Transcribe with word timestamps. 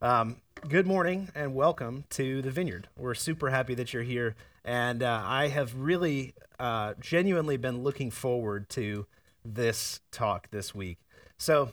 Um, 0.00 0.36
good 0.68 0.86
morning 0.86 1.28
and 1.34 1.56
welcome 1.56 2.04
to 2.10 2.40
the 2.40 2.52
Vineyard. 2.52 2.86
We're 2.96 3.14
super 3.14 3.50
happy 3.50 3.74
that 3.74 3.92
you're 3.92 4.04
here, 4.04 4.36
and 4.64 5.02
uh, 5.02 5.22
I 5.24 5.48
have 5.48 5.74
really, 5.74 6.34
uh, 6.60 6.94
genuinely 7.00 7.56
been 7.56 7.82
looking 7.82 8.12
forward 8.12 8.68
to 8.70 9.06
this 9.44 9.98
talk 10.12 10.50
this 10.52 10.72
week. 10.72 10.98
So, 11.36 11.72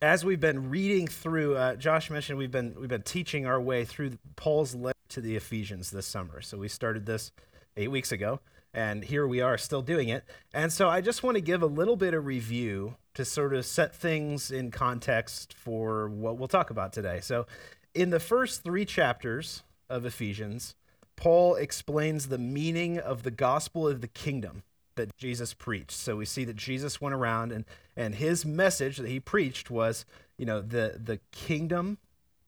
as 0.00 0.24
we've 0.24 0.38
been 0.38 0.70
reading 0.70 1.08
through, 1.08 1.56
uh, 1.56 1.74
Josh 1.74 2.08
mentioned 2.08 2.38
we've 2.38 2.52
been 2.52 2.76
we've 2.78 2.88
been 2.88 3.02
teaching 3.02 3.46
our 3.46 3.60
way 3.60 3.84
through 3.84 4.12
Paul's 4.36 4.76
letter 4.76 4.96
to 5.08 5.20
the 5.20 5.34
Ephesians 5.34 5.90
this 5.90 6.06
summer. 6.06 6.40
So 6.40 6.56
we 6.56 6.68
started 6.68 7.04
this 7.04 7.32
eight 7.76 7.90
weeks 7.90 8.12
ago, 8.12 8.38
and 8.72 9.02
here 9.02 9.26
we 9.26 9.40
are 9.40 9.58
still 9.58 9.82
doing 9.82 10.08
it. 10.08 10.22
And 10.54 10.72
so 10.72 10.88
I 10.88 11.00
just 11.00 11.24
want 11.24 11.34
to 11.34 11.40
give 11.40 11.64
a 11.64 11.66
little 11.66 11.96
bit 11.96 12.14
of 12.14 12.26
review 12.26 12.94
to 13.20 13.24
sort 13.26 13.52
of 13.52 13.66
set 13.66 13.94
things 13.94 14.50
in 14.50 14.70
context 14.70 15.52
for 15.52 16.08
what 16.08 16.38
we'll 16.38 16.48
talk 16.48 16.70
about 16.70 16.90
today. 16.90 17.20
So, 17.20 17.46
in 17.94 18.08
the 18.08 18.18
first 18.18 18.64
three 18.64 18.86
chapters 18.86 19.62
of 19.90 20.06
Ephesians, 20.06 20.74
Paul 21.16 21.54
explains 21.56 22.28
the 22.28 22.38
meaning 22.38 22.98
of 22.98 23.22
the 23.22 23.30
gospel 23.30 23.86
of 23.86 24.00
the 24.00 24.08
kingdom 24.08 24.62
that 24.94 25.14
Jesus 25.18 25.52
preached. 25.52 25.92
So 25.92 26.16
we 26.16 26.24
see 26.24 26.44
that 26.44 26.56
Jesus 26.56 26.98
went 26.98 27.14
around 27.14 27.52
and 27.52 27.66
and 27.94 28.14
his 28.14 28.46
message 28.46 28.96
that 28.96 29.08
he 29.08 29.20
preached 29.20 29.70
was, 29.70 30.06
you 30.38 30.46
know, 30.46 30.62
the 30.62 30.98
the 31.02 31.20
kingdom 31.30 31.98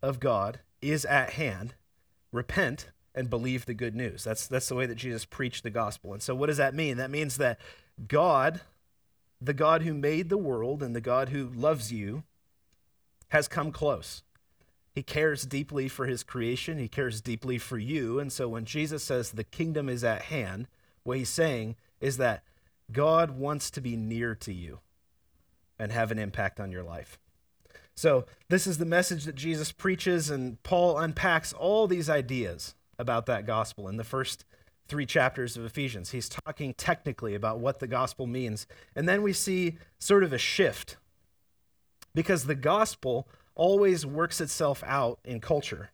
of 0.00 0.20
God 0.20 0.60
is 0.80 1.04
at 1.04 1.30
hand. 1.30 1.74
Repent 2.32 2.88
and 3.14 3.28
believe 3.28 3.66
the 3.66 3.74
good 3.74 3.94
news. 3.94 4.24
That's 4.24 4.46
that's 4.46 4.68
the 4.68 4.74
way 4.74 4.86
that 4.86 4.94
Jesus 4.94 5.26
preached 5.26 5.64
the 5.64 5.70
gospel. 5.70 6.14
And 6.14 6.22
so 6.22 6.34
what 6.34 6.46
does 6.46 6.56
that 6.56 6.74
mean? 6.74 6.96
That 6.96 7.10
means 7.10 7.36
that 7.36 7.60
God 8.08 8.62
the 9.44 9.52
God 9.52 9.82
who 9.82 9.92
made 9.92 10.28
the 10.28 10.38
world 10.38 10.82
and 10.82 10.94
the 10.94 11.00
God 11.00 11.30
who 11.30 11.48
loves 11.48 11.92
you 11.92 12.22
has 13.28 13.48
come 13.48 13.72
close. 13.72 14.22
He 14.94 15.02
cares 15.02 15.44
deeply 15.44 15.88
for 15.88 16.06
his 16.06 16.22
creation, 16.22 16.78
he 16.78 16.88
cares 16.88 17.20
deeply 17.20 17.58
for 17.58 17.78
you. 17.78 18.20
And 18.20 18.32
so 18.32 18.48
when 18.48 18.64
Jesus 18.64 19.02
says 19.02 19.30
the 19.30 19.44
kingdom 19.44 19.88
is 19.88 20.04
at 20.04 20.22
hand, 20.22 20.68
what 21.02 21.16
he's 21.16 21.30
saying 21.30 21.76
is 22.00 22.18
that 22.18 22.44
God 22.92 23.32
wants 23.32 23.70
to 23.72 23.80
be 23.80 23.96
near 23.96 24.34
to 24.36 24.52
you 24.52 24.80
and 25.78 25.90
have 25.90 26.12
an 26.12 26.18
impact 26.18 26.60
on 26.60 26.70
your 26.70 26.82
life. 26.82 27.18
So, 27.94 28.24
this 28.48 28.66
is 28.66 28.78
the 28.78 28.86
message 28.86 29.24
that 29.24 29.34
Jesus 29.34 29.70
preaches, 29.70 30.30
and 30.30 30.62
Paul 30.62 30.98
unpacks 30.98 31.52
all 31.52 31.86
these 31.86 32.08
ideas 32.08 32.74
about 32.98 33.26
that 33.26 33.46
gospel 33.46 33.86
in 33.86 33.98
the 33.98 34.04
first 34.04 34.46
three 34.92 35.06
chapters 35.06 35.56
of 35.56 35.64
Ephesians. 35.64 36.10
He's 36.10 36.28
talking 36.28 36.74
technically 36.74 37.34
about 37.34 37.60
what 37.60 37.78
the 37.78 37.86
gospel 37.86 38.26
means. 38.26 38.66
And 38.94 39.08
then 39.08 39.22
we 39.22 39.32
see 39.32 39.78
sort 39.98 40.22
of 40.22 40.34
a 40.34 40.38
shift 40.38 40.98
because 42.14 42.44
the 42.44 42.54
gospel 42.54 43.26
always 43.54 44.04
works 44.04 44.38
itself 44.38 44.84
out 44.86 45.18
in 45.24 45.40
culture. 45.40 45.92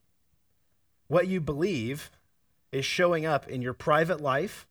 What 1.06 1.28
you 1.28 1.40
believe 1.40 2.10
is 2.72 2.84
showing 2.84 3.24
up 3.24 3.46
in 3.46 3.62
your 3.62 3.72
private 3.72 4.20
life, 4.20 4.66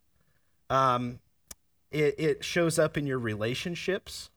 um, 0.70 1.20
it, 1.90 2.16
it 2.18 2.44
shows 2.44 2.78
up 2.78 2.98
in 2.98 3.08
your 3.08 3.20
relationships. 3.20 4.30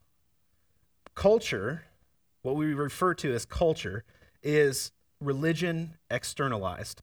Culture, 1.16 1.86
what 2.42 2.54
we 2.54 2.74
refer 2.74 3.12
to 3.14 3.34
as 3.34 3.44
culture, 3.44 4.04
is 4.40 4.92
religion 5.20 5.94
externalized. 6.08 7.02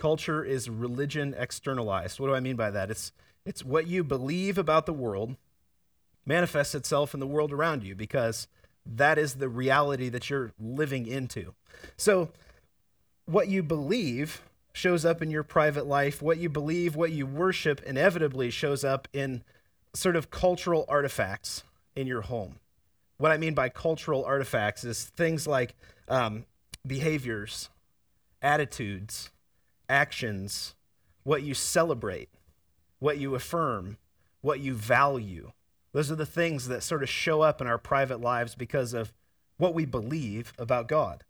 Culture 0.00 0.42
is 0.42 0.70
religion 0.70 1.34
externalized. 1.36 2.18
What 2.18 2.28
do 2.28 2.34
I 2.34 2.40
mean 2.40 2.56
by 2.56 2.70
that? 2.70 2.90
It's, 2.90 3.12
it's 3.44 3.62
what 3.62 3.86
you 3.86 4.02
believe 4.02 4.56
about 4.56 4.86
the 4.86 4.94
world 4.94 5.36
manifests 6.24 6.74
itself 6.74 7.12
in 7.12 7.20
the 7.20 7.26
world 7.26 7.52
around 7.52 7.84
you 7.84 7.94
because 7.94 8.48
that 8.86 9.18
is 9.18 9.34
the 9.34 9.48
reality 9.48 10.08
that 10.08 10.30
you're 10.30 10.52
living 10.58 11.06
into. 11.06 11.52
So, 11.98 12.30
what 13.26 13.48
you 13.48 13.62
believe 13.62 14.40
shows 14.72 15.04
up 15.04 15.20
in 15.20 15.30
your 15.30 15.42
private 15.42 15.86
life. 15.86 16.22
What 16.22 16.38
you 16.38 16.48
believe, 16.48 16.96
what 16.96 17.12
you 17.12 17.26
worship, 17.26 17.82
inevitably 17.82 18.50
shows 18.50 18.84
up 18.84 19.06
in 19.12 19.42
sort 19.92 20.16
of 20.16 20.30
cultural 20.30 20.86
artifacts 20.88 21.62
in 21.94 22.06
your 22.06 22.22
home. 22.22 22.56
What 23.18 23.32
I 23.32 23.36
mean 23.36 23.52
by 23.52 23.68
cultural 23.68 24.24
artifacts 24.24 24.82
is 24.82 25.04
things 25.04 25.46
like 25.46 25.74
um, 26.08 26.46
behaviors, 26.86 27.68
attitudes, 28.40 29.30
actions, 29.90 30.74
what 31.24 31.42
you 31.42 31.52
celebrate, 31.52 32.30
what 33.00 33.18
you 33.18 33.34
affirm, 33.34 33.98
what 34.40 34.60
you 34.60 34.74
value. 34.74 35.52
Those 35.92 36.10
are 36.10 36.16
the 36.16 36.24
things 36.24 36.68
that 36.68 36.82
sort 36.82 37.02
of 37.02 37.08
show 37.08 37.42
up 37.42 37.60
in 37.60 37.66
our 37.66 37.78
private 37.78 38.20
lives 38.20 38.54
because 38.54 38.94
of 38.94 39.12
what 39.58 39.74
we 39.74 39.84
believe 39.84 40.52
about 40.58 40.88
God. 40.88 41.24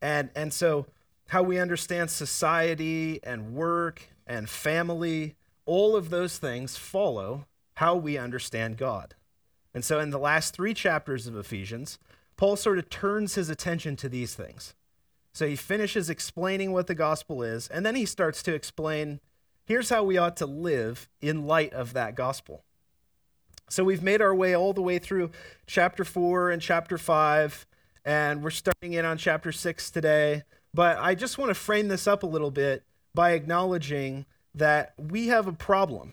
And, 0.00 0.30
and 0.36 0.52
so, 0.52 0.86
how 1.28 1.42
we 1.42 1.58
understand 1.58 2.10
society 2.10 3.20
and 3.22 3.54
work 3.54 4.08
and 4.26 4.48
family, 4.50 5.34
all 5.64 5.96
of 5.96 6.10
those 6.10 6.36
things 6.38 6.76
follow 6.76 7.46
how 7.74 7.96
we 7.96 8.18
understand 8.18 8.76
God. 8.76 9.14
And 9.72 9.84
so, 9.84 9.98
in 9.98 10.10
the 10.10 10.18
last 10.18 10.54
three 10.54 10.74
chapters 10.74 11.26
of 11.26 11.36
Ephesians, 11.36 11.98
Paul 12.36 12.56
sort 12.56 12.78
of 12.78 12.90
turns 12.90 13.36
his 13.36 13.48
attention 13.48 13.96
to 13.96 14.08
these 14.08 14.34
things. 14.34 14.74
So 15.32 15.46
he 15.46 15.56
finishes 15.56 16.10
explaining 16.10 16.72
what 16.72 16.86
the 16.86 16.94
gospel 16.94 17.42
is, 17.42 17.68
and 17.68 17.86
then 17.86 17.94
he 17.94 18.04
starts 18.04 18.42
to 18.44 18.54
explain 18.54 19.20
here's 19.64 19.88
how 19.88 20.02
we 20.02 20.18
ought 20.18 20.36
to 20.38 20.46
live 20.46 21.08
in 21.20 21.46
light 21.46 21.72
of 21.72 21.94
that 21.94 22.14
gospel. 22.14 22.64
So 23.68 23.84
we've 23.84 24.02
made 24.02 24.20
our 24.20 24.34
way 24.34 24.54
all 24.54 24.74
the 24.74 24.82
way 24.82 24.98
through 24.98 25.30
chapter 25.66 26.04
4 26.04 26.50
and 26.50 26.60
chapter 26.60 26.98
5, 26.98 27.66
and 28.04 28.42
we're 28.42 28.50
starting 28.50 28.92
in 28.92 29.06
on 29.06 29.16
chapter 29.16 29.52
6 29.52 29.90
today. 29.90 30.42
But 30.74 30.98
I 30.98 31.14
just 31.14 31.38
want 31.38 31.48
to 31.48 31.54
frame 31.54 31.88
this 31.88 32.06
up 32.06 32.22
a 32.22 32.26
little 32.26 32.50
bit 32.50 32.84
by 33.14 33.32
acknowledging 33.32 34.26
that 34.54 34.92
we 34.98 35.28
have 35.28 35.46
a 35.46 35.52
problem 35.52 36.12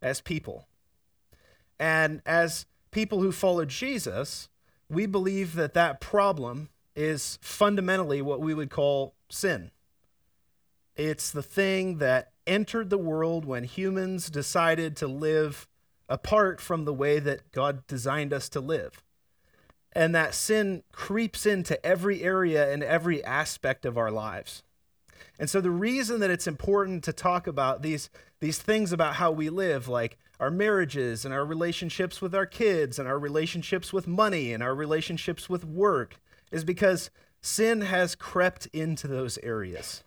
as 0.00 0.20
people. 0.20 0.68
And 1.80 2.22
as 2.24 2.66
people 2.90 3.20
who 3.20 3.32
follow 3.32 3.64
Jesus, 3.64 4.48
we 4.88 5.06
believe 5.06 5.54
that 5.54 5.74
that 5.74 6.00
problem 6.00 6.68
is 6.96 7.38
fundamentally 7.42 8.22
what 8.22 8.40
we 8.40 8.54
would 8.54 8.70
call 8.70 9.14
sin. 9.28 9.70
It's 10.96 11.30
the 11.30 11.42
thing 11.42 11.98
that 11.98 12.32
entered 12.46 12.90
the 12.90 12.98
world 12.98 13.44
when 13.44 13.64
humans 13.64 14.30
decided 14.30 14.96
to 14.96 15.06
live 15.06 15.68
apart 16.08 16.60
from 16.60 16.84
the 16.84 16.94
way 16.94 17.18
that 17.18 17.52
God 17.52 17.86
designed 17.86 18.32
us 18.32 18.48
to 18.50 18.60
live. 18.60 19.02
And 19.92 20.14
that 20.14 20.34
sin 20.34 20.82
creeps 20.92 21.46
into 21.46 21.84
every 21.84 22.22
area 22.22 22.72
and 22.72 22.82
every 22.82 23.24
aspect 23.24 23.84
of 23.84 23.98
our 23.98 24.10
lives. 24.10 24.62
And 25.38 25.50
so 25.50 25.60
the 25.60 25.70
reason 25.70 26.20
that 26.20 26.30
it's 26.30 26.46
important 26.46 27.04
to 27.04 27.12
talk 27.12 27.46
about 27.46 27.82
these 27.82 28.10
these 28.40 28.58
things 28.58 28.92
about 28.92 29.14
how 29.14 29.30
we 29.30 29.48
live 29.48 29.88
like 29.88 30.18
our 30.38 30.50
marriages 30.50 31.24
and 31.24 31.32
our 31.32 31.44
relationships 31.44 32.20
with 32.20 32.34
our 32.34 32.44
kids 32.44 32.98
and 32.98 33.08
our 33.08 33.18
relationships 33.18 33.92
with 33.92 34.06
money 34.06 34.52
and 34.52 34.62
our 34.62 34.74
relationships 34.74 35.48
with 35.48 35.64
work 35.64 36.20
is 36.50 36.64
because 36.64 37.10
sin 37.40 37.82
has 37.82 38.14
crept 38.14 38.66
into 38.66 39.06
those 39.08 39.38
areas. 39.38 40.02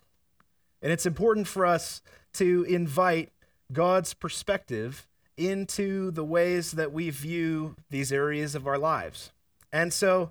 And 0.82 0.92
it's 0.92 1.06
important 1.06 1.46
for 1.46 1.66
us 1.66 2.02
to 2.34 2.64
invite 2.64 3.30
God's 3.72 4.14
perspective 4.14 5.06
into 5.36 6.10
the 6.10 6.24
ways 6.24 6.72
that 6.72 6.92
we 6.92 7.10
view 7.10 7.76
these 7.88 8.12
areas 8.12 8.54
of 8.54 8.66
our 8.66 8.78
lives. 8.78 9.32
And 9.72 9.92
so, 9.92 10.30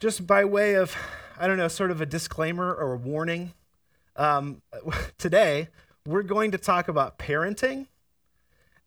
just 0.00 0.26
by 0.26 0.44
way 0.44 0.74
of, 0.74 0.94
I 1.38 1.46
don't 1.46 1.56
know, 1.56 1.68
sort 1.68 1.90
of 1.90 2.00
a 2.00 2.06
disclaimer 2.06 2.72
or 2.72 2.92
a 2.92 2.96
warning, 2.96 3.52
um, 4.16 4.62
today 5.18 5.68
we're 6.06 6.22
going 6.22 6.52
to 6.52 6.58
talk 6.58 6.88
about 6.88 7.18
parenting 7.18 7.86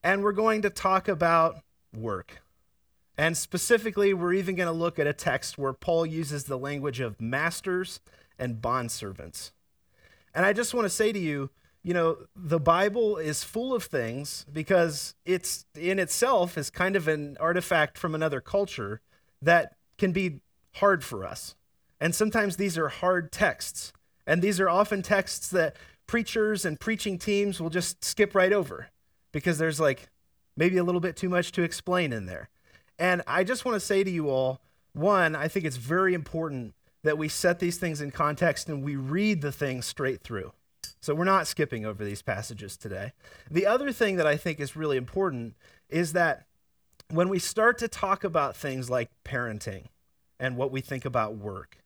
and 0.04 0.24
we're 0.24 0.32
going 0.32 0.62
to 0.62 0.70
talk 0.70 1.08
about 1.08 1.58
work. 1.96 2.42
And 3.20 3.36
specifically, 3.36 4.14
we're 4.14 4.32
even 4.32 4.56
going 4.56 4.68
to 4.68 4.72
look 4.72 4.98
at 4.98 5.06
a 5.06 5.12
text 5.12 5.58
where 5.58 5.74
Paul 5.74 6.06
uses 6.06 6.46
the 6.46 6.58
language 6.58 7.02
of 7.02 7.20
masters 7.20 8.00
and 8.40 8.62
bondservants. 8.62 9.52
And 10.34 10.46
I 10.46 10.54
just 10.54 10.74
want 10.74 10.86
to 10.86 10.90
say 10.90 11.12
to 11.12 11.20
you, 11.20 11.50
you 11.84 11.94
know, 11.94 12.16
the 12.34 12.62
Bible 12.62 13.18
is 13.18 13.44
full 13.44 13.74
of 13.74 13.84
things 13.84 14.46
because 14.54 15.16
it's 15.26 15.66
in 15.78 16.00
itself 16.00 16.58
is 16.58 16.70
kind 16.70 16.96
of 16.96 17.10
an 17.10 17.36
artifact 17.42 17.98
from 17.98 18.16
another 18.16 18.40
culture 18.40 19.02
that 19.42 19.76
can 19.98 20.14
be 20.14 20.40
hard 20.76 21.04
for 21.04 21.26
us. 21.26 21.56
And 22.00 22.16
sometimes 22.16 22.56
these 22.56 22.78
are 22.78 22.88
hard 22.88 23.34
texts. 23.34 23.92
And 24.26 24.42
these 24.42 24.62
are 24.62 24.70
often 24.70 25.02
texts 25.02 25.50
that 25.50 25.76
preachers 26.08 26.64
and 26.64 26.80
preaching 26.80 27.18
teams 27.18 27.60
will 27.60 27.70
just 27.70 28.02
skip 28.02 28.34
right 28.34 28.54
over 28.54 28.88
because 29.34 29.58
there's 29.58 29.82
like 29.82 30.08
maybe 30.56 30.78
a 30.78 30.86
little 30.86 31.02
bit 31.02 31.18
too 31.18 31.28
much 31.28 31.52
to 31.52 31.64
explain 31.64 32.14
in 32.14 32.26
there. 32.26 32.48
And 33.00 33.24
I 33.26 33.44
just 33.44 33.66
want 33.66 33.76
to 33.76 33.80
say 33.80 34.04
to 34.04 34.12
you 34.12 34.30
all 34.30 34.62
one, 34.94 35.36
I 35.36 35.48
think 35.48 35.66
it's 35.66 35.78
very 35.78 36.14
important 36.14 36.74
that 37.04 37.18
we 37.18 37.30
set 37.30 37.60
these 37.60 37.78
things 37.78 38.02
in 38.02 38.12
context 38.12 38.68
and 38.68 38.84
we 38.84 38.96
read 38.96 39.42
the 39.42 39.52
things 39.52 39.86
straight 39.86 40.22
through. 40.22 40.52
So 41.00 41.16
we're 41.16 41.24
not 41.24 41.48
skipping 41.48 41.86
over 41.86 42.04
these 42.04 42.22
passages 42.22 42.76
today. 42.76 43.14
The 43.50 43.66
other 43.66 43.92
thing 43.94 44.18
that 44.18 44.28
I 44.28 44.36
think 44.36 44.60
is 44.60 44.76
really 44.76 44.98
important 44.98 45.56
is 45.88 46.12
that 46.14 46.46
when 47.10 47.30
we 47.30 47.40
start 47.40 47.78
to 47.80 47.88
talk 47.88 48.24
about 48.24 48.56
things 48.56 48.90
like 48.90 49.10
parenting 49.24 49.86
and 50.40 50.56
what 50.56 50.72
we 50.72 50.82
think 50.82 51.06
about 51.06 51.36
work. 51.36 51.78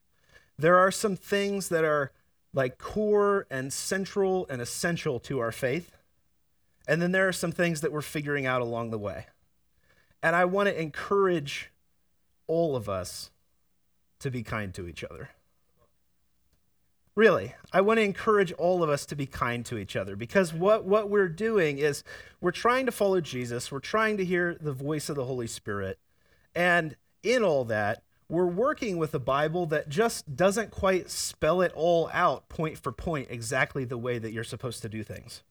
There 0.58 0.78
are 0.78 0.92
some 0.92 1.16
things 1.16 1.70
that 1.70 1.84
are 1.84 2.12
like 2.54 2.78
core 2.78 3.48
and 3.50 3.74
central 3.74 4.46
and 4.50 4.62
essential 4.62 5.20
to 5.22 5.40
our 5.40 5.52
faith. 5.52 5.92
And 6.88 7.02
then 7.02 7.12
there 7.12 7.28
are 7.28 7.34
some 7.34 7.52
things 7.52 7.82
that 7.82 7.92
we're 7.92 8.02
figuring 8.02 8.46
out 8.46 8.62
along 8.62 8.92
the 8.92 9.00
way. 9.00 9.26
And 10.24 10.36
I 10.36 10.46
want 10.46 10.70
to 10.70 10.82
encourage 10.82 11.70
all 12.48 12.76
of 12.76 12.90
us 12.90 13.30
to 14.20 14.32
be 14.32 14.42
kind 14.42 14.74
to 14.74 14.88
each 14.88 15.04
other. 15.04 15.30
Really, 17.16 17.54
I 17.72 17.82
want 17.82 18.00
to 18.00 18.04
encourage 18.04 18.52
all 18.54 18.82
of 18.82 18.90
us 18.90 19.06
to 19.08 19.16
be 19.16 19.28
kind 19.28 19.64
to 19.68 19.78
each 19.78 19.96
other 19.96 20.16
because 20.16 20.52
what, 20.52 20.86
what 20.86 21.12
we're 21.12 21.28
doing 21.28 21.78
is 21.78 22.04
we're 22.42 22.50
trying 22.50 22.88
to 22.88 22.92
follow 22.92 23.22
Jesus, 23.22 23.72
we're 23.72 23.80
trying 23.80 24.18
to 24.18 24.26
hear 24.26 24.58
the 24.60 24.72
voice 24.72 25.10
of 25.10 25.16
the 25.16 25.26
Holy 25.26 25.46
Spirit. 25.46 26.00
And 26.56 26.96
in 27.22 27.44
all 27.44 27.66
that, 27.66 28.02
we're 28.30 28.48
working 28.48 28.98
with 28.98 29.14
a 29.14 29.20
Bible 29.20 29.68
that 29.68 29.90
just 29.90 30.36
doesn't 30.36 30.72
quite 30.72 31.12
spell 31.12 31.62
it 31.62 31.72
all 31.76 32.10
out 32.14 32.50
point 32.50 32.80
for 32.80 32.92
point 32.92 33.28
exactly 33.30 33.86
the 33.86 33.98
way 33.98 34.18
that 34.18 34.32
you're 34.32 34.44
supposed 34.44 34.82
to 34.82 34.90
do 34.90 35.04
things. 35.04 35.44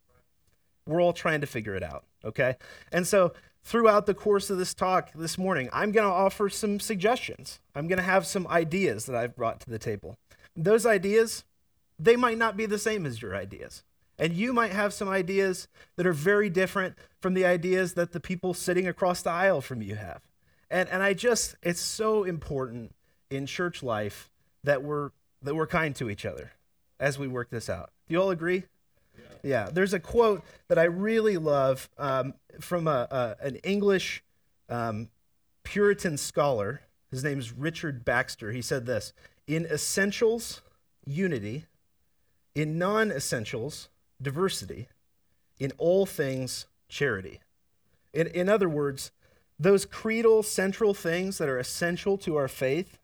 We're 0.85 1.01
all 1.01 1.13
trying 1.13 1.43
to 1.43 1.47
figure 1.47 1.77
it 1.77 1.85
out, 1.85 2.05
okay? 2.25 2.57
And 2.91 3.07
so 3.07 3.35
throughout 3.63 4.07
the 4.07 4.15
course 4.15 4.51
of 4.51 4.59
this 4.59 4.75
talk 4.75 5.11
this 5.15 5.39
morning, 5.39 5.69
I'm 5.73 5.93
going 5.93 6.07
to 6.07 6.13
offer 6.13 6.49
some 6.49 6.81
suggestions. 6.81 7.61
I'm 7.75 7.89
going 7.89 7.99
to 7.99 8.05
have 8.05 8.27
some 8.27 8.47
ideas 8.49 9.07
that 9.07 9.17
I've 9.17 9.37
brought 9.37 9.61
to 9.61 9.71
the 9.71 9.79
table. 9.79 10.19
Those 10.57 10.85
ideas, 10.85 11.45
they 11.99 12.17
might 12.17 12.39
not 12.39 12.57
be 12.57 12.67
the 12.67 12.79
same 12.79 13.07
as 13.07 13.23
your 13.23 13.35
ideas. 13.35 13.85
And 14.19 14.35
you 14.35 14.53
might 14.53 14.73
have 14.73 14.93
some 14.93 15.09
ideas 15.09 15.69
that 15.97 16.07
are 16.07 16.13
very 16.13 16.51
different 16.51 16.97
from 17.21 17.35
the 17.35 17.45
ideas 17.45 17.95
that 17.95 18.13
the 18.13 18.21
people 18.21 18.55
sitting 18.55 18.87
across 18.87 19.23
the 19.23 19.31
aisle 19.31 19.61
from 19.61 19.83
you 19.83 19.95
have. 19.95 20.23
And, 20.71 20.89
and 20.89 21.03
I 21.03 21.15
just, 21.15 21.57
it's 21.63 21.81
so 21.81 22.25
important 22.25 22.95
in 23.31 23.47
church 23.47 23.83
life 23.83 24.31
that 24.65 24.83
we're, 24.83 25.11
that 25.43 25.55
we're 25.55 25.67
kind 25.67 25.97
to 25.97 26.11
each 26.11 26.27
other 26.27 26.53
as 27.01 27.19
we 27.19 27.27
work 27.27 27.51
this 27.51 27.69
out. 27.69 27.91
Do 28.07 28.15
you 28.15 28.23
all 28.23 28.31
agree? 28.31 28.65
Yeah. 29.43 29.69
There's 29.73 29.93
a 29.93 30.01
quote 30.01 30.45
that 30.69 30.79
I 30.79 30.85
really 30.85 31.37
love 31.37 31.89
um, 31.99 32.35
from 32.61 32.87
a, 32.87 33.09
a, 33.11 33.47
an 33.47 33.57
English 33.57 34.23
um, 34.69 35.09
Puritan 35.65 36.17
scholar. 36.17 36.83
His 37.11 37.25
name 37.25 37.39
is 37.39 37.53
Richard 37.53 38.05
Baxter. 38.05 38.53
He 38.53 38.63
said 38.63 38.87
this 38.87 39.13
In 39.47 39.67
essentials, 39.67 40.63
unity. 41.05 41.67
In 42.55 42.79
non 42.79 43.11
essentials, 43.11 43.89
diversity. 44.21 44.89
In 45.59 45.73
all 45.79 46.07
things, 46.07 46.67
charity. 46.89 47.41
In, 48.13 48.27
in 48.29 48.49
other 48.49 48.69
words, 48.69 49.11
those 49.59 49.87
creedal 49.87 50.43
central 50.43 50.93
things 50.93 51.39
that 51.39 51.49
are 51.49 51.59
essential 51.59 52.19
to 52.19 52.37
our 52.37 52.49
faith, 52.49 52.99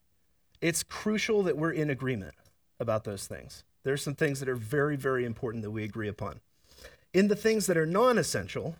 it's 0.61 0.82
crucial 0.82 1.43
that 1.44 1.56
we're 1.56 1.70
in 1.70 1.88
agreement 1.88 2.35
about 2.81 3.05
those 3.05 3.26
things. 3.26 3.64
There's 3.88 4.02
some 4.02 4.17
things 4.17 4.38
that 4.40 4.50
are 4.50 4.55
very, 4.55 4.96
very 4.96 5.25
important 5.25 5.62
that 5.62 5.70
we 5.70 5.82
agree 5.82 6.08
upon. 6.08 6.40
In 7.14 7.29
the 7.29 7.35
things 7.35 7.64
that 7.64 7.79
are 7.79 7.87
non 7.87 8.19
essential, 8.19 8.76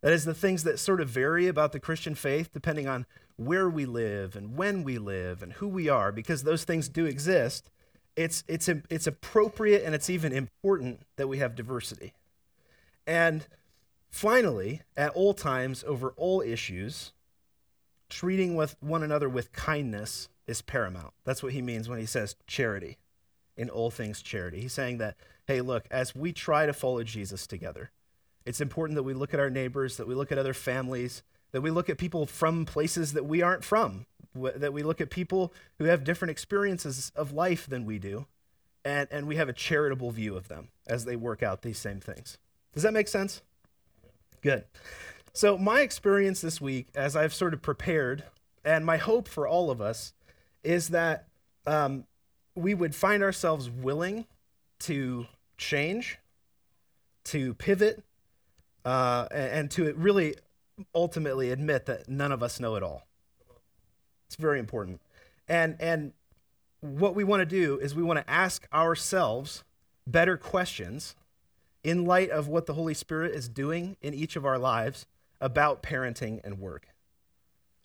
that 0.00 0.10
is, 0.10 0.24
the 0.24 0.32
things 0.32 0.64
that 0.64 0.78
sort 0.78 1.02
of 1.02 1.10
vary 1.10 1.48
about 1.48 1.72
the 1.72 1.78
Christian 1.78 2.14
faith 2.14 2.48
depending 2.50 2.88
on 2.88 3.04
where 3.36 3.68
we 3.68 3.84
live 3.84 4.34
and 4.34 4.56
when 4.56 4.84
we 4.84 4.96
live 4.96 5.42
and 5.42 5.52
who 5.52 5.68
we 5.68 5.90
are, 5.90 6.10
because 6.10 6.44
those 6.44 6.64
things 6.64 6.88
do 6.88 7.04
exist, 7.04 7.68
it's, 8.16 8.42
it's, 8.48 8.70
it's 8.88 9.06
appropriate 9.06 9.82
and 9.84 9.94
it's 9.94 10.08
even 10.08 10.32
important 10.32 11.02
that 11.16 11.28
we 11.28 11.36
have 11.36 11.54
diversity. 11.54 12.14
And 13.06 13.46
finally, 14.08 14.80
at 14.96 15.10
all 15.10 15.34
times, 15.34 15.84
over 15.86 16.14
all 16.16 16.40
issues, 16.40 17.12
treating 18.08 18.56
with 18.56 18.76
one 18.80 19.02
another 19.02 19.28
with 19.28 19.52
kindness 19.52 20.30
is 20.46 20.62
paramount. 20.62 21.12
That's 21.26 21.42
what 21.42 21.52
he 21.52 21.60
means 21.60 21.86
when 21.86 21.98
he 21.98 22.06
says 22.06 22.34
charity 22.46 22.96
in 23.56 23.70
all 23.70 23.90
things 23.90 24.22
charity. 24.22 24.60
He's 24.60 24.72
saying 24.72 24.98
that, 24.98 25.16
hey, 25.46 25.60
look, 25.60 25.86
as 25.90 26.14
we 26.14 26.32
try 26.32 26.66
to 26.66 26.72
follow 26.72 27.02
Jesus 27.02 27.46
together, 27.46 27.90
it's 28.44 28.60
important 28.60 28.96
that 28.96 29.02
we 29.02 29.14
look 29.14 29.34
at 29.34 29.40
our 29.40 29.50
neighbors, 29.50 29.96
that 29.96 30.08
we 30.08 30.14
look 30.14 30.32
at 30.32 30.38
other 30.38 30.54
families, 30.54 31.22
that 31.52 31.60
we 31.60 31.70
look 31.70 31.88
at 31.88 31.98
people 31.98 32.26
from 32.26 32.64
places 32.64 33.12
that 33.12 33.26
we 33.26 33.42
aren't 33.42 33.64
from, 33.64 34.06
that 34.34 34.72
we 34.72 34.82
look 34.82 35.00
at 35.00 35.10
people 35.10 35.52
who 35.78 35.84
have 35.84 36.04
different 36.04 36.30
experiences 36.30 37.12
of 37.14 37.32
life 37.32 37.66
than 37.66 37.84
we 37.84 37.98
do, 37.98 38.26
and, 38.84 39.06
and 39.10 39.28
we 39.28 39.36
have 39.36 39.48
a 39.48 39.52
charitable 39.52 40.10
view 40.10 40.36
of 40.36 40.48
them 40.48 40.68
as 40.86 41.04
they 41.04 41.14
work 41.14 41.42
out 41.42 41.62
these 41.62 41.78
same 41.78 42.00
things. 42.00 42.38
Does 42.72 42.82
that 42.82 42.92
make 42.92 43.08
sense? 43.08 43.42
Good. 44.40 44.64
So, 45.34 45.56
my 45.56 45.80
experience 45.80 46.40
this 46.40 46.60
week, 46.60 46.88
as 46.94 47.14
I've 47.14 47.32
sort 47.32 47.54
of 47.54 47.62
prepared, 47.62 48.24
and 48.64 48.84
my 48.84 48.96
hope 48.96 49.28
for 49.28 49.46
all 49.46 49.70
of 49.70 49.80
us, 49.80 50.12
is 50.64 50.88
that 50.88 51.28
um, 51.66 52.04
we 52.54 52.74
would 52.74 52.94
find 52.94 53.22
ourselves 53.22 53.70
willing 53.70 54.26
to 54.80 55.26
change, 55.56 56.18
to 57.24 57.54
pivot, 57.54 58.02
uh, 58.84 59.26
and 59.30 59.70
to 59.70 59.92
really 59.94 60.34
ultimately 60.94 61.50
admit 61.50 61.86
that 61.86 62.08
none 62.08 62.32
of 62.32 62.42
us 62.42 62.58
know 62.58 62.74
it 62.76 62.82
all. 62.82 63.06
It's 64.26 64.36
very 64.36 64.58
important. 64.58 65.00
And, 65.48 65.76
and 65.78 66.12
what 66.80 67.14
we 67.14 67.24
want 67.24 67.40
to 67.40 67.46
do 67.46 67.78
is 67.78 67.94
we 67.94 68.02
want 68.02 68.18
to 68.18 68.30
ask 68.30 68.66
ourselves 68.72 69.62
better 70.06 70.36
questions 70.36 71.14
in 71.84 72.04
light 72.04 72.30
of 72.30 72.48
what 72.48 72.66
the 72.66 72.74
Holy 72.74 72.94
Spirit 72.94 73.34
is 73.34 73.48
doing 73.48 73.96
in 74.00 74.14
each 74.14 74.36
of 74.36 74.44
our 74.44 74.58
lives 74.58 75.06
about 75.40 75.82
parenting 75.82 76.40
and 76.44 76.58
work. 76.58 76.88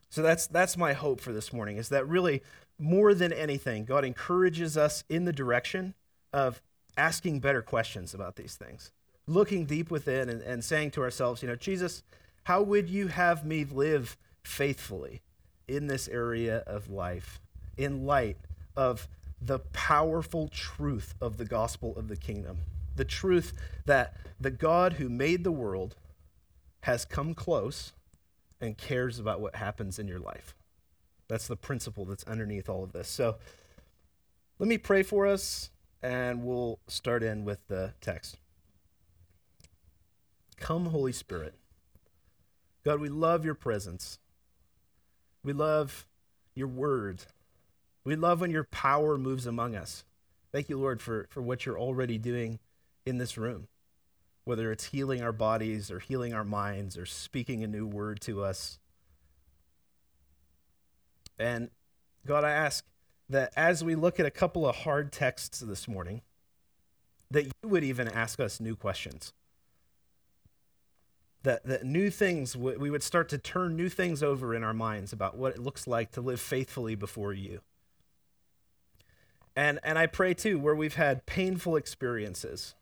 So 0.10 0.22
that's 0.22 0.48
that's 0.48 0.78
my 0.78 0.94
hope 0.94 1.20
for 1.20 1.34
this 1.34 1.52
morning 1.52 1.78
is 1.78 1.90
that 1.90 2.08
really 2.08 2.42
more 2.80 3.14
than 3.14 3.34
anything, 3.34 3.86
God 3.86 4.06
encourages 4.06 4.78
us 4.78 5.04
in 5.10 5.26
the 5.26 5.34
direction 5.34 5.94
of 6.34 6.62
asking 6.98 7.40
better 7.40 7.62
questions 7.62 8.14
about 8.14 8.36
these 8.36 8.56
things, 8.56 8.92
looking 9.28 9.66
deep 9.66 9.90
within 9.92 10.30
and, 10.30 10.42
and 10.42 10.64
saying 10.64 10.92
to 10.92 11.02
ourselves, 11.02 11.42
you 11.42 11.48
know, 11.48 11.56
Jesus, 11.56 12.04
how 12.44 12.62
would 12.62 12.90
you 12.90 13.08
have 13.08 13.46
me 13.46 13.66
live 13.66 14.18
faithfully 14.44 15.22
in 15.68 15.88
this 15.88 16.08
area 16.08 16.64
of 16.66 16.90
life 16.90 17.40
in 17.78 18.06
light 18.06 18.38
of 18.76 19.08
the 19.42 19.60
powerful 19.60 20.48
truth 20.48 21.14
of 21.22 21.38
the 21.38 21.46
gospel 21.46 21.94
of 21.98 22.08
the 22.08 22.16
kingdom? 22.16 22.58
The 22.96 23.06
truth 23.06 23.54
that 23.86 24.16
the 24.40 24.52
God 24.52 24.94
who 24.94 25.10
made 25.10 25.44
the 25.44 25.52
world 25.52 25.96
has 26.82 27.06
come 27.06 27.34
close 27.34 27.94
and 28.60 28.78
cares 28.78 29.20
about 29.20 29.40
what 29.40 29.56
happens 29.56 30.00
in 30.00 30.08
your 30.08 30.20
life. 30.20 30.56
That's 31.28 31.48
the 31.48 31.56
principle 31.56 32.06
that's 32.06 32.24
underneath 32.24 32.70
all 32.70 32.84
of 32.84 32.94
this. 32.94 33.08
So 33.08 33.36
let 34.60 34.68
me 34.68 34.78
pray 34.78 35.04
for 35.04 35.28
us, 35.28 35.70
and 36.02 36.44
we'll 36.44 36.80
start 36.88 37.24
in 37.24 37.46
with 37.46 37.60
the 37.68 37.94
text. 38.02 38.38
Come, 40.58 40.88
Holy 40.88 41.12
Spirit. 41.12 41.54
God, 42.84 43.00
we 43.00 43.10
love 43.10 43.46
your 43.46 43.54
presence. 43.54 44.20
We 45.44 45.54
love 45.54 46.08
your 46.56 46.68
word. 46.68 47.26
We 48.04 48.16
love 48.16 48.42
when 48.42 48.52
your 48.52 48.64
power 48.64 49.18
moves 49.18 49.46
among 49.46 49.76
us. 49.76 50.06
Thank 50.52 50.70
you, 50.70 50.80
Lord, 50.80 51.02
for, 51.02 51.28
for 51.30 51.42
what 51.42 51.66
you're 51.66 51.80
already 51.80 52.18
doing 52.18 52.60
in 53.06 53.18
this 53.18 53.38
room, 53.38 53.68
whether 54.46 54.72
it's 54.72 54.86
healing 54.86 55.22
our 55.22 55.34
bodies 55.34 55.92
or 55.92 56.00
healing 56.00 56.34
our 56.34 56.46
minds 56.46 56.98
or 56.98 57.06
speaking 57.06 57.64
a 57.64 57.68
new 57.68 57.86
word 57.86 58.22
to 58.22 58.44
us. 58.44 58.80
And 61.40 61.70
God, 62.26 62.44
I 62.44 62.52
ask 62.52 62.86
that 63.30 63.52
as 63.56 63.84
we 63.84 63.96
look 63.96 64.20
at 64.20 64.26
a 64.26 64.32
couple 64.32 64.68
of 64.68 64.76
hard 64.78 65.12
texts 65.12 65.60
this 65.60 65.88
morning, 65.88 66.22
that 67.30 67.46
you 67.46 67.52
would 67.70 67.84
even 67.84 68.08
ask 68.08 68.40
us 68.40 68.60
new 68.60 68.76
questions. 68.76 69.34
That, 71.44 71.66
that 71.66 71.86
new 71.86 72.10
things, 72.10 72.58
we 72.58 72.90
would 72.90 73.04
start 73.04 73.30
to 73.30 73.38
turn 73.38 73.76
new 73.76 73.90
things 73.90 74.24
over 74.24 74.54
in 74.54 74.64
our 74.64 74.74
minds 74.74 75.14
about 75.14 75.38
what 75.38 75.54
it 75.54 75.60
looks 75.60 75.88
like 75.88 76.12
to 76.12 76.22
live 76.22 76.42
faithfully 76.42 76.96
before 76.96 77.34
you. 77.34 77.62
And, 79.56 79.80
and 79.84 79.98
I 79.98 80.08
pray 80.08 80.34
too, 80.34 80.60
where 80.60 80.76
we've 80.76 80.96
had 80.96 81.26
painful 81.26 81.76
experiences, 81.76 82.76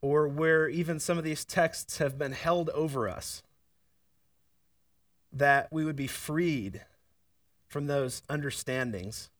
or 0.00 0.28
where 0.28 0.68
even 0.68 1.00
some 1.00 1.18
of 1.18 1.24
these 1.24 1.44
texts 1.44 1.98
have 1.98 2.18
been 2.18 2.32
held 2.32 2.70
over 2.70 3.08
us, 3.08 3.42
that 5.32 5.68
we 5.72 5.84
would 5.84 5.96
be 5.96 6.06
freed 6.06 6.84
from 7.68 7.86
those 7.86 8.22
understandings 8.28 9.30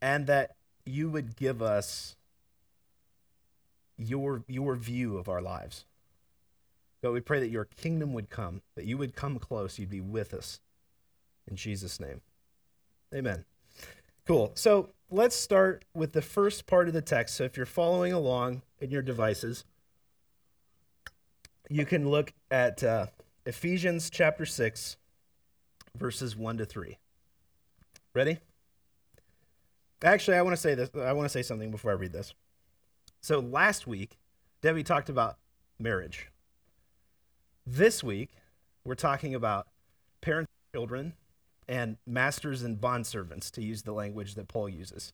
and 0.00 0.26
that 0.26 0.56
you 0.84 1.08
would 1.08 1.36
give 1.36 1.62
us 1.62 2.16
your, 3.96 4.44
your 4.46 4.76
view 4.76 5.16
of 5.16 5.28
our 5.28 5.40
lives. 5.40 5.84
God, 7.02 7.12
we 7.12 7.20
pray 7.20 7.40
that 7.40 7.50
your 7.50 7.64
kingdom 7.64 8.12
would 8.12 8.30
come, 8.30 8.62
that 8.76 8.84
you 8.84 8.96
would 8.98 9.16
come 9.16 9.38
close, 9.38 9.78
you'd 9.78 9.90
be 9.90 10.00
with 10.00 10.34
us. 10.34 10.60
In 11.50 11.56
Jesus' 11.56 11.98
name. 11.98 12.20
Amen. 13.14 13.44
Cool. 14.26 14.52
So 14.54 14.90
let's 15.10 15.34
start 15.34 15.84
with 15.94 16.12
the 16.12 16.22
first 16.22 16.66
part 16.66 16.86
of 16.88 16.94
the 16.94 17.02
text. 17.02 17.34
So 17.34 17.44
if 17.44 17.56
you're 17.56 17.66
following 17.66 18.12
along 18.12 18.62
in 18.80 18.90
your 18.90 19.02
devices, 19.02 19.64
you 21.68 21.84
can 21.84 22.08
look 22.08 22.32
at 22.50 22.84
uh, 22.84 23.06
Ephesians 23.46 24.10
chapter 24.10 24.46
6, 24.46 24.96
verses 25.96 26.36
1 26.36 26.58
to 26.58 26.64
3. 26.64 26.98
Ready? 28.14 28.38
Actually, 30.04 30.36
I 30.36 30.42
want 30.42 30.54
to 30.54 30.60
say 30.60 30.74
this. 30.74 30.90
I 30.94 31.12
want 31.12 31.24
to 31.24 31.32
say 31.32 31.42
something 31.42 31.70
before 31.70 31.92
I 31.92 31.94
read 31.94 32.12
this. 32.12 32.34
So 33.20 33.38
last 33.38 33.86
week, 33.86 34.18
Debbie 34.60 34.82
talked 34.82 35.08
about 35.08 35.38
marriage. 35.78 36.28
This 37.66 38.02
week, 38.02 38.30
we're 38.84 38.96
talking 38.96 39.34
about 39.34 39.68
parents, 40.20 40.50
children, 40.74 41.14
and 41.68 41.96
masters 42.06 42.62
and 42.62 42.80
bondservants, 42.80 43.50
to 43.52 43.62
use 43.62 43.82
the 43.82 43.92
language 43.92 44.34
that 44.34 44.48
Paul 44.48 44.68
uses. 44.68 45.12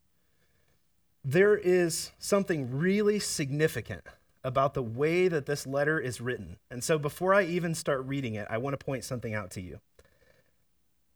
There 1.25 1.57
is 1.57 2.13
something 2.19 2.79
really 2.79 3.19
significant 3.19 4.03
about 4.43 4.73
the 4.73 4.83
way 4.83 5.29
that 5.29 5.47
this 5.47 5.67
letter 5.67 6.01
is 6.01 6.21
written. 6.21 6.57
And 6.71 6.83
so 6.83 6.99
before 6.99 7.35
I 7.35 7.45
even 7.45 7.75
start 7.75 8.07
reading 8.07 8.35
it, 8.35 8.47
I 8.49 8.57
want 8.59 8.79
to 8.79 8.85
point 8.85 9.05
something 9.05 9.35
out 9.35 9.51
to 9.53 9.61
you. 9.61 9.81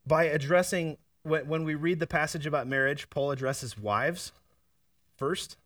By 0.07 0.25
addressing, 0.25 0.99
when, 1.23 1.47
when 1.47 1.65
we 1.65 1.75
read 1.75 2.01
the 2.01 2.07
passage 2.07 2.47
about 2.47 2.67
marriage, 2.67 3.11
Paul 3.11 3.31
addresses 3.31 3.79
wives 3.79 4.33
first, 5.17 5.57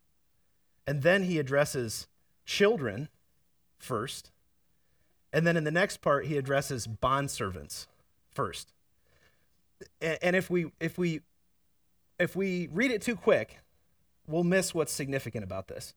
and 0.87 1.03
then 1.03 1.25
he 1.25 1.39
addresses 1.39 2.07
children 2.45 3.09
first. 3.79 4.31
And 5.33 5.47
then 5.47 5.57
in 5.57 5.65
the 5.65 5.71
next 5.71 6.01
part, 6.01 6.27
he 6.27 6.37
addresses 6.37 6.87
bondservants 6.87 7.87
first. 8.33 8.73
And 10.01 10.35
if 10.35 10.49
we 10.49 10.73
if 10.81 10.97
we 10.97 11.21
if 12.19 12.35
we 12.35 12.69
read 12.73 12.91
it 12.91 13.03
too 13.03 13.17
quick, 13.17 13.59
we'll 14.27 14.45
miss 14.45 14.75
what's 14.75 14.93
significant 14.93 15.45
about 15.45 15.69
this. 15.69 15.95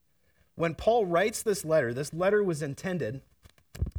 When 0.55 0.75
Paul 0.75 1.05
writes 1.05 1.41
this 1.41 1.63
letter, 1.63 1.93
this 1.93 2.13
letter 2.13 2.43
was 2.43 2.61
intended 2.61 3.21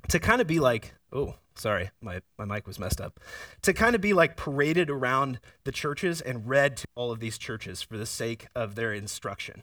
to 0.09 0.19
kind 0.19 0.43
of 0.43 0.47
be 0.47 0.61
like, 0.61 0.93
oh, 1.12 1.35
sorry, 1.55 1.90
my, 2.00 2.21
my 2.38 2.45
mic 2.45 2.67
was 2.67 2.79
messed 2.79 3.00
up, 3.00 3.21
to 3.62 3.73
kind 3.73 3.95
of 3.95 4.00
be 4.00 4.12
like 4.12 4.37
paraded 4.37 4.90
around 4.90 5.40
the 5.64 5.73
churches 5.73 6.21
and 6.21 6.49
read 6.49 6.76
to 6.79 6.87
all 6.95 7.11
of 7.11 7.21
these 7.21 7.38
churches 7.38 7.83
for 7.83 7.97
the 7.97 8.07
sake 8.07 8.47
of 8.55 8.75
their 8.75 8.93
instruction. 8.93 9.62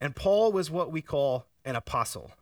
And 0.00 0.14
Paul 0.14 0.52
was 0.52 0.70
what 0.70 0.92
we 0.92 1.02
call 1.02 1.46
an 1.64 1.76
apostle. 1.76 2.32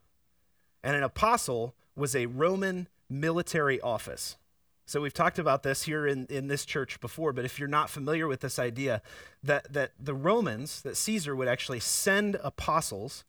And 0.82 0.96
an 0.96 1.02
apostle 1.02 1.74
was 1.96 2.14
a 2.14 2.26
Roman 2.26 2.88
military 3.08 3.80
office. 3.80 4.36
So 4.86 5.00
we've 5.00 5.14
talked 5.14 5.38
about 5.38 5.62
this 5.62 5.84
here 5.84 6.06
in, 6.06 6.26
in 6.26 6.48
this 6.48 6.66
church 6.66 7.00
before, 7.00 7.32
but 7.32 7.44
if 7.44 7.58
you're 7.58 7.68
not 7.68 7.88
familiar 7.88 8.26
with 8.26 8.40
this 8.40 8.58
idea, 8.58 9.00
that, 9.42 9.72
that 9.72 9.92
the 9.98 10.14
Romans, 10.14 10.82
that 10.82 10.96
Caesar 10.96 11.34
would 11.34 11.48
actually 11.48 11.80
send 11.80 12.36
apostles 12.42 13.24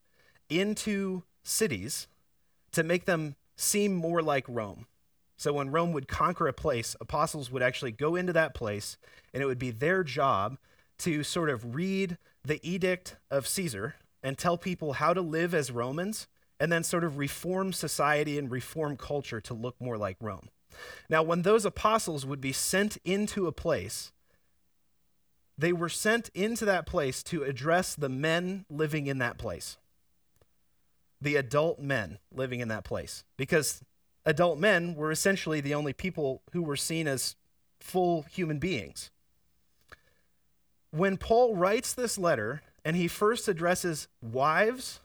into 0.50 1.24
cities 1.44 2.08
to 2.74 2.84
make 2.84 3.06
them 3.06 3.36
seem 3.56 3.94
more 3.96 4.22
like 4.22 4.46
Rome. 4.48 4.88
So 5.38 5.54
when 5.54 5.72
Rome 5.72 5.92
would 5.92 6.08
conquer 6.08 6.48
a 6.48 6.54
place, 6.54 6.96
apostles 7.02 7.52
would 7.52 7.62
actually 7.62 7.92
go 7.92 8.16
into 8.16 8.34
that 8.34 8.54
place, 8.54 8.98
and 9.34 9.44
it 9.44 9.46
would 9.46 9.60
be 9.60 9.72
their 9.72 10.04
job 10.04 10.58
to 11.00 11.24
sort 11.24 11.50
of 11.50 11.76
read 11.76 12.18
the 12.44 12.60
edict 12.68 13.18
of 13.30 13.48
Caesar 13.48 13.96
and 14.24 14.38
tell 14.38 14.58
people 14.58 14.94
how 14.94 15.14
to 15.14 15.22
live 15.22 15.54
as 15.54 15.72
Romans, 15.72 16.28
and 16.60 16.72
then 16.72 16.84
sort 16.84 17.04
of 17.04 17.18
reform 17.18 17.74
society 17.74 18.40
and 18.40 18.50
reform 18.50 18.96
culture 18.96 19.42
to 19.42 19.54
look 19.54 19.76
more 19.80 19.98
like 19.98 20.16
Rome. 20.22 20.50
Now, 21.10 21.22
when 21.22 21.42
those 21.42 21.66
apostles 21.66 22.26
would 22.26 22.42
be 22.42 22.54
sent 22.54 22.98
into 23.04 23.46
a 23.46 23.52
place, 23.52 24.14
they 25.58 25.74
were 25.74 25.90
sent 25.90 26.30
into 26.34 26.66
that 26.66 26.86
place 26.86 27.24
to 27.24 27.44
address 27.44 27.94
the 27.94 28.10
men 28.10 28.66
living 28.70 29.08
in 29.08 29.18
that 29.20 29.38
place, 29.38 29.78
the 31.22 31.36
adult 31.36 31.80
men 31.80 32.20
living 32.34 32.60
in 32.60 32.68
that 32.68 32.84
place, 32.84 33.24
because 33.38 33.82
adult 34.26 34.60
men 34.60 34.96
were 34.96 35.12
essentially 35.12 35.62
the 35.62 35.74
only 35.74 35.94
people 35.94 36.42
who 36.52 36.62
were 36.62 36.76
seen 36.76 37.08
as 37.08 37.36
full 37.80 38.24
human 38.24 38.60
beings. 38.60 39.12
When 40.92 41.18
Paul 41.18 41.56
writes 41.56 41.94
this 41.94 42.18
letter, 42.18 42.62
and 42.84 42.96
he 42.96 43.08
first 43.08 43.48
addresses 43.48 44.08
wives, 44.22 45.00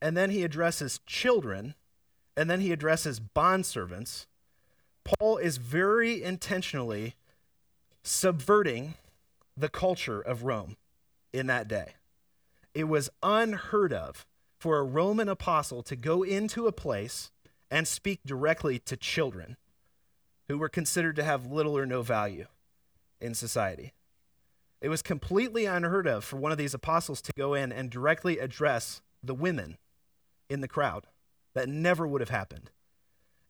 and 0.00 0.16
then 0.16 0.30
he 0.30 0.42
addresses 0.42 1.00
children, 1.06 1.74
and 2.36 2.50
then 2.50 2.60
he 2.60 2.72
addresses 2.72 3.20
bondservants, 3.20 4.26
Paul 5.04 5.36
is 5.38 5.56
very 5.58 6.22
intentionally 6.22 7.14
subverting 8.02 8.94
the 9.56 9.68
culture 9.68 10.20
of 10.20 10.44
Rome 10.44 10.76
in 11.32 11.46
that 11.48 11.68
day. 11.68 11.94
It 12.74 12.84
was 12.84 13.10
unheard 13.22 13.92
of 13.92 14.26
for 14.60 14.78
a 14.78 14.84
Roman 14.84 15.28
apostle 15.28 15.82
to 15.82 15.96
go 15.96 16.22
into 16.22 16.66
a 16.66 16.72
place 16.72 17.30
and 17.70 17.88
speak 17.88 18.20
directly 18.26 18.78
to 18.80 18.96
children 18.96 19.56
who 20.48 20.58
were 20.58 20.68
considered 20.68 21.16
to 21.16 21.24
have 21.24 21.50
little 21.50 21.76
or 21.76 21.86
no 21.86 22.02
value 22.02 22.46
in 23.22 23.32
society. 23.34 23.94
It 24.82 24.90
was 24.90 25.00
completely 25.00 25.64
unheard 25.64 26.06
of 26.06 26.24
for 26.24 26.36
one 26.36 26.52
of 26.52 26.58
these 26.58 26.74
apostles 26.74 27.22
to 27.22 27.32
go 27.36 27.54
in 27.54 27.72
and 27.72 27.90
directly 27.90 28.38
address 28.38 29.00
the 29.22 29.34
women 29.34 29.78
in 30.50 30.60
the 30.60 30.68
crowd. 30.68 31.06
That 31.54 31.68
never 31.68 32.06
would 32.06 32.20
have 32.20 32.30
happened. 32.30 32.70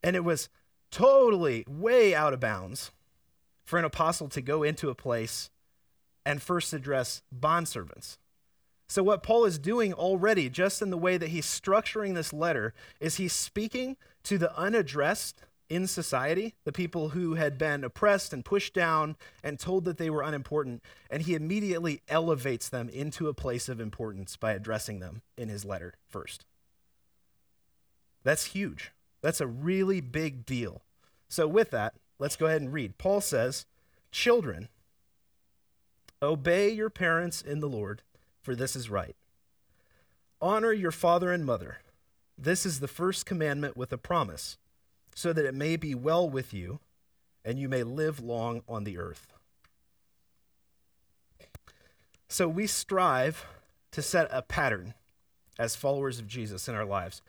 And 0.03 0.15
it 0.15 0.25
was 0.25 0.49
totally 0.93 1.65
way 1.69 2.15
out 2.15 2.33
of 2.33 2.41
bounds 2.41 2.93
for 3.65 3.79
an 3.79 3.85
apostle 3.85 4.29
to 4.29 4.41
go 4.41 4.63
into 4.63 4.91
a 4.91 4.95
place 4.95 5.51
and 6.25 6.41
first 6.41 6.73
address 6.73 7.23
bondservants. 7.37 8.17
So, 8.91 9.05
what 9.05 9.23
Paul 9.23 9.45
is 9.45 9.61
doing 9.61 9.95
already, 9.95 10.51
just 10.51 10.83
in 10.83 10.91
the 10.91 10.99
way 10.99 11.17
that 11.17 11.29
he's 11.29 11.47
structuring 11.47 12.17
this 12.17 12.33
letter, 12.33 12.75
is 12.99 13.19
he's 13.19 13.33
speaking 13.33 13.97
to 14.25 14.37
the 14.37 14.53
unaddressed 14.59 15.43
in 15.69 15.87
society, 15.87 16.57
the 16.65 16.73
people 16.73 17.11
who 17.11 17.35
had 17.35 17.57
been 17.57 17.85
oppressed 17.85 18.33
and 18.33 18.45
pushed 18.45 18.75
down 18.75 19.15
and 19.45 19.61
told 19.61 19.85
that 19.85 19.97
they 19.97 20.11
were 20.11 20.25
unimportant, 20.25 20.83
and 21.09 21.23
he 21.23 21.37
immediately 21.37 22.01
elevates 22.09 22.69
them 22.69 22.89
into 22.89 23.29
a 23.29 23.33
place 23.33 23.69
of 23.69 23.81
importance 23.81 24.37
by 24.37 24.55
addressing 24.55 24.99
them 24.99 25.23
in 25.37 25.49
his 25.49 25.65
letter 25.65 25.95
first. 26.09 26.45
That's 28.25 28.47
huge. 28.47 28.91
That's 29.23 29.41
a 29.41 29.47
really 29.47 30.01
big 30.01 30.45
deal. 30.45 30.83
So, 31.29 31.47
with 31.47 31.71
that, 31.71 31.95
let's 32.19 32.35
go 32.35 32.47
ahead 32.47 32.61
and 32.61 32.73
read. 32.73 32.99
Paul 32.99 33.21
says, 33.21 33.67
Children, 34.11 34.69
obey 36.21 36.71
your 36.71 36.91
parents 36.91 37.41
in 37.41 37.61
the 37.61 37.69
Lord, 37.69 38.03
for 38.51 38.57
this 38.57 38.75
is 38.75 38.91
right. 38.91 39.15
Honor 40.43 40.73
your 40.73 40.91
father 40.91 41.31
and 41.31 41.47
mother. 41.47 41.79
This 42.37 42.67
is 42.67 42.81
the 42.81 42.89
first 42.89 43.25
commandment 43.25 43.77
with 43.77 43.93
a 43.93 43.97
promise, 43.97 44.59
so 45.15 45.33
that 45.33 45.45
it 45.45 45.55
may 45.55 45.77
be 45.77 45.95
well 45.95 46.29
with 46.29 46.53
you 46.53 46.81
and 47.45 47.61
you 47.61 47.69
may 47.69 47.85
live 47.85 48.19
long 48.19 48.63
on 48.69 48.83
the 48.83 48.99
earth. 48.99 49.33
So, 52.27 52.49
we 52.49 52.67
strive 52.67 53.47
to 53.93 54.03
set 54.03 54.27
a 54.33 54.43
pattern 54.43 54.95
as 55.57 55.77
followers 55.77 56.19
of 56.19 56.27
Jesus 56.27 56.67
in 56.67 56.75
our 56.75 56.85
lives 56.85 57.23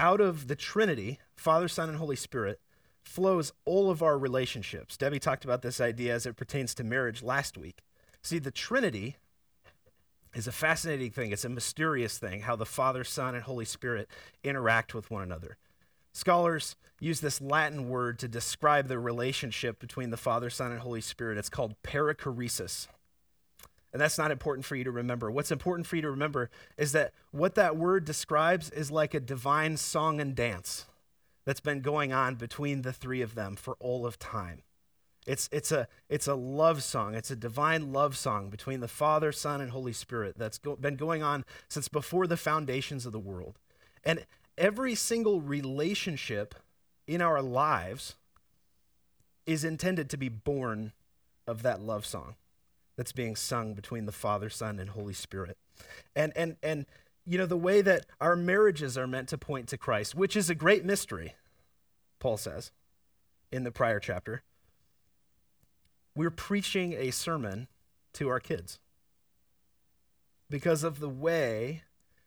out 0.00 0.20
of 0.20 0.48
the 0.48 0.56
Trinity, 0.56 1.20
Father, 1.36 1.68
Son, 1.68 1.88
and 1.88 1.98
Holy 1.98 2.16
Spirit, 2.16 2.58
flows 3.04 3.52
all 3.64 3.92
of 3.92 4.02
our 4.02 4.18
relationships. 4.18 4.96
Debbie 4.96 5.20
talked 5.20 5.44
about 5.44 5.62
this 5.62 5.80
idea 5.80 6.12
as 6.12 6.26
it 6.26 6.34
pertains 6.34 6.74
to 6.74 6.82
marriage 6.82 7.22
last 7.22 7.56
week. 7.56 7.84
See, 8.22 8.40
the 8.40 8.50
Trinity 8.50 9.18
is 10.34 10.46
a 10.46 10.52
fascinating 10.52 11.10
thing. 11.10 11.32
It's 11.32 11.44
a 11.44 11.48
mysterious 11.48 12.18
thing 12.18 12.40
how 12.42 12.56
the 12.56 12.66
Father, 12.66 13.04
Son, 13.04 13.34
and 13.34 13.44
Holy 13.44 13.64
Spirit 13.64 14.08
interact 14.42 14.94
with 14.94 15.10
one 15.10 15.22
another. 15.22 15.56
Scholars 16.12 16.76
use 17.00 17.20
this 17.20 17.40
Latin 17.40 17.88
word 17.88 18.18
to 18.20 18.28
describe 18.28 18.88
the 18.88 18.98
relationship 18.98 19.80
between 19.80 20.10
the 20.10 20.16
Father, 20.16 20.50
Son, 20.50 20.70
and 20.70 20.80
Holy 20.80 21.00
Spirit. 21.00 21.38
It's 21.38 21.48
called 21.48 21.74
perichoresis. 21.82 22.86
And 23.92 24.00
that's 24.00 24.18
not 24.18 24.32
important 24.32 24.64
for 24.64 24.74
you 24.74 24.84
to 24.84 24.90
remember. 24.90 25.30
What's 25.30 25.52
important 25.52 25.86
for 25.86 25.96
you 25.96 26.02
to 26.02 26.10
remember 26.10 26.50
is 26.76 26.92
that 26.92 27.12
what 27.30 27.54
that 27.54 27.76
word 27.76 28.04
describes 28.04 28.70
is 28.70 28.90
like 28.90 29.14
a 29.14 29.20
divine 29.20 29.76
song 29.76 30.20
and 30.20 30.34
dance 30.34 30.86
that's 31.44 31.60
been 31.60 31.80
going 31.80 32.12
on 32.12 32.34
between 32.34 32.82
the 32.82 32.92
three 32.92 33.20
of 33.20 33.34
them 33.34 33.54
for 33.54 33.76
all 33.78 34.04
of 34.04 34.18
time. 34.18 34.62
It's, 35.26 35.48
it's, 35.52 35.72
a, 35.72 35.88
it's 36.08 36.26
a 36.26 36.34
love 36.34 36.82
song. 36.82 37.14
It's 37.14 37.30
a 37.30 37.36
divine 37.36 37.92
love 37.92 38.16
song 38.16 38.50
between 38.50 38.80
the 38.80 38.88
Father, 38.88 39.32
Son, 39.32 39.60
and 39.60 39.70
Holy 39.70 39.92
Spirit 39.92 40.34
that's 40.36 40.58
go, 40.58 40.76
been 40.76 40.96
going 40.96 41.22
on 41.22 41.44
since 41.68 41.88
before 41.88 42.26
the 42.26 42.36
foundations 42.36 43.06
of 43.06 43.12
the 43.12 43.18
world. 43.18 43.58
And 44.04 44.26
every 44.58 44.94
single 44.94 45.40
relationship 45.40 46.54
in 47.06 47.22
our 47.22 47.40
lives 47.40 48.16
is 49.46 49.64
intended 49.64 50.08
to 50.10 50.16
be 50.16 50.28
born 50.28 50.92
of 51.46 51.62
that 51.62 51.80
love 51.80 52.06
song 52.06 52.36
that's 52.96 53.12
being 53.12 53.36
sung 53.36 53.74
between 53.74 54.06
the 54.06 54.12
Father, 54.12 54.48
Son, 54.48 54.78
and 54.78 54.90
Holy 54.90 55.14
Spirit. 55.14 55.56
And 56.14 56.32
and 56.36 56.56
and 56.62 56.86
you 57.26 57.38
know 57.38 57.46
the 57.46 57.56
way 57.56 57.82
that 57.82 58.06
our 58.20 58.36
marriages 58.36 58.96
are 58.96 59.06
meant 59.06 59.28
to 59.30 59.38
point 59.38 59.68
to 59.68 59.78
Christ, 59.78 60.14
which 60.14 60.36
is 60.36 60.48
a 60.48 60.54
great 60.54 60.84
mystery, 60.84 61.34
Paul 62.18 62.36
says 62.36 62.70
in 63.50 63.64
the 63.64 63.72
prior 63.72 64.00
chapter. 64.00 64.42
We're 66.16 66.30
preaching 66.30 66.92
a 66.92 67.10
sermon 67.10 67.68
to 68.14 68.28
our 68.28 68.40
kids 68.40 68.78
because 70.48 70.84
of 70.84 71.00
the 71.00 71.08
way 71.08 71.82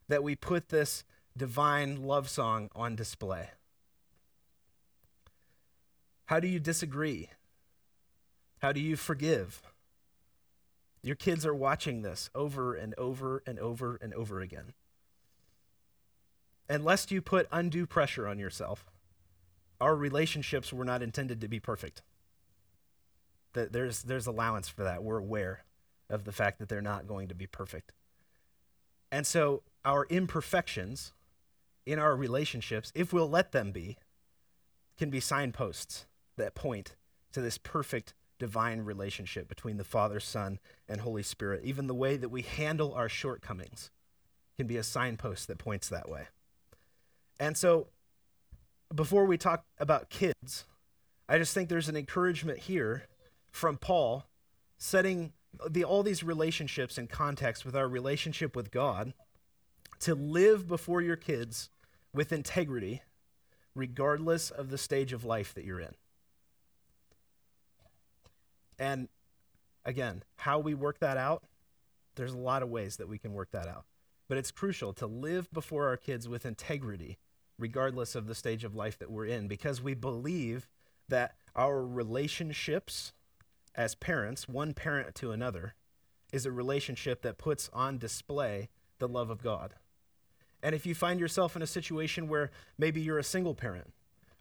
that 0.09 0.23
we 0.23 0.35
put 0.35 0.69
this 0.69 1.03
divine 1.35 2.03
love 2.03 2.29
song 2.29 2.69
on 2.75 2.95
display. 2.95 3.51
How 6.25 6.41
do 6.41 6.47
you 6.47 6.59
disagree? 6.59 7.29
How 8.59 8.73
do 8.73 8.81
you 8.81 8.97
forgive? 8.97 9.61
Your 11.01 11.15
kids 11.15 11.45
are 11.45 11.55
watching 11.55 12.01
this 12.01 12.29
over 12.35 12.75
and 12.75 12.93
over 12.97 13.41
and 13.47 13.57
over 13.59 13.97
and 14.01 14.13
over 14.13 14.41
again. 14.41 14.73
And 16.67 16.83
lest 16.83 17.11
you 17.11 17.21
put 17.21 17.47
undue 17.49 17.85
pressure 17.85 18.27
on 18.27 18.39
yourself, 18.39 18.85
our 19.79 19.95
relationships 19.95 20.73
were 20.73 20.83
not 20.83 21.01
intended 21.01 21.39
to 21.39 21.47
be 21.47 21.61
perfect. 21.61 22.01
There's, 23.65 24.03
there's 24.03 24.27
allowance 24.27 24.67
for 24.67 24.83
that. 24.83 25.03
We're 25.03 25.17
aware 25.17 25.63
of 26.09 26.23
the 26.23 26.31
fact 26.31 26.59
that 26.59 26.69
they're 26.69 26.81
not 26.81 27.07
going 27.07 27.27
to 27.27 27.35
be 27.35 27.47
perfect. 27.47 27.93
And 29.11 29.25
so 29.25 29.63
our 29.85 30.05
imperfections 30.09 31.13
in 31.85 31.99
our 31.99 32.15
relationships, 32.15 32.91
if 32.93 33.13
we'll 33.13 33.29
let 33.29 33.51
them 33.51 33.71
be, 33.71 33.97
can 34.97 35.09
be 35.09 35.19
signposts 35.19 36.05
that 36.37 36.55
point 36.55 36.95
to 37.31 37.41
this 37.41 37.57
perfect 37.57 38.13
divine 38.39 38.81
relationship 38.81 39.47
between 39.47 39.77
the 39.77 39.83
Father, 39.83 40.19
Son, 40.19 40.59
and 40.87 41.01
Holy 41.01 41.23
Spirit. 41.23 41.63
Even 41.63 41.87
the 41.87 41.93
way 41.93 42.17
that 42.17 42.29
we 42.29 42.41
handle 42.41 42.93
our 42.93 43.09
shortcomings 43.09 43.89
can 44.57 44.67
be 44.67 44.77
a 44.77 44.83
signpost 44.83 45.47
that 45.47 45.57
points 45.57 45.89
that 45.89 46.09
way. 46.09 46.27
And 47.39 47.57
so, 47.57 47.87
before 48.93 49.25
we 49.25 49.37
talk 49.37 49.65
about 49.79 50.09
kids, 50.09 50.65
I 51.29 51.37
just 51.37 51.53
think 51.53 51.69
there's 51.69 51.89
an 51.89 51.97
encouragement 51.97 52.59
here 52.59 53.03
from 53.51 53.77
Paul 53.77 54.25
setting 54.77 55.33
the, 55.69 55.83
all 55.83 56.03
these 56.03 56.23
relationships 56.23 56.97
in 56.97 57.07
context 57.07 57.65
with 57.65 57.75
our 57.75 57.87
relationship 57.87 58.55
with 58.55 58.71
God 58.71 59.13
to 59.99 60.13
live 60.13 60.67
before 60.67 61.01
your 61.01 61.15
kids 61.15 61.69
with 62.13 62.31
integrity, 62.31 63.01
regardless 63.75 64.51
of 64.51 64.69
the 64.69 64.77
stage 64.77 65.13
of 65.13 65.25
life 65.25 65.53
that 65.53 65.65
you're 65.65 65.79
in. 65.79 65.95
And 68.79 69.09
again, 69.85 70.23
how 70.37 70.59
we 70.59 70.73
work 70.73 70.99
that 70.99 71.17
out, 71.17 71.43
there's 72.15 72.33
a 72.33 72.37
lot 72.37 72.63
of 72.63 72.69
ways 72.69 72.97
that 72.97 73.07
we 73.07 73.17
can 73.17 73.33
work 73.33 73.51
that 73.51 73.67
out. 73.67 73.85
But 74.27 74.37
it's 74.37 74.51
crucial 74.51 74.93
to 74.93 75.07
live 75.07 75.51
before 75.51 75.87
our 75.87 75.97
kids 75.97 76.27
with 76.27 76.45
integrity, 76.45 77.17
regardless 77.57 78.13
of 78.13 78.27
the 78.27 78.35
stage 78.35 78.63
of 78.63 78.75
life 78.75 78.99
that 78.99 79.09
we're 79.09 79.25
in, 79.25 79.47
because 79.47 79.81
we 79.81 79.93
believe 79.93 80.67
that 81.09 81.35
our 81.55 81.83
relationships 81.83 83.13
as 83.77 83.95
parents, 83.95 84.49
one 84.49 84.73
parent 84.73 85.15
to 85.15 85.31
another, 85.31 85.75
is 86.33 86.45
a 86.45 86.51
relationship 86.51 87.21
that 87.21 87.37
puts 87.37 87.69
on 87.71 87.97
display 87.97 88.69
the 88.99 89.07
love 89.07 89.29
of 89.29 89.43
God. 89.43 89.75
And 90.63 90.73
if 90.73 90.85
you 90.85 90.95
find 90.95 91.19
yourself 91.19 91.55
in 91.55 91.61
a 91.61 91.67
situation 91.67 92.27
where 92.27 92.51
maybe 92.77 92.99
you're 92.99 93.19
a 93.19 93.23
single 93.23 93.53
parent, 93.53 93.93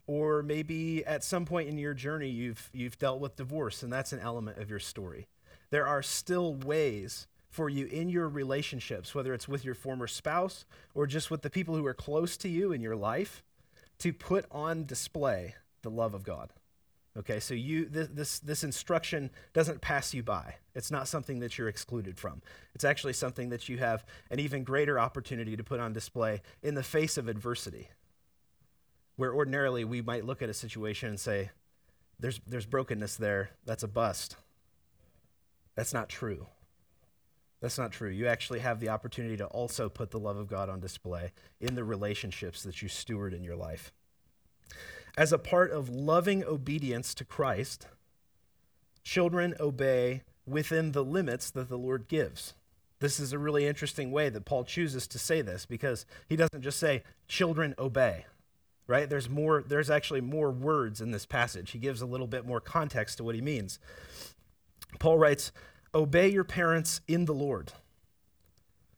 or 0.07 0.41
maybe 0.41 1.05
at 1.05 1.23
some 1.23 1.45
point 1.45 1.69
in 1.69 1.77
your 1.77 1.93
journey 1.93 2.29
you've, 2.29 2.69
you've 2.73 2.97
dealt 2.97 3.19
with 3.19 3.35
divorce 3.35 3.83
and 3.83 3.93
that's 3.93 4.13
an 4.13 4.19
element 4.19 4.57
of 4.57 4.69
your 4.69 4.79
story, 4.79 5.27
there 5.69 5.85
are 5.85 6.01
still 6.01 6.55
ways 6.55 7.27
for 7.49 7.69
you 7.69 7.85
in 7.85 8.09
your 8.09 8.27
relationships, 8.27 9.13
whether 9.13 9.33
it's 9.33 9.47
with 9.47 9.63
your 9.63 9.75
former 9.75 10.07
spouse 10.07 10.65
or 10.93 11.07
just 11.07 11.29
with 11.29 11.41
the 11.41 11.49
people 11.49 11.75
who 11.75 11.85
are 11.85 11.93
close 11.93 12.35
to 12.37 12.49
you 12.49 12.71
in 12.71 12.81
your 12.81 12.95
life, 12.95 13.43
to 13.99 14.13
put 14.13 14.45
on 14.51 14.85
display 14.85 15.55
the 15.81 15.89
love 15.89 16.13
of 16.13 16.23
God. 16.23 16.51
Okay, 17.17 17.39
so 17.39 17.55
you 17.55 17.85
this, 17.85 18.09
this 18.09 18.39
this 18.39 18.63
instruction 18.63 19.31
doesn't 19.53 19.81
pass 19.81 20.13
you 20.13 20.21
by. 20.21 20.55
It's 20.75 20.91
not 20.91 21.07
something 21.07 21.39
that 21.39 21.57
you're 21.57 21.67
excluded 21.67 22.19
from. 22.19 22.43
It's 22.75 22.83
actually 22.83 23.13
something 23.13 23.49
that 23.49 23.67
you 23.67 23.79
have 23.79 24.05
an 24.29 24.39
even 24.39 24.63
greater 24.63 24.99
opportunity 24.99 25.57
to 25.57 25.63
put 25.63 25.79
on 25.79 25.93
display 25.93 26.41
in 26.61 26.75
the 26.75 26.83
face 26.83 27.17
of 27.17 27.27
adversity. 27.27 27.89
Where 29.15 29.33
ordinarily 29.33 29.83
we 29.83 30.01
might 30.01 30.25
look 30.25 30.43
at 30.43 30.49
a 30.49 30.53
situation 30.53 31.09
and 31.09 31.19
say, 31.19 31.49
there's 32.19 32.39
there's 32.45 32.67
brokenness 32.67 33.15
there, 33.15 33.49
that's 33.65 33.83
a 33.83 33.87
bust. 33.87 34.35
That's 35.75 35.93
not 35.93 36.09
true. 36.09 36.45
That's 37.61 37.79
not 37.79 37.91
true. 37.91 38.09
You 38.09 38.27
actually 38.27 38.59
have 38.59 38.79
the 38.79 38.89
opportunity 38.89 39.37
to 39.37 39.45
also 39.47 39.89
put 39.89 40.11
the 40.11 40.19
love 40.19 40.37
of 40.37 40.47
God 40.47 40.69
on 40.69 40.79
display 40.79 41.31
in 41.59 41.73
the 41.73 41.83
relationships 41.83 42.61
that 42.61 42.83
you 42.83 42.87
steward 42.87 43.33
in 43.33 43.43
your 43.43 43.55
life 43.55 43.91
as 45.17 45.33
a 45.33 45.39
part 45.39 45.71
of 45.71 45.89
loving 45.89 46.43
obedience 46.45 47.15
to 47.15 47.25
Christ, 47.25 47.87
children 49.03 49.55
obey 49.59 50.21
within 50.45 50.91
the 50.91 51.03
limits 51.03 51.49
that 51.49 51.69
the 51.69 51.77
Lord 51.77 52.07
gives. 52.07 52.53
This 52.99 53.19
is 53.19 53.33
a 53.33 53.39
really 53.39 53.65
interesting 53.65 54.11
way 54.11 54.29
that 54.29 54.45
Paul 54.45 54.63
chooses 54.63 55.07
to 55.07 55.19
say 55.19 55.41
this 55.41 55.65
because 55.65 56.05
he 56.29 56.35
doesn't 56.35 56.61
just 56.61 56.79
say, 56.79 57.03
children 57.27 57.73
obey, 57.79 58.25
right? 58.85 59.09
There's 59.09 59.29
more, 59.29 59.63
there's 59.67 59.89
actually 59.89 60.21
more 60.21 60.51
words 60.51 61.01
in 61.01 61.11
this 61.11 61.25
passage. 61.25 61.71
He 61.71 61.79
gives 61.79 62.01
a 62.01 62.07
little 62.07 62.27
bit 62.27 62.45
more 62.45 62.61
context 62.61 63.17
to 63.17 63.23
what 63.23 63.35
he 63.35 63.41
means. 63.41 63.79
Paul 64.99 65.17
writes, 65.17 65.51
Obey 65.93 66.29
your 66.29 66.43
parents 66.43 67.01
in 67.07 67.25
the 67.25 67.33
Lord. 67.33 67.71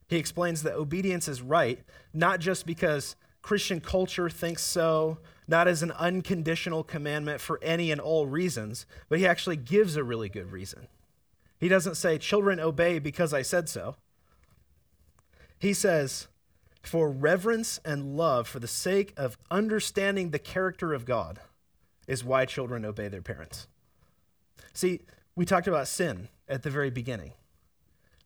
He 0.08 0.18
explains 0.18 0.64
that 0.64 0.76
obedience 0.76 1.28
is 1.28 1.42
right, 1.42 1.80
not 2.14 2.40
just 2.40 2.66
because 2.66 3.16
Christian 3.42 3.80
culture 3.80 4.30
thinks 4.30 4.64
so, 4.64 5.20
not 5.50 5.68
as 5.68 5.82
an 5.84 5.92
unconditional 5.92 6.84
commandment 6.84 7.42
for 7.42 7.60
any 7.62 7.92
and 7.92 8.00
all 8.00 8.28
reasons, 8.28 8.86
but 9.10 9.20
he 9.20 9.28
actually 9.28 9.58
gives 9.58 9.96
a 9.96 10.04
really 10.04 10.30
good 10.30 10.52
reason. 10.52 10.88
He 11.60 11.68
doesn't 11.68 11.96
say, 11.96 12.18
Children, 12.18 12.60
obey 12.60 13.00
because 13.00 13.34
I 13.34 13.42
said 13.42 13.68
so. 13.68 13.96
He 15.58 15.74
says, 15.74 16.28
For 16.82 17.10
reverence 17.10 17.80
and 17.84 18.16
love, 18.16 18.48
for 18.48 18.60
the 18.60 18.68
sake 18.68 19.14
of 19.18 19.38
understanding 19.52 20.30
the 20.30 20.40
character 20.40 20.94
of 20.94 21.06
God, 21.06 21.40
is 22.08 22.24
why 22.24 22.46
children 22.46 22.86
obey 22.86 23.08
their 23.08 23.22
parents. 23.22 23.68
See, 24.74 25.02
we 25.36 25.46
talked 25.46 25.68
about 25.68 25.88
sin 25.88 26.30
at 26.48 26.64
the 26.64 26.70
very 26.70 26.90
beginning. 26.90 27.34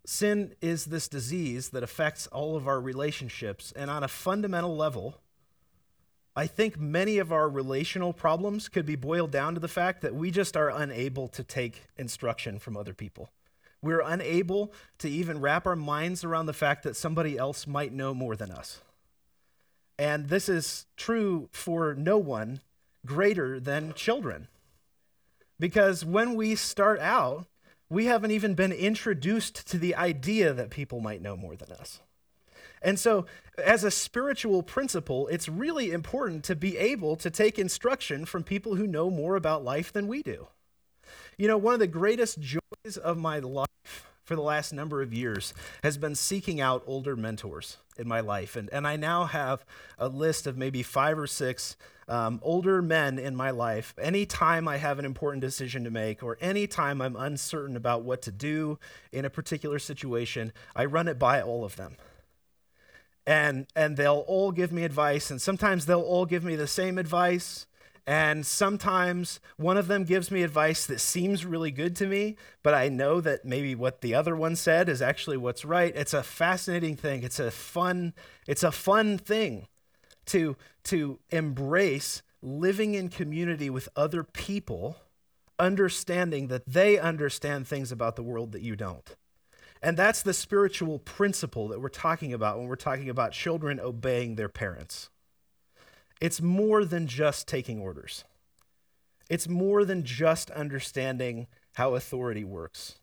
Sin 0.06 0.54
is 0.62 0.86
this 0.86 1.08
disease 1.08 1.70
that 1.70 1.84
affects 1.84 2.28
all 2.28 2.56
of 2.56 2.68
our 2.68 2.80
relationships, 2.80 3.74
and 3.76 3.90
on 3.90 4.04
a 4.04 4.08
fundamental 4.08 4.76
level, 4.76 5.22
I 6.36 6.48
think 6.48 6.80
many 6.80 7.20
of 7.20 7.32
our 7.32 7.48
relational 7.48 8.12
problems 8.12 8.68
could 8.68 8.86
be 8.86 8.96
boiled 8.96 9.32
down 9.32 9.54
to 9.54 9.60
the 9.60 9.68
fact 9.68 10.02
that 10.02 10.16
we 10.16 10.32
just 10.32 10.58
are 10.58 10.70
unable 10.70 11.28
to 11.28 11.44
take 11.44 11.84
instruction 11.96 12.58
from 12.58 12.76
other 12.76 12.94
people. 12.94 13.30
We're 13.84 14.02
unable 14.02 14.74
to 15.00 15.10
even 15.10 15.42
wrap 15.42 15.68
our 15.68 15.76
minds 15.76 16.24
around 16.24 16.48
the 16.48 16.54
fact 16.54 16.84
that 16.84 16.96
somebody 16.96 17.38
else 17.38 17.68
might 17.68 17.94
know 17.94 18.14
more 18.14 18.36
than 18.36 18.50
us. 18.50 18.82
And 20.00 20.30
this 20.30 20.50
is 20.50 20.88
true 20.98 21.50
for 21.52 21.94
no 21.94 22.18
one 22.18 22.62
greater 23.06 23.60
than 23.60 23.94
children. 23.94 24.48
Because 25.60 26.04
when 26.04 26.36
we 26.36 26.56
start 26.56 27.00
out, 27.00 27.46
we 27.90 28.06
haven't 28.06 28.32
even 28.32 28.56
been 28.56 28.72
introduced 28.72 29.68
to 29.68 29.78
the 29.78 29.96
idea 29.96 30.52
that 30.52 30.72
people 30.72 31.00
might 31.00 31.22
know 31.22 31.38
more 31.38 31.56
than 31.56 31.72
us. 31.72 32.00
And 32.84 33.00
so, 33.00 33.26
as 33.58 33.84
a 33.84 33.92
spiritual 33.92 34.62
principle, 34.62 35.28
it's 35.28 35.48
really 35.48 35.92
important 35.92 36.44
to 36.46 36.56
be 36.56 36.78
able 36.78 37.16
to 37.18 37.30
take 37.30 37.58
instruction 37.58 38.26
from 38.26 38.44
people 38.44 38.76
who 38.76 38.88
know 38.88 39.10
more 39.10 39.36
about 39.36 39.64
life 39.64 39.94
than 39.94 40.08
we 40.08 40.22
do. 40.22 40.48
You 41.38 41.48
know, 41.48 41.58
one 41.58 41.74
of 41.74 41.80
the 41.80 41.88
greatest 41.88 42.40
joys 42.40 42.98
of 42.98 43.18
my 43.18 43.40
life 43.40 43.68
for 44.24 44.36
the 44.36 44.42
last 44.42 44.74
number 44.74 45.02
of 45.02 45.14
years 45.14 45.54
has 45.84 45.98
been 45.98 46.16
seeking 46.16 46.62
out 46.62 46.84
older 46.88 47.16
mentors 47.16 47.78
in 47.98 48.08
my 48.08 48.22
life. 48.22 48.56
And, 48.56 48.70
and 48.72 48.88
I 48.88 48.96
now 48.96 49.26
have 49.26 49.66
a 50.00 50.08
list 50.08 50.48
of 50.48 50.58
maybe 50.58 50.82
five 50.82 51.20
or 51.20 51.28
six 51.28 51.76
um, 52.08 52.40
older 52.42 52.82
men 52.82 53.20
in 53.20 53.36
my 53.36 53.52
life. 53.52 53.94
Anytime 54.02 54.68
I 54.68 54.78
have 54.78 55.00
an 55.00 55.06
important 55.06 55.42
decision 55.42 55.84
to 55.84 55.92
make, 55.92 56.24
or 56.24 56.38
anytime 56.42 57.02
I'm 57.02 57.16
uncertain 57.16 57.76
about 57.76 58.04
what 58.04 58.22
to 58.24 58.32
do 58.32 58.80
in 59.12 59.26
a 59.26 59.30
particular 59.30 59.80
situation, 59.80 60.54
I 60.76 60.86
run 60.86 61.08
it 61.08 61.20
by 61.20 61.42
all 61.42 61.64
of 61.64 61.76
them 61.76 61.98
and 63.26 63.68
and 63.76 63.98
they'll 63.98 64.26
all 64.28 64.52
give 64.52 64.72
me 64.72 64.84
advice 64.84 65.32
and 65.32 65.42
sometimes 65.42 65.86
they'll 65.86 66.02
all 66.02 66.26
give 66.26 66.44
me 66.44 66.56
the 66.56 66.68
same 66.68 66.98
advice 66.98 67.66
and 68.06 68.46
sometimes 68.46 69.40
one 69.56 69.78
of 69.78 69.88
them 69.88 70.04
gives 70.04 70.30
me 70.30 70.44
advice 70.44 70.86
that 70.86 71.00
seems 71.00 71.46
really 71.46 71.72
good 71.72 71.96
to 71.96 72.06
me 72.06 72.36
but 72.62 72.74
i 72.74 72.90
know 72.90 73.22
that 73.22 73.46
maybe 73.46 73.74
what 73.76 74.02
the 74.02 74.14
other 74.14 74.36
one 74.36 74.56
said 74.56 74.90
is 74.90 75.02
actually 75.02 75.38
what's 75.38 75.66
right. 75.66 75.96
It's 75.96 76.14
a 76.14 76.24
fascinating 76.24 76.96
thing. 76.96 77.24
It's 77.24 77.40
a 77.40 77.52
fun 77.52 78.14
it's 78.48 78.64
a 78.64 78.72
fun 78.72 79.18
thing 79.18 79.68
to 80.28 80.56
to 80.86 81.20
embrace 81.30 82.22
living 82.42 82.94
in 82.94 83.10
community 83.10 83.70
with 83.70 83.90
other 83.96 84.24
people 84.24 84.98
understanding 85.60 86.48
that 86.48 86.66
they 86.66 86.98
understand 86.98 87.68
things 87.68 87.92
about 87.92 88.16
the 88.16 88.24
world 88.24 88.52
that 88.52 88.62
you 88.62 88.76
don't 88.76 89.16
and 89.84 89.98
that's 89.98 90.22
the 90.22 90.34
spiritual 90.34 90.98
principle 91.00 91.68
that 91.68 91.82
we're 91.82 91.90
talking 91.90 92.34
about 92.34 92.58
when 92.58 92.68
we're 92.68 92.76
talking 92.78 93.10
about 93.10 93.34
children 93.34 93.82
obeying 93.82 94.36
their 94.36 94.48
parents. 94.48 95.10
It's 96.22 96.42
more 96.42 96.86
than 96.86 97.06
just 97.06 97.50
taking 97.50 97.82
orders, 97.82 98.24
it's 99.30 99.48
more 99.48 99.84
than 99.84 100.04
just 100.06 100.50
understanding 100.52 101.48
how 101.74 101.96
authority 101.96 102.46
works. 102.46 103.00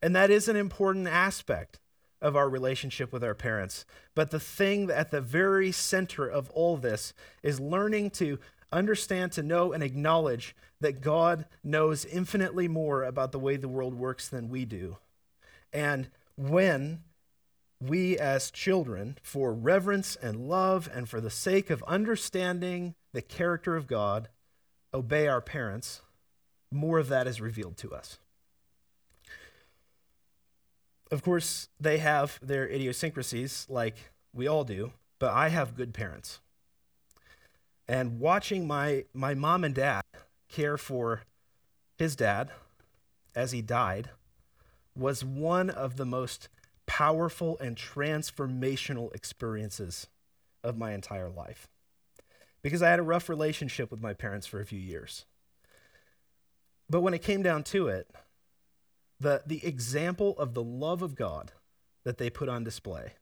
And 0.00 0.14
that 0.14 0.30
is 0.30 0.46
an 0.46 0.56
important 0.56 1.08
aspect 1.08 1.80
of 2.22 2.36
our 2.36 2.48
relationship 2.48 3.12
with 3.12 3.24
our 3.24 3.34
parents. 3.34 3.84
But 4.14 4.30
the 4.30 4.38
thing 4.38 4.90
at 4.90 5.10
the 5.10 5.20
very 5.20 5.72
center 5.72 6.26
of 6.28 6.50
all 6.50 6.76
this 6.76 7.14
is 7.42 7.58
learning 7.58 8.10
to 8.10 8.38
understand, 8.70 9.32
to 9.32 9.42
know, 9.42 9.72
and 9.72 9.82
acknowledge 9.82 10.54
that 10.80 11.00
God 11.00 11.46
knows 11.64 12.04
infinitely 12.04 12.68
more 12.68 13.02
about 13.02 13.32
the 13.32 13.38
way 13.38 13.56
the 13.56 13.68
world 13.68 13.94
works 13.94 14.28
than 14.28 14.48
we 14.48 14.64
do 14.64 14.98
And 15.72 16.08
when 16.36 17.00
we 17.80 18.18
as 18.18 18.50
children, 18.50 19.18
for 19.22 19.52
reverence 19.52 20.16
and 20.16 20.48
love 20.48 20.88
and 20.92 21.08
for 21.08 21.20
the 21.20 21.30
sake 21.30 21.70
of 21.70 21.82
understanding 21.86 22.94
the 23.12 23.22
character 23.22 23.76
of 23.76 23.86
God, 23.86 24.28
obey 24.94 25.28
our 25.28 25.40
parents, 25.40 26.00
more 26.70 26.98
of 26.98 27.08
that 27.08 27.26
is 27.26 27.40
revealed 27.40 27.76
to 27.78 27.94
us. 27.94 28.18
Of 31.10 31.22
course, 31.22 31.68
they 31.78 31.98
have 31.98 32.38
their 32.42 32.68
idiosyncrasies 32.68 33.66
like 33.68 33.96
we 34.34 34.48
all 34.48 34.64
do, 34.64 34.92
but 35.18 35.32
I 35.32 35.50
have 35.50 35.76
good 35.76 35.94
parents. 35.94 36.40
And 37.86 38.18
watching 38.18 38.66
my, 38.66 39.04
my 39.14 39.34
mom 39.34 39.62
and 39.62 39.74
dad 39.74 40.02
care 40.48 40.76
for 40.76 41.22
his 41.96 42.16
dad 42.16 42.50
as 43.34 43.52
he 43.52 43.62
died 43.62 44.10
was 44.96 45.24
one 45.24 45.70
of 45.70 45.96
the 45.96 46.06
most 46.06 46.48
powerful 46.86 47.58
and 47.58 47.76
transformational 47.76 49.14
experiences 49.14 50.06
of 50.64 50.78
my 50.78 50.92
entire 50.92 51.28
life. 51.28 51.68
Because 52.62 52.82
I 52.82 52.90
had 52.90 52.98
a 52.98 53.04
rough 53.04 53.28
relationship 53.28 53.90
with 53.90 54.00
my 54.00 54.12
parents 54.14 54.46
for 54.46 54.60
a 54.60 54.66
few 54.66 54.78
years. 54.78 55.26
But 56.88 57.00
when 57.00 57.14
it 57.14 57.22
came 57.22 57.42
down 57.42 57.64
to 57.64 57.88
it, 57.88 58.10
the, 59.18 59.42
the 59.46 59.64
example 59.64 60.36
of 60.38 60.54
the 60.54 60.62
love 60.62 61.02
of 61.02 61.14
God 61.14 61.52
that 62.04 62.18
they 62.18 62.30
put 62.30 62.48
on 62.48 62.64
display, 62.64 63.12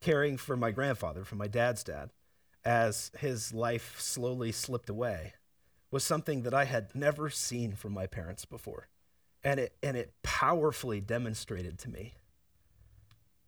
caring 0.00 0.36
for 0.36 0.56
my 0.56 0.70
grandfather, 0.70 1.24
for 1.24 1.36
my 1.36 1.48
dad's 1.48 1.84
dad, 1.84 2.10
as 2.64 3.10
his 3.18 3.52
life 3.52 4.00
slowly 4.00 4.52
slipped 4.52 4.90
away, 4.90 5.34
was 5.90 6.04
something 6.04 6.42
that 6.42 6.54
I 6.54 6.64
had 6.64 6.94
never 6.94 7.30
seen 7.30 7.72
from 7.72 7.92
my 7.92 8.06
parents 8.06 8.44
before. 8.44 8.88
And 9.44 9.60
it, 9.60 9.72
and 9.82 9.96
it 9.96 10.12
powerfully 10.22 11.00
demonstrated 11.00 11.78
to 11.80 11.90
me 11.90 12.14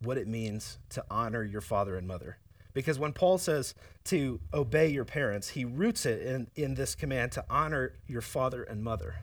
what 0.01 0.17
it 0.17 0.27
means 0.27 0.79
to 0.89 1.03
honor 1.09 1.43
your 1.43 1.61
father 1.61 1.97
and 1.97 2.07
mother. 2.07 2.37
Because 2.73 2.97
when 2.97 3.13
Paul 3.13 3.37
says 3.37 3.75
to 4.05 4.39
obey 4.53 4.87
your 4.87 5.05
parents, 5.05 5.49
he 5.49 5.65
roots 5.65 6.05
it 6.05 6.21
in, 6.21 6.47
in 6.55 6.75
this 6.75 6.95
command 6.95 7.33
to 7.33 7.45
honor 7.49 7.93
your 8.07 8.21
father 8.21 8.63
and 8.63 8.83
mother. 8.83 9.15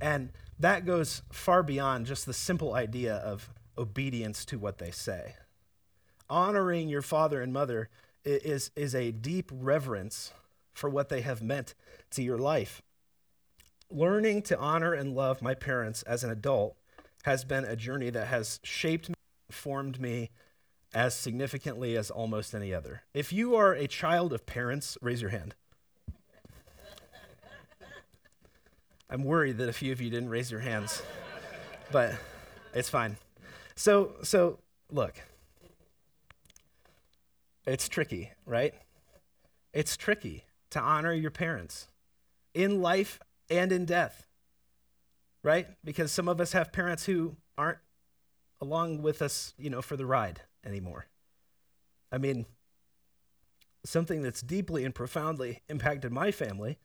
And 0.00 0.30
that 0.58 0.86
goes 0.86 1.22
far 1.30 1.62
beyond 1.62 2.06
just 2.06 2.26
the 2.26 2.32
simple 2.32 2.74
idea 2.74 3.16
of 3.16 3.50
obedience 3.76 4.44
to 4.46 4.58
what 4.58 4.78
they 4.78 4.90
say. 4.90 5.36
Honoring 6.30 6.88
your 6.88 7.02
father 7.02 7.42
and 7.42 7.52
mother 7.52 7.88
is, 8.24 8.70
is 8.74 8.94
a 8.94 9.12
deep 9.12 9.50
reverence 9.52 10.32
for 10.72 10.88
what 10.88 11.08
they 11.08 11.20
have 11.20 11.42
meant 11.42 11.74
to 12.10 12.22
your 12.22 12.38
life. 12.38 12.82
Learning 13.92 14.40
to 14.40 14.58
honor 14.58 14.94
and 14.94 15.14
love 15.14 15.42
my 15.42 15.52
parents 15.52 16.02
as 16.04 16.24
an 16.24 16.30
adult 16.30 16.76
has 17.24 17.44
been 17.44 17.64
a 17.64 17.76
journey 17.76 18.08
that 18.08 18.28
has 18.28 18.58
shaped 18.64 19.10
me, 19.10 19.14
formed 19.50 20.00
me 20.00 20.30
as 20.94 21.14
significantly 21.14 21.94
as 21.98 22.10
almost 22.10 22.54
any 22.54 22.72
other. 22.72 23.02
If 23.12 23.34
you 23.34 23.54
are 23.54 23.74
a 23.74 23.86
child 23.86 24.32
of 24.32 24.46
parents, 24.46 24.96
raise 25.02 25.20
your 25.20 25.30
hand. 25.30 25.54
I'm 29.10 29.24
worried 29.24 29.58
that 29.58 29.68
a 29.68 29.74
few 29.74 29.92
of 29.92 30.00
you 30.00 30.08
didn't 30.08 30.30
raise 30.30 30.50
your 30.50 30.60
hands, 30.60 31.02
but 31.90 32.14
it's 32.72 32.88
fine. 32.88 33.18
So, 33.76 34.14
so 34.22 34.58
look, 34.90 35.16
it's 37.66 37.90
tricky, 37.90 38.30
right? 38.46 38.72
It's 39.74 39.98
tricky 39.98 40.44
to 40.70 40.80
honor 40.80 41.12
your 41.12 41.30
parents 41.30 41.88
in 42.54 42.80
life 42.80 43.20
and 43.50 43.72
in 43.72 43.84
death, 43.84 44.26
right? 45.42 45.66
Because 45.84 46.12
some 46.12 46.28
of 46.28 46.40
us 46.40 46.52
have 46.52 46.72
parents 46.72 47.06
who 47.06 47.36
aren't 47.58 47.78
along 48.60 49.02
with 49.02 49.20
us, 49.22 49.54
you 49.58 49.70
know, 49.70 49.82
for 49.82 49.96
the 49.96 50.06
ride 50.06 50.42
anymore. 50.64 51.06
I 52.10 52.18
mean, 52.18 52.46
something 53.84 54.22
that's 54.22 54.40
deeply 54.40 54.84
and 54.84 54.94
profoundly 54.94 55.62
impacted 55.68 56.12
my 56.12 56.30
family 56.30 56.78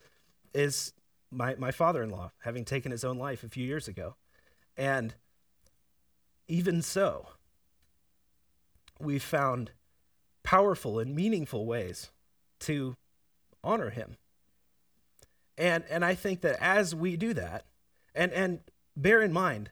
is 0.54 0.94
my, 1.30 1.56
my 1.56 1.72
father 1.72 2.02
in 2.02 2.10
law 2.10 2.32
having 2.40 2.66
taken 2.66 2.92
his 2.92 3.04
own 3.04 3.18
life 3.18 3.44
a 3.44 3.50
few 3.50 3.66
years 3.66 3.88
ago. 3.88 4.16
And 4.76 5.14
even 6.48 6.82
so, 6.82 7.28
we 9.00 9.20
found 9.20 9.72
powerful 10.44 10.98
and 10.98 11.14
meaningful 11.14 11.66
ways 11.66 12.12
to 12.62 12.96
honor 13.64 13.90
him. 13.90 14.18
And, 15.58 15.84
and 15.90 16.06
I 16.06 16.16
think 16.16 16.42
that 16.42 16.58
as 16.62 16.94
we 16.94 17.18
do 17.18 17.34
that, 17.34 17.66
and, 18.14 18.32
and 18.32 18.60
bear 18.96 19.22
in 19.22 19.34
mind, 19.34 19.72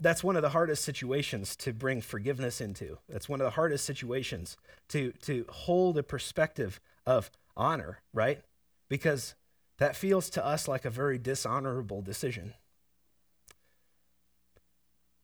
that's 0.00 0.22
one 0.22 0.36
of 0.36 0.42
the 0.42 0.50
hardest 0.50 0.84
situations 0.84 1.56
to 1.56 1.72
bring 1.72 2.00
forgiveness 2.00 2.60
into. 2.60 2.98
That's 3.08 3.28
one 3.28 3.40
of 3.40 3.44
the 3.44 3.50
hardest 3.50 3.84
situations 3.84 4.56
to, 4.88 5.12
to 5.22 5.44
hold 5.48 5.98
a 5.98 6.02
perspective 6.02 6.80
of 7.06 7.30
honor, 7.56 8.00
right? 8.12 8.42
Because 8.88 9.34
that 9.78 9.96
feels 9.96 10.30
to 10.30 10.44
us 10.44 10.68
like 10.68 10.84
a 10.84 10.90
very 10.90 11.18
dishonorable 11.18 12.00
decision. 12.00 12.54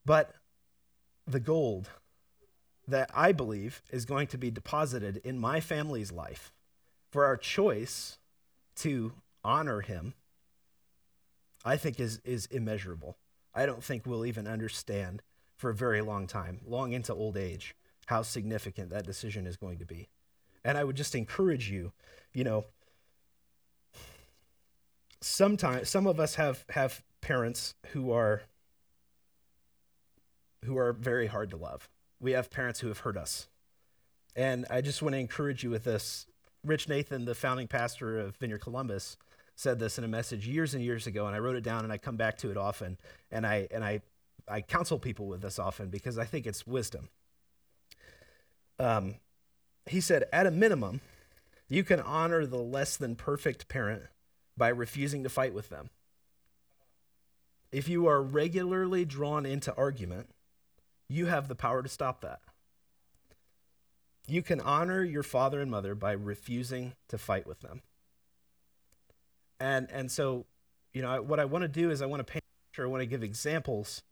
But 0.05 0.33
the 1.25 1.39
gold 1.39 1.89
that 2.87 3.09
I 3.13 3.31
believe 3.31 3.81
is 3.91 4.05
going 4.05 4.27
to 4.27 4.37
be 4.37 4.51
deposited 4.51 5.17
in 5.23 5.39
my 5.39 5.59
family's 5.59 6.11
life 6.11 6.53
for 7.11 7.25
our 7.25 7.37
choice 7.37 8.19
to 8.77 9.13
honor 9.45 9.81
him, 9.81 10.15
I 11.63 11.77
think 11.77 11.99
is, 11.99 12.19
is 12.25 12.47
immeasurable. 12.47 13.17
I 13.53 13.65
don't 13.65 13.83
think 13.83 14.05
we'll 14.05 14.25
even 14.25 14.47
understand 14.47 15.21
for 15.55 15.69
a 15.69 15.75
very 15.75 16.01
long 16.01 16.27
time, 16.27 16.59
long 16.67 16.91
into 16.91 17.13
old 17.13 17.37
age, 17.37 17.75
how 18.07 18.23
significant 18.23 18.89
that 18.89 19.05
decision 19.05 19.47
is 19.47 19.55
going 19.55 19.77
to 19.77 19.85
be. 19.85 20.09
And 20.63 20.77
I 20.77 20.83
would 20.83 20.97
just 20.97 21.15
encourage 21.15 21.69
you, 21.69 21.93
you 22.33 22.43
know, 22.43 22.65
sometimes 25.21 25.89
some 25.89 26.07
of 26.07 26.19
us 26.19 26.35
have 26.35 26.65
have 26.69 27.03
parents 27.21 27.75
who 27.87 28.11
are 28.11 28.43
who 30.65 30.77
are 30.77 30.91
very 30.93 31.27
hard 31.27 31.51
to 31.51 31.57
love. 31.57 31.87
We 32.19 32.31
have 32.31 32.49
parents 32.49 32.79
who 32.79 32.87
have 32.87 32.99
hurt 32.99 33.17
us. 33.17 33.47
And 34.35 34.65
I 34.69 34.81
just 34.81 35.01
want 35.01 35.13
to 35.13 35.19
encourage 35.19 35.63
you 35.63 35.69
with 35.69 35.83
this. 35.83 36.25
Rich 36.63 36.89
Nathan, 36.89 37.25
the 37.25 37.35
founding 37.35 37.67
pastor 37.67 38.19
of 38.19 38.35
Vineyard 38.37 38.59
Columbus, 38.59 39.17
said 39.55 39.79
this 39.79 39.97
in 39.97 40.03
a 40.03 40.07
message 40.07 40.47
years 40.47 40.73
and 40.73 40.83
years 40.83 41.07
ago, 41.07 41.27
and 41.27 41.35
I 41.35 41.39
wrote 41.39 41.55
it 41.55 41.63
down 41.63 41.83
and 41.83 41.91
I 41.91 41.97
come 41.97 42.17
back 42.17 42.37
to 42.39 42.51
it 42.51 42.57
often. 42.57 42.97
And 43.31 43.45
I 43.45 43.67
and 43.71 43.83
I 43.83 44.01
I 44.47 44.61
counsel 44.61 44.99
people 44.99 45.27
with 45.27 45.41
this 45.41 45.59
often 45.59 45.89
because 45.89 46.17
I 46.17 46.25
think 46.25 46.45
it's 46.45 46.67
wisdom. 46.67 47.09
Um, 48.77 49.15
he 49.85 50.01
said, 50.01 50.25
at 50.33 50.45
a 50.45 50.51
minimum, 50.51 51.01
you 51.69 51.83
can 51.83 51.99
honor 51.99 52.45
the 52.45 52.57
less 52.57 52.97
than 52.97 53.15
perfect 53.15 53.67
parent 53.67 54.03
by 54.57 54.67
refusing 54.69 55.23
to 55.23 55.29
fight 55.29 55.53
with 55.53 55.69
them. 55.69 55.89
If 57.71 57.87
you 57.87 58.07
are 58.07 58.21
regularly 58.21 59.05
drawn 59.05 59.45
into 59.45 59.75
argument, 59.75 60.29
you 61.09 61.25
have 61.27 61.47
the 61.47 61.55
power 61.55 61.81
to 61.81 61.89
stop 61.89 62.21
that. 62.21 62.39
You 64.27 64.41
can 64.41 64.59
honor 64.59 65.03
your 65.03 65.23
father 65.23 65.61
and 65.61 65.69
mother 65.69 65.93
by 65.93 66.13
refusing 66.13 66.93
to 67.09 67.17
fight 67.17 67.45
with 67.45 67.61
them. 67.61 67.81
And, 69.59 69.89
and 69.91 70.11
so, 70.11 70.45
you 70.93 71.01
know, 71.01 71.21
what 71.21 71.39
I 71.39 71.45
want 71.45 71.63
to 71.63 71.67
do 71.67 71.91
is 71.91 72.01
I 72.01 72.05
want 72.05 72.25
to 72.25 72.31
paint 72.31 72.43
a 72.43 72.71
picture 72.71 72.85
I 72.85 72.89
want 72.89 73.01
to 73.01 73.07
give 73.07 73.23
examples 73.23 74.03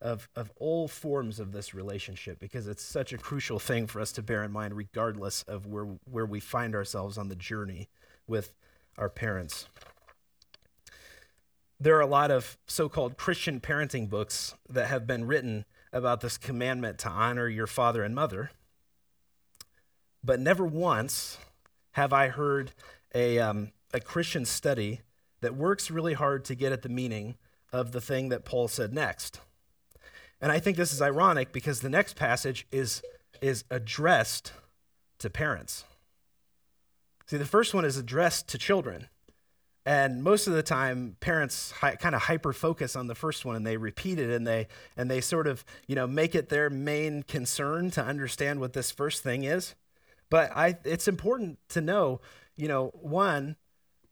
of, 0.00 0.28
of 0.34 0.50
all 0.56 0.88
forms 0.88 1.38
of 1.38 1.52
this 1.52 1.74
relationship 1.74 2.38
because 2.38 2.66
it's 2.66 2.82
such 2.82 3.12
a 3.12 3.18
crucial 3.18 3.58
thing 3.58 3.86
for 3.86 4.00
us 4.00 4.12
to 4.12 4.22
bear 4.22 4.42
in 4.42 4.52
mind, 4.52 4.74
regardless 4.74 5.42
of 5.42 5.66
where, 5.66 5.86
where 6.10 6.26
we 6.26 6.40
find 6.40 6.74
ourselves 6.74 7.18
on 7.18 7.28
the 7.28 7.36
journey 7.36 7.88
with 8.26 8.54
our 8.96 9.08
parents 9.08 9.66
there 11.80 11.96
are 11.96 12.02
a 12.02 12.06
lot 12.06 12.30
of 12.30 12.58
so 12.66 12.88
called 12.88 13.16
Christian 13.16 13.58
parenting 13.58 14.08
books 14.08 14.54
that 14.68 14.88
have 14.88 15.06
been 15.06 15.26
written 15.26 15.64
about 15.92 16.20
this 16.20 16.36
commandment 16.36 16.98
to 16.98 17.08
honor 17.08 17.48
your 17.48 17.66
father 17.66 18.04
and 18.04 18.14
mother. 18.14 18.50
But 20.22 20.38
never 20.38 20.64
once 20.64 21.38
have 21.92 22.12
I 22.12 22.28
heard 22.28 22.72
a, 23.14 23.38
um, 23.38 23.72
a 23.92 24.00
Christian 24.00 24.44
study 24.44 25.00
that 25.40 25.56
works 25.56 25.90
really 25.90 26.14
hard 26.14 26.44
to 26.46 26.54
get 26.54 26.72
at 26.72 26.82
the 26.82 26.88
meaning 26.88 27.36
of 27.72 27.92
the 27.92 28.00
thing 28.00 28.28
that 28.28 28.44
Paul 28.44 28.68
said 28.68 28.92
next. 28.92 29.40
And 30.40 30.50
I 30.50 30.58
think 30.58 30.76
this 30.76 30.92
is 30.92 31.02
ironic 31.02 31.52
because 31.52 31.80
the 31.80 31.90
next 31.90 32.16
passage 32.16 32.66
is, 32.72 33.02
is 33.40 33.64
addressed 33.70 34.52
to 35.18 35.30
parents. 35.30 35.84
See, 37.26 37.36
the 37.36 37.44
first 37.44 37.74
one 37.74 37.84
is 37.84 37.96
addressed 37.96 38.48
to 38.48 38.58
children. 38.58 39.08
And 39.86 40.22
most 40.22 40.46
of 40.46 40.52
the 40.52 40.62
time, 40.62 41.16
parents 41.20 41.70
hi- 41.70 41.96
kind 41.96 42.14
of 42.14 42.22
hyper 42.22 42.52
focus 42.52 42.96
on 42.96 43.06
the 43.06 43.14
first 43.14 43.44
one 43.44 43.56
and 43.56 43.66
they 43.66 43.76
repeat 43.76 44.18
it 44.18 44.30
and 44.30 44.46
they, 44.46 44.68
and 44.96 45.10
they 45.10 45.20
sort 45.20 45.46
of 45.46 45.64
you 45.86 45.94
know, 45.94 46.06
make 46.06 46.34
it 46.34 46.48
their 46.48 46.68
main 46.70 47.22
concern 47.22 47.90
to 47.92 48.04
understand 48.04 48.60
what 48.60 48.72
this 48.72 48.90
first 48.90 49.22
thing 49.22 49.44
is. 49.44 49.74
But 50.28 50.52
I, 50.54 50.78
it's 50.84 51.08
important 51.08 51.58
to 51.70 51.80
know, 51.80 52.20
you 52.56 52.68
know, 52.68 52.88
one, 52.94 53.56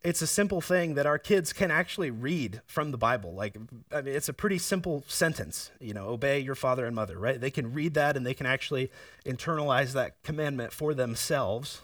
it's 0.01 0.21
a 0.21 0.27
simple 0.27 0.61
thing 0.61 0.93
that 0.93 1.05
our 1.05 1.19
kids 1.19 1.51
can 1.51 1.71
actually 1.71 2.09
read 2.09 2.61
from 2.65 2.91
the 2.91 2.97
Bible. 2.97 3.33
Like, 3.33 3.57
I 3.91 4.01
mean, 4.01 4.15
it's 4.15 4.29
a 4.29 4.33
pretty 4.33 4.57
simple 4.57 5.03
sentence, 5.07 5.71
you 5.79 5.93
know, 5.93 6.07
obey 6.07 6.39
your 6.39 6.55
father 6.55 6.85
and 6.85 6.95
mother, 6.95 7.19
right? 7.19 7.39
They 7.39 7.51
can 7.51 7.73
read 7.73 7.95
that 7.95 8.15
and 8.15 8.25
they 8.25 8.33
can 8.33 8.45
actually 8.45 8.91
internalize 9.25 9.91
that 9.93 10.21
commandment 10.23 10.71
for 10.71 10.93
themselves 10.93 11.81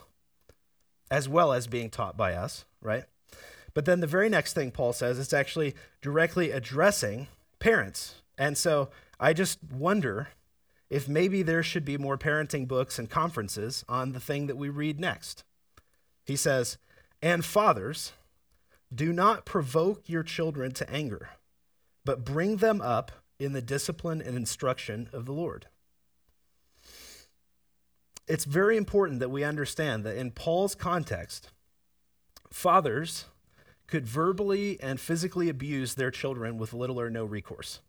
as 1.10 1.28
well 1.28 1.52
as 1.52 1.66
being 1.66 1.90
taught 1.90 2.16
by 2.16 2.32
us, 2.32 2.64
right? 2.80 3.04
But 3.74 3.84
then 3.84 4.00
the 4.00 4.06
very 4.06 4.30
next 4.30 4.54
thing 4.54 4.70
Paul 4.70 4.94
says, 4.94 5.18
it's 5.18 5.34
actually 5.34 5.74
directly 6.00 6.50
addressing 6.50 7.28
parents. 7.58 8.22
And 8.38 8.56
so 8.56 8.88
I 9.20 9.34
just 9.34 9.58
wonder 9.62 10.28
if 10.88 11.06
maybe 11.06 11.42
there 11.42 11.62
should 11.62 11.84
be 11.84 11.98
more 11.98 12.16
parenting 12.16 12.66
books 12.66 12.98
and 12.98 13.10
conferences 13.10 13.84
on 13.88 14.12
the 14.12 14.20
thing 14.20 14.46
that 14.46 14.56
we 14.56 14.70
read 14.70 14.98
next. 14.98 15.44
He 16.24 16.36
says, 16.36 16.78
And 17.26 17.44
fathers, 17.44 18.12
do 18.94 19.12
not 19.12 19.44
provoke 19.44 20.08
your 20.08 20.22
children 20.22 20.70
to 20.74 20.88
anger, 20.88 21.30
but 22.04 22.24
bring 22.24 22.58
them 22.58 22.80
up 22.80 23.10
in 23.40 23.52
the 23.52 23.60
discipline 23.60 24.22
and 24.22 24.36
instruction 24.36 25.08
of 25.12 25.26
the 25.26 25.32
Lord. 25.32 25.66
It's 28.28 28.44
very 28.44 28.76
important 28.76 29.18
that 29.18 29.32
we 29.32 29.42
understand 29.42 30.04
that 30.04 30.16
in 30.16 30.30
Paul's 30.30 30.76
context, 30.76 31.50
fathers 32.52 33.24
could 33.88 34.06
verbally 34.06 34.78
and 34.80 35.00
physically 35.00 35.48
abuse 35.48 35.96
their 35.96 36.12
children 36.12 36.58
with 36.58 36.72
little 36.72 37.00
or 37.00 37.10
no 37.10 37.24
recourse. 37.24 37.80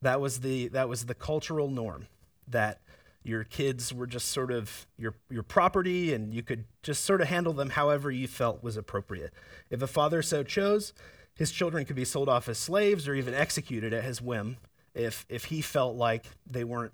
That 0.00 0.20
was 0.20 0.38
the, 0.38 0.68
that 0.68 0.88
was 0.88 1.06
the 1.06 1.16
cultural 1.16 1.68
norm 1.68 2.06
that 2.46 2.80
your 3.24 3.44
kids 3.44 3.92
were 3.92 4.06
just 4.06 4.28
sort 4.28 4.50
of 4.50 4.86
your, 4.98 5.14
your 5.30 5.42
property 5.42 6.12
and 6.12 6.34
you 6.34 6.42
could 6.42 6.64
just 6.82 7.04
sort 7.04 7.20
of 7.20 7.28
handle 7.28 7.52
them 7.52 7.70
however 7.70 8.10
you 8.10 8.26
felt 8.26 8.62
was 8.62 8.76
appropriate. 8.76 9.32
If 9.70 9.82
a 9.82 9.86
father 9.86 10.22
so 10.22 10.42
chose, 10.42 10.92
his 11.34 11.50
children 11.50 11.84
could 11.84 11.96
be 11.96 12.04
sold 12.04 12.28
off 12.28 12.48
as 12.48 12.58
slaves 12.58 13.06
or 13.06 13.14
even 13.14 13.34
executed 13.34 13.92
at 13.92 14.04
his 14.04 14.20
whim 14.20 14.56
if, 14.94 15.24
if 15.28 15.46
he 15.46 15.62
felt 15.62 15.96
like 15.96 16.26
they 16.46 16.64
weren't 16.64 16.92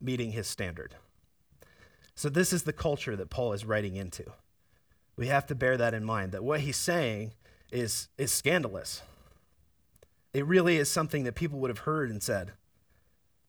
meeting 0.00 0.32
his 0.32 0.46
standard. 0.46 0.94
So, 2.14 2.28
this 2.28 2.52
is 2.52 2.62
the 2.62 2.72
culture 2.72 3.16
that 3.16 3.30
Paul 3.30 3.52
is 3.52 3.64
writing 3.64 3.96
into. 3.96 4.24
We 5.16 5.26
have 5.26 5.46
to 5.46 5.54
bear 5.54 5.76
that 5.76 5.94
in 5.94 6.04
mind 6.04 6.30
that 6.32 6.44
what 6.44 6.60
he's 6.60 6.76
saying 6.76 7.32
is, 7.72 8.08
is 8.16 8.30
scandalous. 8.30 9.02
It 10.32 10.46
really 10.46 10.76
is 10.76 10.88
something 10.88 11.24
that 11.24 11.34
people 11.34 11.58
would 11.58 11.70
have 11.70 11.78
heard 11.78 12.10
and 12.10 12.22
said, 12.22 12.52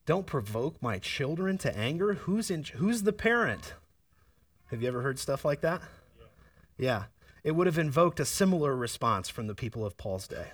Don't 0.06 0.28
provoke 0.28 0.82
my 0.82 1.00
children 1.00 1.58
to 1.60 1.76
anger. 1.76 2.14
Who's, 2.14 2.52
in, 2.52 2.64
who's 2.64 3.04
the 3.04 3.14
parent? 3.14 3.74
Have 4.68 4.82
you 4.82 4.88
ever 4.88 5.02
heard 5.02 5.18
stuff 5.18 5.44
like 5.44 5.62
that? 5.62 5.82
Yeah. 6.78 6.86
yeah. 6.86 7.04
It 7.44 7.56
would 7.56 7.68
have 7.68 7.78
invoked 7.78 8.20
a 8.20 8.26
similar 8.26 8.76
response 8.76 9.30
from 9.30 9.48
the 9.48 9.56
people 9.56 9.86
of 9.86 9.98
Paul's 9.98 10.28
day. 10.28 10.48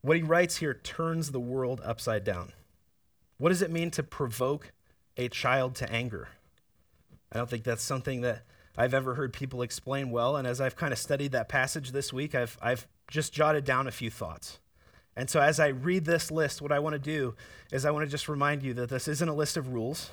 What 0.00 0.16
he 0.16 0.22
writes 0.22 0.56
here 0.56 0.72
turns 0.72 1.32
the 1.32 1.40
world 1.40 1.80
upside 1.84 2.24
down. 2.24 2.52
What 3.38 3.50
does 3.50 3.60
it 3.60 3.70
mean 3.70 3.90
to 3.92 4.02
provoke 4.02 4.72
a 5.16 5.28
child 5.28 5.74
to 5.76 5.90
anger? 5.90 6.28
I 7.32 7.38
don't 7.38 7.50
think 7.50 7.64
that's 7.64 7.82
something 7.82 8.20
that 8.20 8.44
I've 8.78 8.94
ever 8.94 9.14
heard 9.14 9.32
people 9.32 9.62
explain 9.62 10.10
well. 10.10 10.36
And 10.36 10.46
as 10.46 10.60
I've 10.60 10.76
kind 10.76 10.92
of 10.92 10.98
studied 10.98 11.32
that 11.32 11.48
passage 11.48 11.92
this 11.92 12.12
week, 12.12 12.34
I've, 12.34 12.56
I've 12.62 12.86
just 13.08 13.32
jotted 13.32 13.64
down 13.64 13.86
a 13.86 13.92
few 13.92 14.10
thoughts. 14.10 14.60
And 15.16 15.30
so 15.30 15.40
as 15.40 15.58
I 15.58 15.68
read 15.68 16.04
this 16.04 16.30
list, 16.30 16.60
what 16.60 16.72
I 16.72 16.78
want 16.78 16.92
to 16.92 16.98
do 16.98 17.34
is 17.72 17.84
I 17.84 17.90
want 17.90 18.04
to 18.04 18.10
just 18.10 18.28
remind 18.28 18.62
you 18.62 18.74
that 18.74 18.90
this 18.90 19.08
isn't 19.08 19.28
a 19.28 19.34
list 19.34 19.56
of 19.56 19.72
rules. 19.72 20.10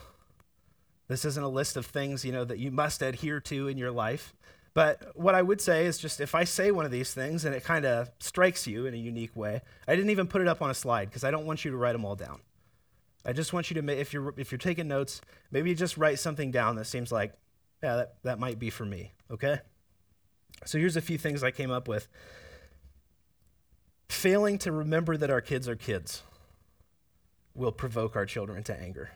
This 1.10 1.26
isn't 1.26 1.44
a 1.44 1.50
list 1.50 1.76
of 1.76 1.86
things, 1.86 2.24
you 2.24 2.32
know, 2.32 2.46
that 2.46 2.58
you 2.58 2.72
must 2.72 3.02
adhere 3.02 3.42
to 3.42 3.68
in 3.68 3.78
your 3.78 3.92
life. 3.92 4.34
But 4.74 5.16
what 5.16 5.36
I 5.36 5.42
would 5.42 5.62
say 5.62 5.86
is 5.86 5.98
just 5.98 6.20
if 6.20 6.34
I 6.34 6.46
say 6.46 6.72
one 6.72 6.86
of 6.86 6.92
these 6.92 7.14
things 7.14 7.46
and 7.46 7.54
it 7.54 7.64
kind 7.64 7.86
of 7.86 8.10
strikes 8.20 8.66
you 8.66 8.86
in 8.86 8.94
a 8.94 8.98
unique 8.98 9.36
way, 9.36 9.62
I 9.88 9.96
didn't 9.96 10.10
even 10.10 10.26
put 10.26 10.42
it 10.42 10.48
up 10.48 10.62
on 10.62 10.70
a 10.70 10.74
slide 10.74 11.10
because 11.10 11.24
I 11.24 11.32
don't 11.32 11.46
want 11.46 11.64
you 11.64 11.72
to 11.72 11.78
write 11.78 11.94
them 11.94 12.06
all 12.06 12.16
down. 12.16 12.40
I 13.26 13.34
just 13.34 13.54
want 13.54 13.70
you 13.70 13.82
to, 13.82 14.00
if 14.00 14.14
you're, 14.14 14.34
if 14.38 14.52
you're 14.52 14.58
taking 14.58 14.88
notes, 14.88 15.22
maybe 15.52 15.76
just 15.76 15.98
write 15.98 16.20
something 16.20 16.50
down 16.50 16.76
that 16.78 16.86
seems 16.86 17.12
like, 17.12 17.34
yeah, 17.84 17.98
that, 17.98 18.16
that 18.24 18.40
might 18.40 18.58
be 18.58 18.70
for 18.70 18.86
me, 18.86 19.12
okay? 19.30 19.60
So 20.66 20.78
here's 20.78 20.98
a 20.98 21.02
few 21.02 21.18
things 21.18 21.44
I 21.44 21.52
came 21.52 21.72
up 21.72 21.88
with. 21.88 22.08
Failing 24.14 24.58
to 24.60 24.72
remember 24.72 25.18
that 25.18 25.30
our 25.30 25.42
kids 25.42 25.68
are 25.68 25.76
kids 25.76 26.24
will 27.54 27.72
provoke 27.72 28.16
our 28.16 28.26
children 28.26 28.64
to 28.64 28.80
anger. 28.80 29.12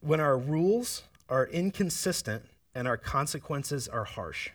When 0.00 0.20
our 0.20 0.38
rules 0.38 1.02
are 1.28 1.46
inconsistent 1.46 2.44
and 2.74 2.86
our 2.86 2.96
consequences 2.96 3.88
are 3.88 4.04
harsh, 4.04 4.50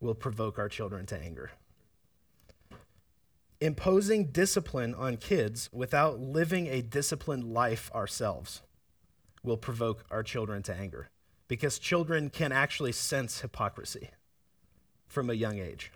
will 0.00 0.14
provoke 0.14 0.58
our 0.58 0.68
children 0.68 1.04
to 1.06 1.20
anger 1.20 1.50
imposing 3.60 4.26
discipline 4.26 4.94
on 4.94 5.16
kids 5.16 5.70
without 5.72 6.20
living 6.20 6.66
a 6.66 6.82
disciplined 6.82 7.44
life 7.44 7.90
ourselves 7.94 8.62
will 9.42 9.56
provoke 9.56 10.04
our 10.10 10.22
children 10.22 10.62
to 10.62 10.74
anger 10.74 11.08
because 11.48 11.78
children 11.78 12.28
can 12.28 12.52
actually 12.52 12.92
sense 12.92 13.40
hypocrisy 13.40 14.10
from 15.06 15.30
a 15.30 15.34
young 15.34 15.58
age. 15.58 15.92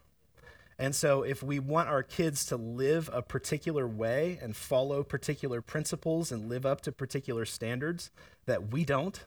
And 0.80 0.94
so, 0.94 1.22
if 1.22 1.42
we 1.42 1.58
want 1.58 1.88
our 1.88 2.02
kids 2.02 2.44
to 2.46 2.56
live 2.56 3.10
a 3.12 3.22
particular 3.22 3.86
way 3.86 4.38
and 4.40 4.56
follow 4.56 5.02
particular 5.04 5.60
principles 5.60 6.32
and 6.32 6.48
live 6.48 6.64
up 6.64 6.80
to 6.82 6.92
particular 6.92 7.44
standards 7.44 8.10
that 8.46 8.72
we 8.72 8.84
don't, 8.84 9.24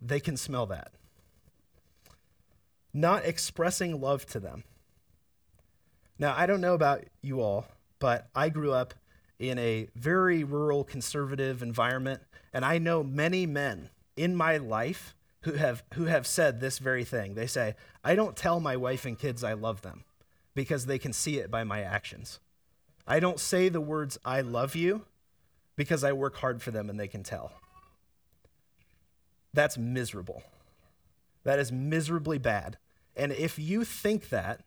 they 0.00 0.20
can 0.20 0.36
smell 0.36 0.64
that. 0.66 0.92
Not 2.94 3.24
expressing 3.24 4.00
love 4.00 4.24
to 4.26 4.40
them 4.40 4.62
now, 6.18 6.34
I 6.36 6.46
don't 6.46 6.60
know 6.60 6.74
about 6.74 7.04
you 7.22 7.40
all, 7.40 7.66
but 8.00 8.28
I 8.34 8.48
grew 8.48 8.72
up 8.72 8.94
in 9.38 9.58
a 9.58 9.88
very 9.94 10.42
rural 10.42 10.82
conservative 10.82 11.62
environment, 11.62 12.22
and 12.52 12.64
I 12.64 12.78
know 12.78 13.04
many 13.04 13.46
men 13.46 13.90
in 14.16 14.34
my 14.34 14.56
life 14.56 15.14
who 15.42 15.52
have 15.52 15.84
who 15.94 16.06
have 16.06 16.26
said 16.26 16.58
this 16.58 16.78
very 16.78 17.04
thing. 17.04 17.34
They 17.34 17.46
say, 17.46 17.76
"I 18.02 18.16
don't 18.16 18.36
tell 18.36 18.58
my 18.58 18.76
wife 18.76 19.04
and 19.04 19.16
kids 19.16 19.44
I 19.44 19.52
love 19.52 19.82
them 19.82 20.04
because 20.58 20.86
they 20.86 20.98
can 20.98 21.12
see 21.12 21.38
it 21.38 21.52
by 21.52 21.62
my 21.62 21.82
actions. 21.82 22.40
I 23.06 23.20
don't 23.20 23.38
say 23.38 23.68
the 23.68 23.80
words 23.80 24.18
I 24.24 24.40
love 24.40 24.74
you 24.74 25.04
because 25.76 26.02
I 26.02 26.12
work 26.12 26.34
hard 26.38 26.60
for 26.60 26.72
them 26.72 26.90
and 26.90 26.98
they 26.98 27.06
can 27.06 27.22
tell." 27.22 27.52
That's 29.54 29.78
miserable. 29.78 30.42
That 31.44 31.60
is 31.60 31.70
miserably 31.70 32.38
bad. 32.38 32.76
And 33.16 33.30
if 33.30 33.56
you 33.56 33.84
think 33.84 34.30
that, 34.30 34.64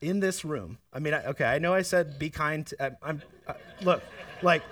in 0.00 0.20
this 0.20 0.42
room, 0.42 0.78
I 0.90 0.98
mean, 1.00 1.14
okay, 1.14 1.44
I 1.44 1.58
know 1.58 1.74
I 1.74 1.82
said 1.82 2.18
be 2.18 2.30
kind. 2.30 2.66
To, 2.66 2.84
I, 2.84 2.90
I'm, 3.02 3.22
uh, 3.46 3.54
look, 3.82 4.02
like, 4.42 4.62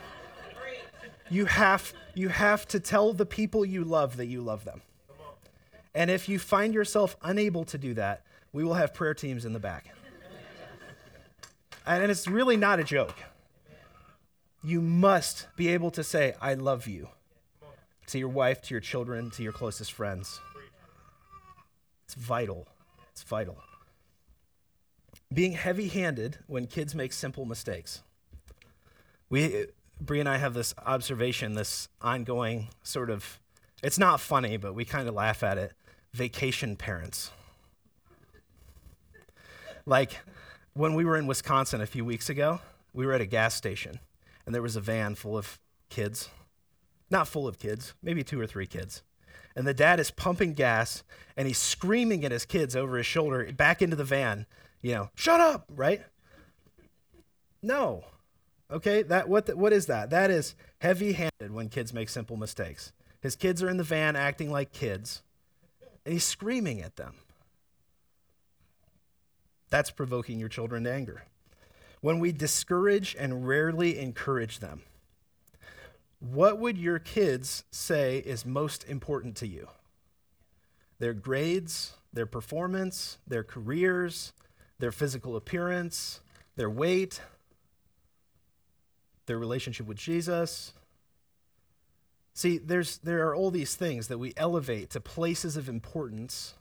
you 1.31 1.45
have, 1.45 1.93
you 2.15 2.29
have 2.29 2.67
to 2.69 2.81
tell 2.81 3.13
the 3.13 3.27
people 3.27 3.65
you 3.67 3.85
love 3.85 4.17
that 4.17 4.27
you 4.27 4.41
love 4.41 4.65
them. 4.65 4.81
And 5.95 6.11
if 6.11 6.27
you 6.29 6.39
find 6.39 6.73
yourself 6.73 7.17
unable 7.23 7.65
to 7.67 7.79
do 7.79 7.93
that, 7.95 8.25
we 8.53 8.65
will 8.65 8.75
have 8.75 8.95
prayer 8.95 9.15
teams 9.15 9.45
in 9.45 9.53
the 9.53 9.61
back. 9.61 9.95
And 11.87 12.11
it's 12.11 12.29
really 12.29 12.57
not 12.57 12.81
a 12.81 12.85
joke. 12.85 13.17
You 14.63 14.81
must 14.81 15.49
be 15.57 15.69
able 15.69 15.91
to 15.93 16.05
say, 16.05 16.35
I 16.41 16.55
love 16.55 16.87
you 16.87 17.09
to 18.07 18.19
your 18.19 18.29
wife, 18.29 18.63
to 18.63 18.75
your 18.75 18.81
children, 18.81 19.31
to 19.33 19.43
your 19.43 19.53
closest 19.53 19.93
friends. 19.93 20.41
It's 22.05 22.15
vital. 22.15 22.69
It's 23.11 23.23
vital 23.23 23.59
being 25.33 25.53
heavy 25.53 25.89
handed 25.89 26.39
when 26.47 26.67
kids 26.67 26.95
make 26.95 27.13
simple 27.13 27.45
mistakes. 27.45 28.03
We, 29.31 29.67
Brie 30.01 30.21
and 30.21 30.29
I 30.29 30.37
have 30.37 30.55
this 30.55 30.75
observation, 30.85 31.55
this 31.55 31.89
ongoing 32.01 32.69
sort 32.83 33.11
of, 33.11 33.41
it's 33.83 33.99
not 33.99 34.21
funny, 34.21 34.57
but 34.57 34.75
we 34.75 34.85
kind 34.85 35.09
of 35.09 35.15
laugh 35.15 35.43
at 35.43 35.59
it 35.59 35.73
vacation 36.13 36.77
parents. 36.77 37.31
Like 39.87 40.21
when 40.75 40.95
we 40.95 41.05
were 41.05 41.17
in 41.17 41.27
Wisconsin 41.27 41.81
a 41.81 41.87
few 41.87 42.05
weeks 42.05 42.29
ago, 42.29 42.61
we 42.93 43.07
were 43.07 43.13
at 43.13 43.21
a 43.21 43.27
gas 43.27 43.55
station 43.55 44.01
and 44.45 44.55
there 44.55 44.63
was 44.63 44.77
a 44.77 44.81
van 44.81 45.15
full 45.15 45.37
of 45.37 45.61
kids. 45.91 46.29
Not 47.11 47.29
full 47.29 47.47
of 47.47 47.59
kids, 47.59 47.95
maybe 48.03 48.25
two 48.25 48.41
or 48.41 48.47
three 48.47 48.67
kids. 48.67 49.03
And 49.55 49.67
the 49.67 49.75
dad 49.75 50.01
is 50.01 50.11
pumping 50.11 50.55
gas 50.55 51.03
and 51.37 51.47
he's 51.47 51.59
screaming 51.59 52.25
at 52.25 52.33
his 52.33 52.47
kids 52.47 52.75
over 52.75 52.97
his 52.97 53.07
shoulder 53.07 53.53
back 53.53 53.83
into 53.83 53.97
the 53.97 54.05
van 54.05 54.47
you 54.83 54.93
know, 54.95 55.11
shut 55.15 55.41
up, 55.41 55.65
right? 55.75 56.03
No. 57.63 58.05
Okay, 58.71 59.03
that 59.05 59.29
what 59.29 59.47
the, 59.47 59.57
what 59.57 59.73
is 59.73 59.87
that? 59.87 60.11
That 60.11 60.31
is 60.31 60.55
heavy-handed 60.81 61.53
when 61.53 61.69
kids 61.69 61.95
make 61.95 62.09
simple 62.09 62.37
mistakes. 62.37 62.93
His 63.21 63.37
kids 63.37 63.63
are 63.63 63.69
in 63.69 63.77
the 63.77 63.85
van 63.85 64.17
acting 64.17 64.51
like 64.51 64.73
kids, 64.73 65.23
and 66.05 66.13
he's 66.13 66.25
screaming 66.25 66.83
at 66.83 66.97
them. 66.97 67.15
That's 69.73 69.91
provoking 69.91 70.39
your 70.39 70.51
children 70.51 70.85
to 70.85 70.93
anger. 70.93 71.25
When 72.03 72.19
we 72.19 72.31
discourage 72.31 73.17
and 73.19 73.49
rarely 73.49 73.99
encourage 73.99 74.59
them. 74.59 74.83
what 76.21 76.59
would 76.59 76.77
your 76.77 76.99
kids 76.99 77.65
say 77.71 78.19
is 78.19 78.45
most 78.45 78.85
important 78.85 79.35
to 79.37 79.47
you? 79.47 79.69
Their 80.99 81.15
grades, 81.15 81.95
their 82.13 82.27
performance, 82.27 83.17
their 83.27 83.43
careers, 83.43 84.35
their 84.79 84.93
physical 84.93 85.37
appearance, 85.37 86.21
their 86.55 86.69
weight, 86.69 87.23
their 89.25 89.39
relationship 89.39 89.87
with 89.87 89.97
Jesus. 89.97 90.75
See, 92.35 92.59
there's, 92.59 92.99
there 92.99 93.27
are 93.27 93.35
all 93.35 93.51
these 93.51 93.75
things 93.75 94.09
that 94.09 94.19
we 94.19 94.35
elevate 94.37 94.91
to 94.91 95.01
places 95.01 95.57
of 95.57 95.67
importance. 95.67 96.57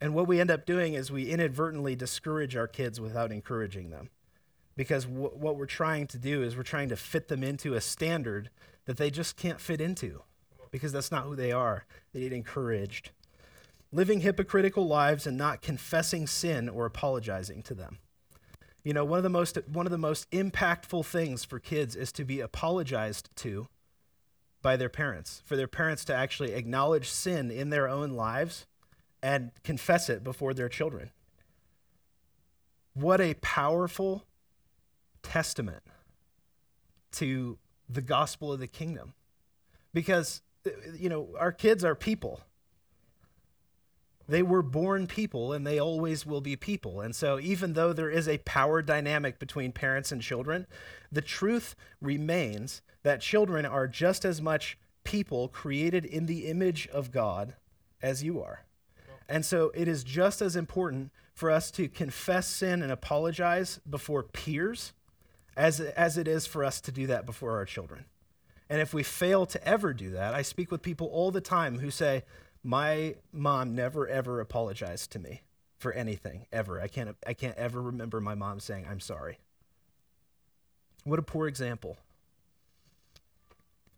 And 0.00 0.14
what 0.14 0.26
we 0.28 0.40
end 0.40 0.50
up 0.50 0.66
doing 0.66 0.94
is 0.94 1.10
we 1.10 1.30
inadvertently 1.30 1.96
discourage 1.96 2.56
our 2.56 2.68
kids 2.68 3.00
without 3.00 3.32
encouraging 3.32 3.90
them. 3.90 4.10
Because 4.76 5.06
w- 5.06 5.30
what 5.30 5.56
we're 5.56 5.66
trying 5.66 6.06
to 6.08 6.18
do 6.18 6.42
is 6.42 6.56
we're 6.56 6.62
trying 6.62 6.90
to 6.90 6.96
fit 6.96 7.28
them 7.28 7.42
into 7.42 7.74
a 7.74 7.80
standard 7.80 8.50
that 8.84 8.98
they 8.98 9.10
just 9.10 9.36
can't 9.36 9.60
fit 9.60 9.80
into 9.80 10.22
because 10.70 10.92
that's 10.92 11.10
not 11.10 11.24
who 11.24 11.34
they 11.34 11.52
are. 11.52 11.86
They 12.12 12.20
need 12.20 12.32
encouraged. 12.32 13.10
Living 13.90 14.20
hypocritical 14.20 14.86
lives 14.86 15.26
and 15.26 15.38
not 15.38 15.62
confessing 15.62 16.26
sin 16.26 16.68
or 16.68 16.84
apologizing 16.84 17.62
to 17.62 17.74
them. 17.74 17.98
You 18.82 18.92
know, 18.92 19.04
one 19.04 19.16
of 19.16 19.22
the 19.22 19.30
most 19.30 19.58
one 19.72 19.86
of 19.86 19.90
the 19.90 19.98
most 19.98 20.30
impactful 20.30 21.06
things 21.06 21.44
for 21.44 21.58
kids 21.58 21.96
is 21.96 22.12
to 22.12 22.24
be 22.24 22.40
apologized 22.40 23.30
to 23.36 23.68
by 24.62 24.76
their 24.76 24.88
parents. 24.88 25.42
For 25.44 25.56
their 25.56 25.66
parents 25.66 26.04
to 26.04 26.14
actually 26.14 26.52
acknowledge 26.52 27.08
sin 27.08 27.50
in 27.50 27.70
their 27.70 27.88
own 27.88 28.10
lives 28.10 28.66
and 29.22 29.50
confess 29.64 30.08
it 30.08 30.22
before 30.22 30.54
their 30.54 30.68
children. 30.68 31.10
What 32.94 33.20
a 33.20 33.34
powerful 33.34 34.24
testament 35.22 35.82
to 37.12 37.58
the 37.88 38.00
gospel 38.00 38.52
of 38.52 38.60
the 38.60 38.66
kingdom. 38.66 39.14
Because, 39.92 40.42
you 40.94 41.08
know, 41.08 41.28
our 41.38 41.52
kids 41.52 41.84
are 41.84 41.94
people. 41.94 42.40
They 44.28 44.42
were 44.42 44.62
born 44.62 45.06
people 45.06 45.52
and 45.52 45.66
they 45.66 45.78
always 45.78 46.26
will 46.26 46.40
be 46.40 46.56
people. 46.56 47.00
And 47.00 47.14
so, 47.14 47.38
even 47.38 47.74
though 47.74 47.92
there 47.92 48.10
is 48.10 48.28
a 48.28 48.38
power 48.38 48.82
dynamic 48.82 49.38
between 49.38 49.72
parents 49.72 50.10
and 50.10 50.20
children, 50.20 50.66
the 51.12 51.22
truth 51.22 51.76
remains 52.00 52.82
that 53.02 53.20
children 53.20 53.64
are 53.64 53.86
just 53.86 54.24
as 54.24 54.42
much 54.42 54.76
people 55.04 55.48
created 55.48 56.04
in 56.04 56.26
the 56.26 56.46
image 56.46 56.88
of 56.88 57.12
God 57.12 57.54
as 58.02 58.24
you 58.24 58.42
are. 58.42 58.65
And 59.28 59.44
so, 59.44 59.72
it 59.74 59.88
is 59.88 60.04
just 60.04 60.40
as 60.40 60.56
important 60.56 61.10
for 61.34 61.50
us 61.50 61.70
to 61.72 61.88
confess 61.88 62.46
sin 62.46 62.82
and 62.82 62.90
apologize 62.90 63.80
before 63.88 64.22
peers 64.22 64.92
as, 65.56 65.80
as 65.80 66.16
it 66.16 66.28
is 66.28 66.46
for 66.46 66.64
us 66.64 66.80
to 66.82 66.92
do 66.92 67.06
that 67.08 67.26
before 67.26 67.56
our 67.56 67.64
children. 67.64 68.04
And 68.68 68.80
if 68.80 68.92
we 68.92 69.02
fail 69.02 69.46
to 69.46 69.66
ever 69.66 69.92
do 69.92 70.10
that, 70.10 70.34
I 70.34 70.42
speak 70.42 70.70
with 70.70 70.82
people 70.82 71.06
all 71.08 71.30
the 71.30 71.40
time 71.40 71.78
who 71.78 71.90
say, 71.90 72.24
My 72.62 73.16
mom 73.32 73.74
never 73.74 74.08
ever 74.08 74.40
apologized 74.40 75.12
to 75.12 75.18
me 75.18 75.42
for 75.78 75.92
anything, 75.92 76.46
ever. 76.52 76.80
I 76.80 76.88
can't, 76.88 77.16
I 77.26 77.34
can't 77.34 77.56
ever 77.56 77.80
remember 77.80 78.20
my 78.20 78.34
mom 78.34 78.60
saying, 78.60 78.86
I'm 78.90 79.00
sorry. 79.00 79.38
What 81.04 81.18
a 81.18 81.22
poor 81.22 81.46
example. 81.46 81.96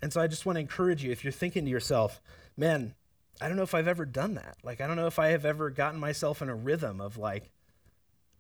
And 0.03 0.12
so 0.12 0.21
I 0.21 0.27
just 0.27 0.45
want 0.45 0.57
to 0.57 0.61
encourage 0.61 1.03
you 1.03 1.11
if 1.11 1.25
you're 1.25 1.33
thinking 1.33 1.64
to 1.64 1.71
yourself, 1.71 2.21
man, 2.57 2.95
I 3.40 3.48
don't 3.48 3.57
know 3.57 3.62
if 3.62 3.74
I've 3.74 3.88
ever 3.88 4.05
done 4.05 4.35
that. 4.35 4.57
Like, 4.62 4.81
I 4.81 4.87
don't 4.87 4.96
know 4.96 5.07
if 5.07 5.18
I 5.18 5.29
have 5.29 5.44
ever 5.44 5.70
gotten 5.70 6.01
myself 6.01 6.42
in 6.42 6.48
a 6.48 6.55
rhythm 6.55 7.01
of 7.01 7.16
like 7.16 7.51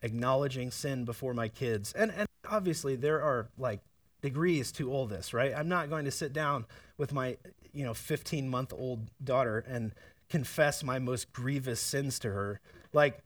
acknowledging 0.02 0.70
sin 0.70 1.04
before 1.04 1.34
my 1.34 1.48
kids. 1.48 1.92
And, 1.92 2.12
and 2.12 2.28
obviously 2.48 2.96
there 2.96 3.22
are 3.22 3.48
like 3.56 3.80
degrees 4.22 4.72
to 4.72 4.90
all 4.92 5.06
this, 5.06 5.32
right? 5.32 5.52
I'm 5.56 5.68
not 5.68 5.88
going 5.88 6.04
to 6.04 6.10
sit 6.10 6.32
down 6.32 6.66
with 6.96 7.12
my, 7.12 7.36
you 7.72 7.84
know, 7.84 7.94
15 7.94 8.48
month 8.48 8.72
old 8.76 9.10
daughter 9.22 9.64
and 9.68 9.92
confess 10.28 10.82
my 10.82 10.98
most 10.98 11.32
grievous 11.32 11.80
sins 11.80 12.18
to 12.20 12.30
her. 12.30 12.60
Like, 12.92 13.22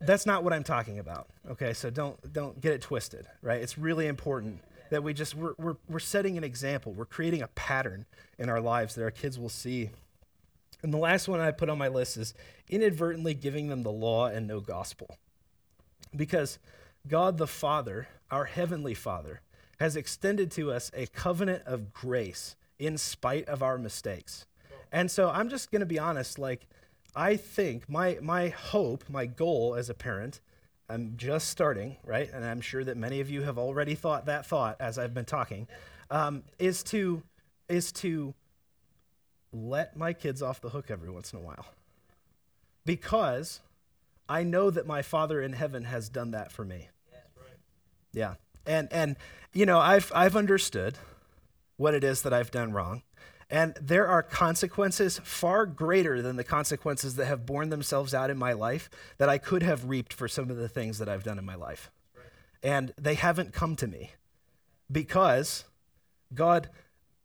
that's 0.00 0.26
not 0.26 0.44
what 0.44 0.52
I'm 0.52 0.64
talking 0.64 0.98
about. 0.98 1.28
Okay, 1.48 1.72
so 1.72 1.90
don't 1.90 2.32
don't 2.32 2.60
get 2.60 2.72
it 2.72 2.80
twisted, 2.80 3.26
right? 3.40 3.60
It's 3.60 3.78
really 3.78 4.08
important 4.08 4.60
that 4.90 5.02
we 5.02 5.14
just 5.14 5.34
we're, 5.34 5.54
we're, 5.58 5.76
we're 5.88 6.00
setting 6.00 6.36
an 6.36 6.44
example. 6.44 6.92
We're 6.92 7.04
creating 7.04 7.42
a 7.42 7.48
pattern 7.48 8.06
in 8.38 8.48
our 8.48 8.60
lives 8.60 8.94
that 8.96 9.02
our 9.02 9.10
kids 9.10 9.38
will 9.38 9.48
see. 9.48 9.90
And 10.82 10.92
the 10.92 10.98
last 10.98 11.28
one 11.28 11.40
I 11.40 11.50
put 11.50 11.68
on 11.68 11.78
my 11.78 11.88
list 11.88 12.16
is 12.16 12.34
inadvertently 12.68 13.34
giving 13.34 13.68
them 13.68 13.82
the 13.82 13.92
law 13.92 14.26
and 14.26 14.46
no 14.46 14.60
gospel. 14.60 15.16
Because 16.14 16.58
God 17.06 17.38
the 17.38 17.46
Father, 17.46 18.08
our 18.30 18.44
heavenly 18.44 18.94
Father, 18.94 19.40
has 19.78 19.96
extended 19.96 20.50
to 20.52 20.72
us 20.72 20.90
a 20.94 21.06
covenant 21.06 21.62
of 21.66 21.92
grace 21.92 22.56
in 22.78 22.98
spite 22.98 23.48
of 23.48 23.62
our 23.62 23.78
mistakes. 23.78 24.46
And 24.90 25.10
so 25.10 25.30
I'm 25.30 25.48
just 25.48 25.70
going 25.70 25.80
to 25.80 25.86
be 25.86 25.98
honest 25.98 26.38
like 26.38 26.66
I 27.14 27.36
think 27.36 27.88
my 27.88 28.18
my 28.22 28.48
hope, 28.48 29.08
my 29.08 29.26
goal 29.26 29.74
as 29.74 29.90
a 29.90 29.94
parent, 29.94 30.40
I'm 30.88 31.14
just 31.16 31.48
starting, 31.48 31.96
right? 32.04 32.30
And 32.32 32.44
I'm 32.44 32.60
sure 32.60 32.84
that 32.84 32.96
many 32.96 33.20
of 33.20 33.30
you 33.30 33.42
have 33.42 33.58
already 33.58 33.94
thought 33.94 34.26
that 34.26 34.46
thought 34.46 34.76
as 34.80 34.98
I've 34.98 35.14
been 35.14 35.24
talking, 35.24 35.68
um, 36.10 36.42
is 36.58 36.82
to 36.84 37.22
is 37.68 37.92
to 37.92 38.34
let 39.52 39.96
my 39.96 40.12
kids 40.12 40.42
off 40.42 40.60
the 40.60 40.70
hook 40.70 40.90
every 40.90 41.10
once 41.10 41.32
in 41.32 41.38
a 41.38 41.42
while. 41.42 41.66
Because 42.84 43.60
I 44.28 44.42
know 44.42 44.70
that 44.70 44.86
my 44.86 45.02
Father 45.02 45.42
in 45.42 45.52
heaven 45.52 45.84
has 45.84 46.08
done 46.08 46.30
that 46.32 46.50
for 46.50 46.64
me. 46.64 46.88
Yeah. 48.12 48.34
And 48.66 48.92
and 48.92 49.16
you 49.52 49.66
know, 49.66 49.78
I've 49.78 50.10
I've 50.14 50.36
understood 50.36 50.98
what 51.76 51.94
it 51.94 52.04
is 52.04 52.22
that 52.22 52.32
I've 52.32 52.50
done 52.50 52.72
wrong. 52.72 53.02
And 53.50 53.74
there 53.78 54.08
are 54.08 54.22
consequences 54.22 55.20
far 55.22 55.66
greater 55.66 56.22
than 56.22 56.36
the 56.36 56.44
consequences 56.44 57.16
that 57.16 57.26
have 57.26 57.44
borne 57.44 57.68
themselves 57.68 58.14
out 58.14 58.30
in 58.30 58.38
my 58.38 58.54
life 58.54 58.88
that 59.18 59.28
I 59.28 59.36
could 59.36 59.62
have 59.62 59.90
reaped 59.90 60.14
for 60.14 60.26
some 60.26 60.48
of 60.48 60.56
the 60.56 60.70
things 60.70 60.98
that 60.98 61.08
I've 61.08 61.22
done 61.22 61.38
in 61.38 61.44
my 61.44 61.54
life. 61.54 61.90
And 62.62 62.94
they 62.96 63.14
haven't 63.14 63.52
come 63.52 63.76
to 63.76 63.86
me 63.86 64.12
because 64.90 65.64
God 66.32 66.70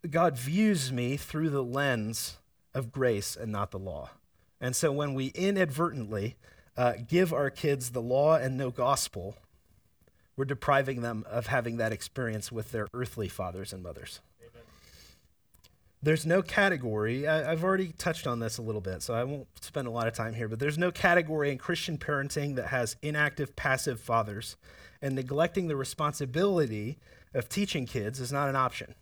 God 0.08 0.38
views 0.38 0.92
me 0.92 1.18
through 1.18 1.50
the 1.50 1.64
lens 1.64 2.38
of 2.74 2.92
grace 2.92 3.36
and 3.36 3.52
not 3.52 3.72
the 3.72 3.80
law. 3.80 4.12
And 4.60 4.76
so 4.76 4.92
when 4.92 5.14
we 5.14 5.28
inadvertently 5.28 6.36
uh, 6.76 6.94
give 7.08 7.34
our 7.34 7.50
kids 7.50 7.92
the 7.92 8.02
law 8.02 8.36
and 8.36 8.58
no 8.58 8.70
gospel, 8.72 9.36
we're 10.36 10.46
depriving 10.46 11.02
them 11.02 11.26
of 11.30 11.48
having 11.48 11.78
that 11.78 11.92
experience 11.92 12.52
with 12.52 12.72
their 12.72 12.88
earthly 12.94 13.28
fathers 13.28 13.74
and 13.74 13.82
mothers. 13.82 14.20
Amen. 14.40 14.64
There's 16.02 16.26
no 16.26 16.42
category, 16.42 17.28
I, 17.28 17.52
I've 17.52 17.64
already 17.64 17.94
touched 17.98 18.28
on 18.28 18.40
this 18.40 18.58
a 18.58 18.62
little 18.62 18.82
bit, 18.82 19.02
so 19.02 19.16
I 19.16 19.24
won't 19.24 19.48
spend 19.62 19.88
a 19.88 19.92
lot 19.92 20.08
of 20.08 20.14
time 20.14 20.36
here, 20.36 20.48
but 20.48 20.60
there's 20.60 20.78
no 20.78 20.92
category 20.92 21.52
in 21.52 21.58
Christian 21.58 21.98
parenting 21.98 22.56
that 22.56 22.68
has 22.68 22.96
inactive, 23.02 23.56
passive 23.56 24.00
fathers. 24.00 24.56
And 25.02 25.16
neglecting 25.16 25.68
the 25.68 25.76
responsibility 25.76 26.98
of 27.34 27.50
teaching 27.50 27.86
kids 27.86 28.20
is 28.20 28.32
not 28.32 28.50
an 28.50 28.56
option. 28.56 28.96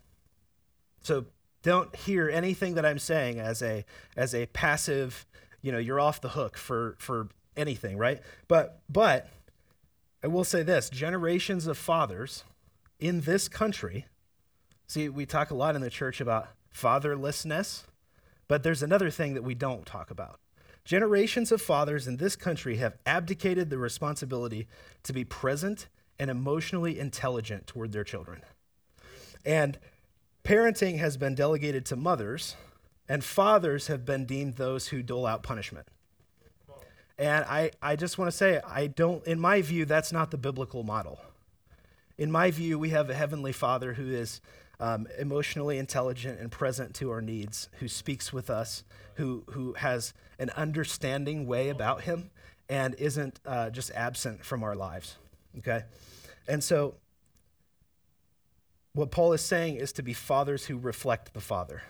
So 1.06 1.26
don't 1.62 1.96
hear 1.96 2.30
anything 2.30 2.74
that 2.76 2.86
I'm 2.86 2.98
saying 2.98 3.40
as 3.40 3.62
a 3.62 3.86
as 4.18 4.34
a 4.34 4.48
passive, 4.48 5.28
you 5.62 5.72
know, 5.72 5.78
you're 5.78 6.00
off 6.00 6.20
the 6.20 6.30
hook 6.30 6.58
for 6.58 6.96
for 6.98 7.30
anything, 7.56 7.98
right? 7.98 8.22
But 8.48 8.82
but 8.90 9.30
I 10.24 10.28
will 10.28 10.44
say 10.44 10.64
this, 10.64 10.90
generations 10.90 11.68
of 11.68 11.78
fathers 11.78 12.44
in 13.00 13.22
this 13.22 13.48
country. 13.48 14.08
See, 14.88 15.08
we 15.08 15.28
talk 15.28 15.52
a 15.52 15.56
lot 15.56 15.76
in 15.76 15.82
the 15.82 15.90
church 15.92 16.20
about 16.20 16.48
fatherlessness, 16.74 17.84
but 18.48 18.64
there's 18.64 18.82
another 18.82 19.12
thing 19.12 19.36
that 19.36 19.44
we 19.44 19.54
don't 19.54 19.86
talk 19.86 20.10
about. 20.10 20.40
Generations 20.86 21.52
of 21.52 21.62
fathers 21.62 22.08
in 22.08 22.18
this 22.18 22.36
country 22.36 22.78
have 22.78 22.98
abdicated 23.06 23.70
the 23.70 23.78
responsibility 23.78 24.68
to 25.04 25.14
be 25.14 25.24
present 25.24 25.88
and 26.18 26.32
emotionally 26.32 27.00
intelligent 27.00 27.68
toward 27.68 27.92
their 27.92 28.04
children. 28.04 28.42
And 29.46 29.78
parenting 30.46 31.00
has 31.00 31.18
been 31.18 31.36
delegated 31.36 31.86
to 31.88 31.96
mothers, 31.96 32.56
and 33.10 33.24
fathers 33.24 33.88
have 33.88 34.06
been 34.06 34.26
deemed 34.26 34.56
those 34.56 34.88
who 34.88 35.04
dole 35.04 35.26
out 35.26 35.44
punishment. 35.44 35.88
And 37.18 37.46
I, 37.46 37.72
I 37.82 37.96
just 37.96 38.18
want 38.18 38.30
to 38.30 38.38
say, 38.38 38.62
I 38.66 38.88
don't, 38.88 39.26
in 39.26 39.40
my 39.40 39.62
view, 39.62 39.86
that's 39.86 40.12
not 40.12 40.32
the 40.32 40.38
biblical 40.38 40.84
model. 40.84 41.20
In 42.18 42.32
my 42.32 42.52
view, 42.52 42.78
we 42.78 42.90
have 42.90 43.10
a 43.10 43.14
heavenly 43.14 43.52
father 43.52 43.94
who 43.94 44.10
is 44.10 44.42
um, 44.80 45.08
emotionally 45.18 45.78
intelligent 45.78 46.40
and 46.40 46.52
present 46.52 46.94
to 46.96 47.10
our 47.12 47.22
needs, 47.22 47.70
who 47.80 47.88
speaks 47.88 48.32
with 48.32 48.50
us, 48.50 48.84
who, 49.16 49.44
who 49.52 49.74
has 49.74 50.14
an 50.40 50.50
understanding 50.52 51.48
way 51.48 51.70
about 51.70 52.02
him, 52.02 52.30
and 52.70 52.96
isn't 52.96 53.40
uh, 53.46 53.70
just 53.70 53.92
absent 53.92 54.44
from 54.44 54.64
our 54.64 54.76
lives. 54.76 55.16
Okay? 55.60 55.84
And 56.48 56.64
so, 56.64 56.96
what 58.96 59.12
Paul 59.12 59.34
is 59.34 59.42
saying 59.42 59.76
is 59.76 59.92
to 59.94 60.02
be 60.02 60.14
fathers 60.14 60.66
who 60.66 60.78
reflect 60.78 61.34
the 61.34 61.42
Father. 61.42 61.84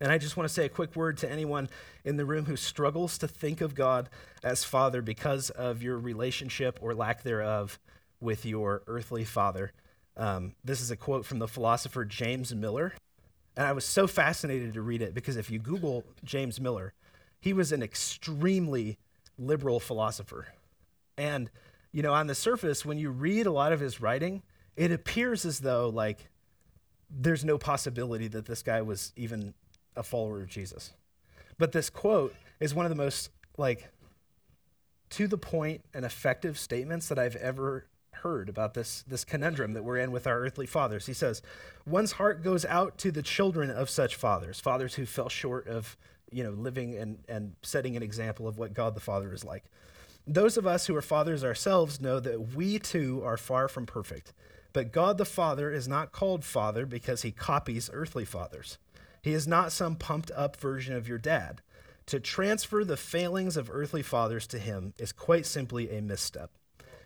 And 0.00 0.12
I 0.12 0.18
just 0.18 0.36
want 0.36 0.48
to 0.48 0.54
say 0.54 0.64
a 0.64 0.68
quick 0.68 0.94
word 0.94 1.18
to 1.18 1.30
anyone 1.30 1.68
in 2.04 2.16
the 2.16 2.24
room 2.24 2.44
who 2.44 2.54
struggles 2.54 3.18
to 3.18 3.26
think 3.26 3.60
of 3.60 3.74
God 3.74 4.08
as 4.44 4.62
Father 4.62 5.02
because 5.02 5.50
of 5.50 5.82
your 5.82 5.98
relationship 5.98 6.78
or 6.80 6.94
lack 6.94 7.24
thereof 7.24 7.80
with 8.20 8.46
your 8.46 8.82
earthly 8.86 9.24
father. 9.24 9.72
Um, 10.16 10.54
this 10.64 10.80
is 10.80 10.92
a 10.92 10.96
quote 10.96 11.26
from 11.26 11.40
the 11.40 11.48
philosopher 11.48 12.04
James 12.04 12.54
Miller. 12.54 12.92
And 13.56 13.66
I 13.66 13.72
was 13.72 13.84
so 13.84 14.06
fascinated 14.06 14.74
to 14.74 14.82
read 14.82 15.02
it 15.02 15.14
because 15.14 15.36
if 15.36 15.50
you 15.50 15.58
Google 15.58 16.04
James 16.22 16.60
Miller, 16.60 16.92
he 17.40 17.52
was 17.52 17.72
an 17.72 17.82
extremely 17.82 18.98
liberal 19.36 19.80
philosopher. 19.80 20.46
And, 21.16 21.50
you 21.90 22.04
know, 22.04 22.14
on 22.14 22.28
the 22.28 22.36
surface, 22.36 22.84
when 22.84 22.98
you 22.98 23.10
read 23.10 23.46
a 23.46 23.52
lot 23.52 23.72
of 23.72 23.80
his 23.80 24.00
writing, 24.00 24.42
it 24.78 24.92
appears 24.92 25.44
as 25.44 25.58
though, 25.58 25.88
like, 25.88 26.28
there's 27.10 27.44
no 27.44 27.58
possibility 27.58 28.28
that 28.28 28.46
this 28.46 28.62
guy 28.62 28.80
was 28.80 29.12
even 29.16 29.54
a 29.96 30.02
follower 30.02 30.40
of 30.40 30.48
Jesus. 30.48 30.92
But 31.58 31.72
this 31.72 31.90
quote 31.90 32.34
is 32.60 32.74
one 32.74 32.86
of 32.86 32.90
the 32.90 32.96
most, 32.96 33.30
like, 33.56 33.88
to 35.10 35.26
the 35.26 35.36
point 35.36 35.82
and 35.92 36.04
effective 36.04 36.58
statements 36.58 37.08
that 37.08 37.18
I've 37.18 37.36
ever 37.36 37.86
heard 38.12 38.48
about 38.48 38.74
this, 38.74 39.04
this 39.08 39.24
conundrum 39.24 39.72
that 39.72 39.82
we're 39.82 39.96
in 39.96 40.12
with 40.12 40.26
our 40.26 40.38
earthly 40.38 40.66
fathers. 40.66 41.06
He 41.06 41.12
says, 41.12 41.42
One's 41.84 42.12
heart 42.12 42.44
goes 42.44 42.64
out 42.64 42.98
to 42.98 43.10
the 43.10 43.22
children 43.22 43.70
of 43.70 43.90
such 43.90 44.14
fathers, 44.14 44.60
fathers 44.60 44.94
who 44.94 45.06
fell 45.06 45.28
short 45.28 45.66
of 45.66 45.96
you 46.30 46.44
know, 46.44 46.50
living 46.50 46.96
and, 46.96 47.18
and 47.28 47.54
setting 47.62 47.96
an 47.96 48.02
example 48.02 48.46
of 48.46 48.58
what 48.58 48.74
God 48.74 48.94
the 48.94 49.00
Father 49.00 49.32
is 49.32 49.44
like. 49.44 49.64
Those 50.26 50.56
of 50.56 50.66
us 50.66 50.86
who 50.86 50.94
are 50.94 51.02
fathers 51.02 51.42
ourselves 51.42 52.00
know 52.00 52.20
that 52.20 52.54
we 52.54 52.78
too 52.78 53.22
are 53.24 53.36
far 53.36 53.66
from 53.66 53.86
perfect. 53.86 54.34
But 54.78 54.92
God 54.92 55.18
the 55.18 55.24
Father 55.24 55.72
is 55.72 55.88
not 55.88 56.12
called 56.12 56.44
Father 56.44 56.86
because 56.86 57.22
he 57.22 57.32
copies 57.32 57.90
earthly 57.92 58.24
fathers. 58.24 58.78
He 59.20 59.32
is 59.32 59.44
not 59.44 59.72
some 59.72 59.96
pumped 59.96 60.30
up 60.36 60.54
version 60.54 60.94
of 60.94 61.08
your 61.08 61.18
dad. 61.18 61.62
To 62.06 62.20
transfer 62.20 62.84
the 62.84 62.96
failings 62.96 63.56
of 63.56 63.70
earthly 63.72 64.04
fathers 64.04 64.46
to 64.46 64.58
him 64.60 64.94
is 64.96 65.10
quite 65.10 65.46
simply 65.46 65.90
a 65.90 66.00
misstep. 66.00 66.52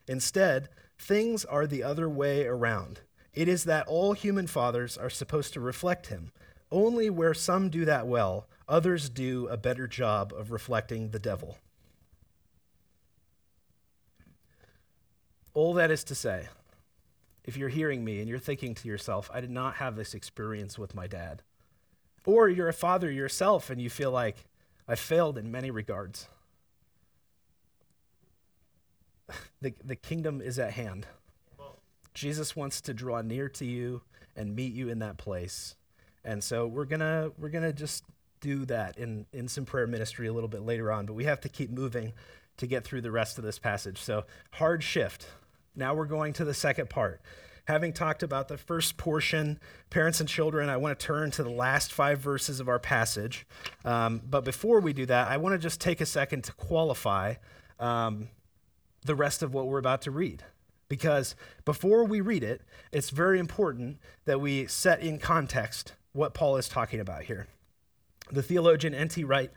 Instead, 0.07 0.69
things 0.99 1.47
are 1.47 1.67
the 1.67 1.83
other 1.83 2.11
way 2.11 2.45
around. 2.45 3.01
It 3.33 3.49
is 3.49 3.65
that 3.65 3.87
all 3.87 4.13
human 4.13 4.49
fathers 4.49 4.99
are 4.99 5.09
supposed 5.09 5.55
to 5.55 5.61
reflect 5.61 6.09
him. 6.09 6.31
Only 6.71 7.09
where 7.09 7.33
some 7.33 7.71
do 7.71 7.87
that 7.87 8.07
well, 8.07 8.49
others 8.69 9.09
do 9.09 9.49
a 9.49 9.57
better 9.57 9.87
job 9.87 10.35
of 10.37 10.51
reflecting 10.51 11.09
the 11.09 11.19
devil. 11.19 11.57
All 15.55 15.73
that 15.73 15.91
is 15.91 16.05
to 16.05 16.15
say, 16.15 16.49
if 17.45 17.57
you're 17.57 17.69
hearing 17.69 18.05
me 18.05 18.21
and 18.21 18.29
you're 18.29 18.39
thinking 18.39 18.75
to 18.77 18.89
yourself, 18.89 19.31
I 19.33 19.41
did 19.41 19.51
not 19.51 19.77
have 19.77 19.97
this 19.97 20.15
experience 20.15 20.79
with 20.79 20.95
my 20.95 21.07
dad, 21.07 21.43
or 22.25 22.49
you're 22.49 22.69
a 22.69 22.73
father 22.73 23.11
yourself 23.11 23.71
and 23.71 23.81
you 23.81 23.91
feel 23.91 24.11
like, 24.11 24.45
I 24.89 24.95
failed 24.95 25.39
in 25.39 25.51
many 25.51 25.71
regards. 25.71 26.29
The, 29.63 29.73
the 29.83 29.97
kingdom 29.97 30.41
is 30.41 30.59
at 30.59 30.73
hand. 30.73 31.07
Jesus 32.15 32.57
wants 32.57 32.81
to 32.83 32.93
draw 32.93 33.23
near 33.23 33.49
to 33.51 33.65
you 33.65 34.03
and 34.37 34.57
meet 34.57 34.73
you 34.75 34.89
in 34.89 34.99
that 34.99 35.19
place. 35.19 35.77
And 36.25 36.43
so 36.43 36.67
we're 36.67 36.85
gonna 36.85 37.31
we're 37.39 37.49
gonna 37.49 37.73
just 37.73 38.05
do 38.41 38.65
that 38.67 38.99
in, 38.99 39.27
in 39.33 39.49
some 39.49 39.65
prayer 39.65 39.87
ministry 39.87 40.27
a 40.27 40.33
little 40.33 40.49
bit 40.49 40.63
later 40.63 40.93
on, 40.93 41.07
but 41.07 41.15
we 41.15 41.25
have 41.25 41.41
to 41.43 41.49
keep 41.49 41.71
moving 41.71 42.13
to 42.57 42.67
get 42.67 42.85
through 42.85 43.01
the 43.01 43.11
rest 43.11 43.39
of 43.39 43.45
this 43.45 43.59
passage. 43.59 43.99
So 43.99 44.25
hard 44.53 44.83
shift. 44.83 45.29
Now 45.75 45.95
we're 45.95 46.07
going 46.07 46.33
to 46.35 46.45
the 46.45 46.55
second 46.55 46.91
part. 46.91 47.21
Having 47.67 47.93
talked 47.93 48.23
about 48.23 48.49
the 48.49 48.59
first 48.59 48.97
portion, 48.97 49.61
parents 49.89 50.19
and 50.19 50.29
children, 50.29 50.69
I 50.69 50.77
want 50.77 50.99
to 50.99 51.07
turn 51.07 51.31
to 51.33 51.45
the 51.45 51.51
last 51.51 51.93
five 51.93 52.19
verses 52.19 52.59
of 52.59 52.69
our 52.69 52.81
passage. 52.81 53.47
Um, 53.85 54.21
but 54.29 54.45
before 54.45 54.81
we 54.81 54.93
do 54.93 55.07
that, 55.07 55.29
I 55.29 55.37
want 55.37 55.55
to 55.55 55.59
just 55.59 55.81
take 55.81 56.01
a 56.01 56.07
second 56.07 56.43
to 56.45 56.53
qualify 56.53 57.35
um, 57.79 58.29
the 59.05 59.15
rest 59.15 59.43
of 59.43 59.55
what 59.55 59.69
we're 59.69 59.79
about 59.79 60.03
to 60.03 60.11
read. 60.11 60.43
Because 60.89 61.37
before 61.65 62.05
we 62.05 62.21
read 62.21 62.43
it, 62.43 62.63
it's 62.91 63.11
very 63.11 63.39
important 63.39 63.99
that 64.25 64.41
we 64.41 64.67
set 64.67 65.01
in 65.01 65.19
context 65.19 65.95
what 66.13 66.35
Paul 66.35 66.57
is 66.57 66.69
talking 66.69 67.01
about 67.01 67.23
here. 67.23 67.47
The 68.31 68.43
theologian 68.43 68.95
N.T. 68.95 69.25
Wright 69.25 69.51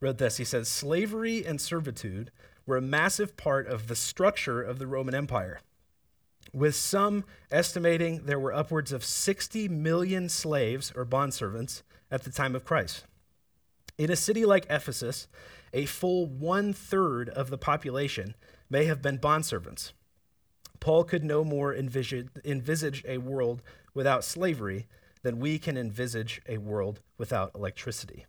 wrote 0.00 0.18
this 0.18 0.36
He 0.36 0.44
says, 0.44 0.68
Slavery 0.68 1.44
and 1.44 1.60
servitude 1.60 2.30
were 2.68 2.76
a 2.76 2.82
massive 2.82 3.36
part 3.36 3.66
of 3.66 3.88
the 3.88 3.96
structure 3.96 4.62
of 4.62 4.78
the 4.78 4.86
Roman 4.86 5.14
Empire 5.14 5.60
with 6.52 6.74
some 6.74 7.24
estimating 7.50 8.24
there 8.24 8.38
were 8.38 8.52
upwards 8.52 8.92
of 8.92 9.04
60 9.04 9.68
million 9.68 10.28
slaves 10.28 10.92
or 10.94 11.04
bondservants 11.04 11.82
at 12.10 12.24
the 12.24 12.30
time 12.30 12.54
of 12.54 12.64
Christ. 12.64 13.04
In 13.96 14.10
a 14.10 14.16
city 14.16 14.44
like 14.44 14.66
Ephesus, 14.70 15.28
a 15.72 15.86
full 15.86 16.26
one 16.26 16.72
third 16.72 17.28
of 17.30 17.50
the 17.50 17.58
population 17.58 18.34
may 18.70 18.84
have 18.84 19.02
been 19.02 19.18
bondservants. 19.18 19.92
Paul 20.78 21.04
could 21.04 21.24
no 21.24 21.44
more 21.44 21.74
envisage, 21.74 22.28
envisage 22.44 23.02
a 23.08 23.18
world 23.18 23.62
without 23.94 24.24
slavery 24.24 24.86
than 25.22 25.40
we 25.40 25.58
can 25.58 25.76
envisage 25.76 26.40
a 26.46 26.58
world 26.58 27.00
without 27.16 27.50
electricity. 27.54 28.26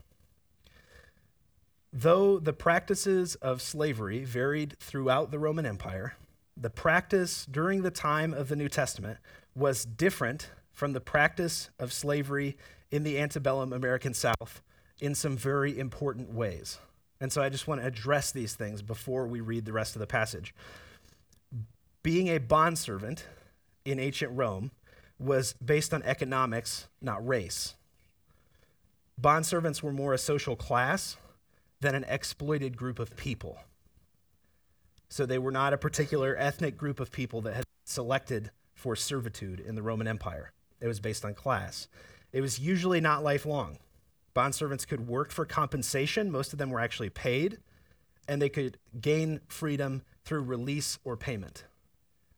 Though 1.91 2.37
the 2.39 2.53
practices 2.53 3.35
of 3.35 3.61
slavery 3.61 4.23
varied 4.23 4.77
throughout 4.79 5.31
the 5.31 5.39
Roman 5.39 5.65
Empire, 5.65 6.15
the 6.55 6.69
practice 6.69 7.47
during 7.49 7.81
the 7.81 7.91
time 7.91 8.33
of 8.33 8.47
the 8.47 8.55
New 8.55 8.69
Testament 8.69 9.17
was 9.55 9.85
different 9.85 10.51
from 10.71 10.93
the 10.93 11.01
practice 11.01 11.69
of 11.79 11.91
slavery 11.91 12.57
in 12.91 13.03
the 13.03 13.19
antebellum 13.19 13.73
American 13.73 14.13
South 14.13 14.61
in 15.01 15.15
some 15.15 15.35
very 15.35 15.77
important 15.79 16.31
ways. 16.31 16.77
And 17.19 17.31
so 17.31 17.41
I 17.41 17.49
just 17.49 17.67
want 17.67 17.81
to 17.81 17.87
address 17.87 18.31
these 18.31 18.53
things 18.53 18.81
before 18.81 19.27
we 19.27 19.41
read 19.41 19.65
the 19.65 19.73
rest 19.73 19.95
of 19.95 19.99
the 19.99 20.07
passage. 20.07 20.53
Being 22.03 22.27
a 22.27 22.37
bondservant 22.37 23.25
in 23.83 23.99
ancient 23.99 24.31
Rome 24.37 24.71
was 25.17 25.53
based 25.53 25.93
on 25.93 26.03
economics, 26.03 26.87
not 27.01 27.25
race. 27.27 27.75
Bondservants 29.19 29.81
were 29.81 29.91
more 29.91 30.13
a 30.13 30.17
social 30.17 30.55
class 30.55 31.17
than 31.81 31.95
an 31.95 32.05
exploited 32.07 32.77
group 32.77 32.99
of 32.99 33.15
people. 33.15 33.59
So 35.07 35.25
they 35.25 35.39
were 35.39 35.51
not 35.51 35.73
a 35.73 35.77
particular 35.77 36.35
ethnic 36.37 36.77
group 36.77 36.99
of 36.99 37.11
people 37.11 37.41
that 37.41 37.55
had 37.55 37.65
selected 37.85 38.51
for 38.73 38.95
servitude 38.95 39.59
in 39.59 39.75
the 39.75 39.81
Roman 39.81 40.07
Empire. 40.07 40.51
It 40.79 40.87
was 40.87 40.99
based 40.99 41.25
on 41.25 41.33
class. 41.33 41.87
It 42.31 42.41
was 42.41 42.59
usually 42.59 43.01
not 43.01 43.23
lifelong. 43.23 43.79
Bondservants 44.35 44.87
could 44.87 45.07
work 45.07 45.31
for 45.31 45.45
compensation, 45.45 46.31
most 46.31 46.53
of 46.53 46.59
them 46.59 46.69
were 46.69 46.79
actually 46.79 47.09
paid, 47.09 47.57
and 48.27 48.41
they 48.41 48.49
could 48.49 48.77
gain 49.01 49.41
freedom 49.47 50.03
through 50.23 50.43
release 50.43 50.99
or 51.03 51.17
payment. 51.17 51.63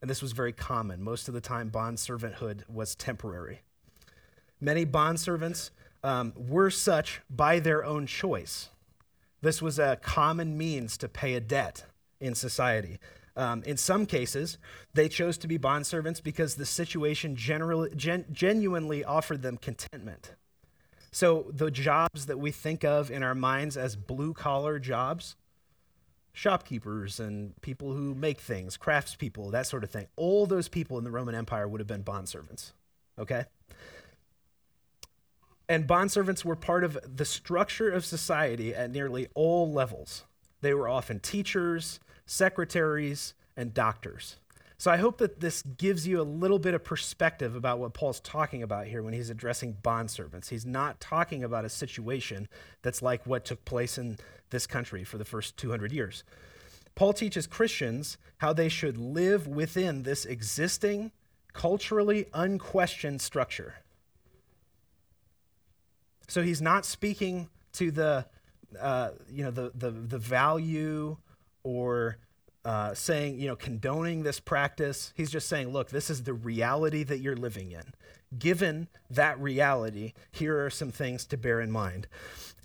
And 0.02 0.10
this 0.10 0.22
was 0.22 0.32
very 0.32 0.54
common. 0.54 1.04
Most 1.04 1.28
of 1.28 1.34
the 1.34 1.42
time, 1.42 1.70
bond 1.70 1.98
servanthood 1.98 2.68
was 2.70 2.96
temporary. 2.96 3.62
Many 4.60 4.86
bondservants 4.86 5.70
um, 6.04 6.34
were 6.36 6.72
such 6.72 7.22
by 7.30 7.60
their 7.60 7.84
own 7.84 8.08
choice. 8.08 8.70
This 9.42 9.62
was 9.62 9.80
a 9.80 9.98
common 10.02 10.58
means 10.58 10.98
to 10.98 11.10
pay 11.10 11.34
a 11.34 11.40
debt 11.40 11.86
in 12.20 12.36
society. 12.36 13.00
Um, 13.36 13.64
in 13.64 13.78
some 13.78 14.06
cases, 14.06 14.58
they 14.94 15.08
chose 15.08 15.38
to 15.40 15.48
be 15.48 15.58
bondservants 15.58 16.22
because 16.22 16.56
the 16.56 16.66
situation 16.66 17.36
generally, 17.36 17.90
gen- 17.96 18.26
genuinely 18.32 19.04
offered 19.04 19.42
them 19.42 19.58
contentment. 19.58 20.36
So, 21.12 21.48
the 21.52 21.72
jobs 21.72 22.28
that 22.28 22.40
we 22.40 22.52
think 22.52 22.84
of 22.84 23.10
in 23.12 23.24
our 23.24 23.36
minds 23.36 23.78
as 23.78 23.96
blue 23.96 24.34
collar 24.34 24.80
jobs, 24.80 25.36
shopkeepers 26.34 27.20
and 27.20 27.60
people 27.62 27.94
who 27.94 28.16
make 28.16 28.40
things, 28.40 28.78
craftspeople, 28.78 29.52
that 29.52 29.68
sort 29.68 29.84
of 29.84 29.90
thing, 29.90 30.08
all 30.16 30.46
those 30.46 30.68
people 30.68 30.98
in 30.98 31.04
the 31.04 31.12
Roman 31.12 31.36
Empire 31.36 31.68
would 31.68 31.82
have 31.82 31.88
been 31.88 32.04
bondservants. 32.04 32.72
Okay? 33.20 33.46
And 35.72 35.88
bondservants 35.88 36.44
were 36.44 36.58
part 36.58 36.84
of 36.84 37.00
the 37.16 37.24
structure 37.24 37.90
of 37.90 38.04
society 38.04 38.76
at 38.76 38.92
nearly 38.92 39.30
all 39.36 39.72
levels. 39.72 40.26
They 40.60 40.74
were 40.74 40.90
often 40.90 41.22
teachers, 41.22 42.02
secretaries, 42.26 43.36
and 43.56 43.74
doctors. 43.74 44.36
So 44.78 44.92
I 44.92 44.98
hope 44.98 45.20
that 45.20 45.40
this 45.40 45.62
gives 45.62 46.06
you 46.06 46.20
a 46.20 46.24
little 46.24 46.60
bit 46.60 46.74
of 46.74 46.84
perspective 46.84 47.56
about 47.56 47.80
what 47.80 47.94
Paul's 47.94 48.20
talking 48.20 48.62
about 48.64 48.88
here 48.88 49.02
when 49.02 49.14
he's 49.14 49.30
addressing 49.30 49.78
bondservants. 49.82 50.50
He's 50.50 50.66
not 50.66 51.00
talking 51.00 51.42
about 51.42 51.64
a 51.64 51.70
situation 51.70 52.50
that's 52.82 53.02
like 53.02 53.26
what 53.26 53.46
took 53.46 53.64
place 53.64 53.98
in 53.98 54.18
this 54.50 54.68
country 54.68 55.06
for 55.06 55.18
the 55.18 55.24
first 55.24 55.56
200 55.56 55.94
years. 55.94 56.26
Paul 56.96 57.14
teaches 57.14 57.48
Christians 57.48 58.18
how 58.40 58.52
they 58.52 58.68
should 58.68 58.98
live 58.98 59.48
within 59.48 60.04
this 60.04 60.26
existing, 60.26 61.14
culturally 61.54 62.26
unquestioned 62.34 63.22
structure. 63.22 63.76
So 66.32 66.42
he's 66.42 66.62
not 66.62 66.86
speaking 66.86 67.50
to 67.74 67.92
the, 67.92 68.26
uh, 68.80 69.10
you 69.30 69.44
know, 69.44 69.52
the, 69.52 69.74
the, 69.76 69.92
the 69.92 70.18
value 70.18 71.18
or 71.62 72.20
uh, 72.64 72.94
saying, 72.94 73.38
you 73.38 73.48
know, 73.48 73.58
condoning 73.58 74.24
this 74.24 74.40
practice. 74.40 75.12
He's 75.18 75.30
just 75.30 75.50
saying, 75.50 75.74
look, 75.74 75.90
this 75.90 76.10
is 76.10 76.24
the 76.24 76.32
reality 76.32 77.04
that 77.04 77.18
you're 77.18 77.36
living 77.36 77.74
in. 77.74 77.84
Given 78.40 78.88
that 79.10 79.42
reality, 79.42 80.14
here 80.32 80.66
are 80.66 80.70
some 80.70 80.90
things 80.90 81.26
to 81.26 81.38
bear 81.38 81.60
in 81.60 81.70
mind. 81.70 82.08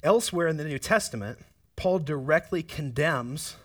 Elsewhere 0.04 0.46
in 0.46 0.58
the 0.58 0.64
New 0.64 0.78
Testament, 0.78 1.40
Paul 1.74 1.98
directly 1.98 2.62
condemns 2.62 3.56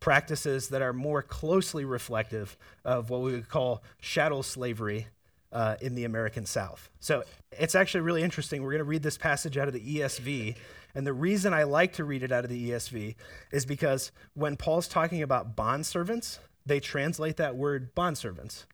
practices 0.00 0.68
that 0.68 0.80
are 0.80 0.94
more 0.94 1.20
closely 1.20 1.84
reflective 1.84 2.56
of 2.86 3.10
what 3.10 3.20
we 3.20 3.32
would 3.32 3.50
call 3.50 3.82
chattel 4.00 4.42
slavery 4.42 5.08
uh, 5.52 5.76
in 5.80 5.94
the 5.94 6.04
American 6.04 6.46
South. 6.46 6.90
So 7.00 7.24
it's 7.52 7.74
actually 7.74 8.00
really 8.00 8.22
interesting. 8.22 8.62
We're 8.62 8.72
going 8.72 8.78
to 8.78 8.84
read 8.84 9.02
this 9.02 9.18
passage 9.18 9.58
out 9.58 9.68
of 9.68 9.74
the 9.74 9.98
ESV. 9.98 10.56
And 10.94 11.06
the 11.06 11.12
reason 11.12 11.52
I 11.54 11.62
like 11.64 11.94
to 11.94 12.04
read 12.04 12.22
it 12.22 12.32
out 12.32 12.44
of 12.44 12.50
the 12.50 12.70
ESV 12.70 13.14
is 13.50 13.64
because 13.66 14.12
when 14.34 14.56
Paul's 14.56 14.88
talking 14.88 15.22
about 15.22 15.56
bondservants, 15.56 16.38
they 16.64 16.80
translate 16.80 17.36
that 17.36 17.56
word 17.56 17.94
bondservants. 17.94 18.64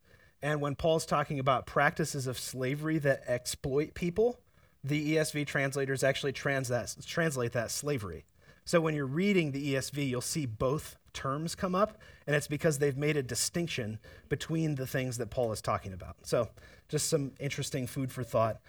And 0.43 0.61
when 0.61 0.75
Paul's 0.75 1.07
talking 1.07 1.39
about 1.39 1.67
practices 1.67 2.27
of 2.27 2.39
slavery 2.39 2.99
that 2.99 3.23
exploit 3.27 3.95
people, 3.95 4.39
the 4.85 5.17
ESV 5.17 5.47
translators 5.47 6.05
actually 6.05 6.33
trans 6.33 6.69
that, 6.69 6.95
translate 7.07 7.53
that 7.53 7.71
slavery. 7.71 8.25
So 8.65 8.81
when 8.81 8.95
you're 8.95 9.07
reading 9.07 9.51
the 9.53 9.75
ESV, 9.75 10.09
you'll 10.09 10.21
see 10.21 10.47
both 10.47 10.97
terms 11.13 11.55
come 11.55 11.75
up, 11.75 11.99
and 12.29 12.37
it's 12.37 12.47
because 12.47 12.79
they've 12.79 12.99
made 12.99 13.17
a 13.17 13.23
distinction 13.23 13.99
between 14.29 14.75
the 14.75 14.87
things 14.87 15.17
that 15.17 15.31
Paul 15.31 15.51
is 15.51 15.63
talking 15.63 15.95
about. 15.95 16.15
So 16.25 16.51
just 16.91 17.09
some 17.09 17.33
interesting 17.41 17.87
food 17.87 18.13
for 18.13 18.23
thought. 18.23 18.61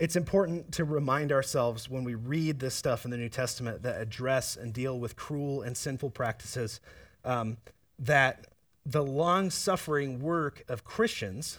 It's 0.00 0.16
important 0.16 0.72
to 0.72 0.84
remind 0.84 1.30
ourselves 1.30 1.88
when 1.88 2.02
we 2.02 2.16
read 2.16 2.58
this 2.58 2.74
stuff 2.74 3.04
in 3.04 3.12
the 3.12 3.16
New 3.16 3.28
Testament 3.28 3.84
that 3.84 4.00
address 4.00 4.56
and 4.56 4.72
deal 4.72 4.98
with 4.98 5.14
cruel 5.14 5.62
and 5.62 5.76
sinful 5.76 6.10
practices 6.10 6.80
um, 7.24 7.58
that 7.96 8.48
the 8.84 9.04
long 9.04 9.50
suffering 9.50 10.18
work 10.18 10.64
of 10.68 10.82
Christians 10.82 11.58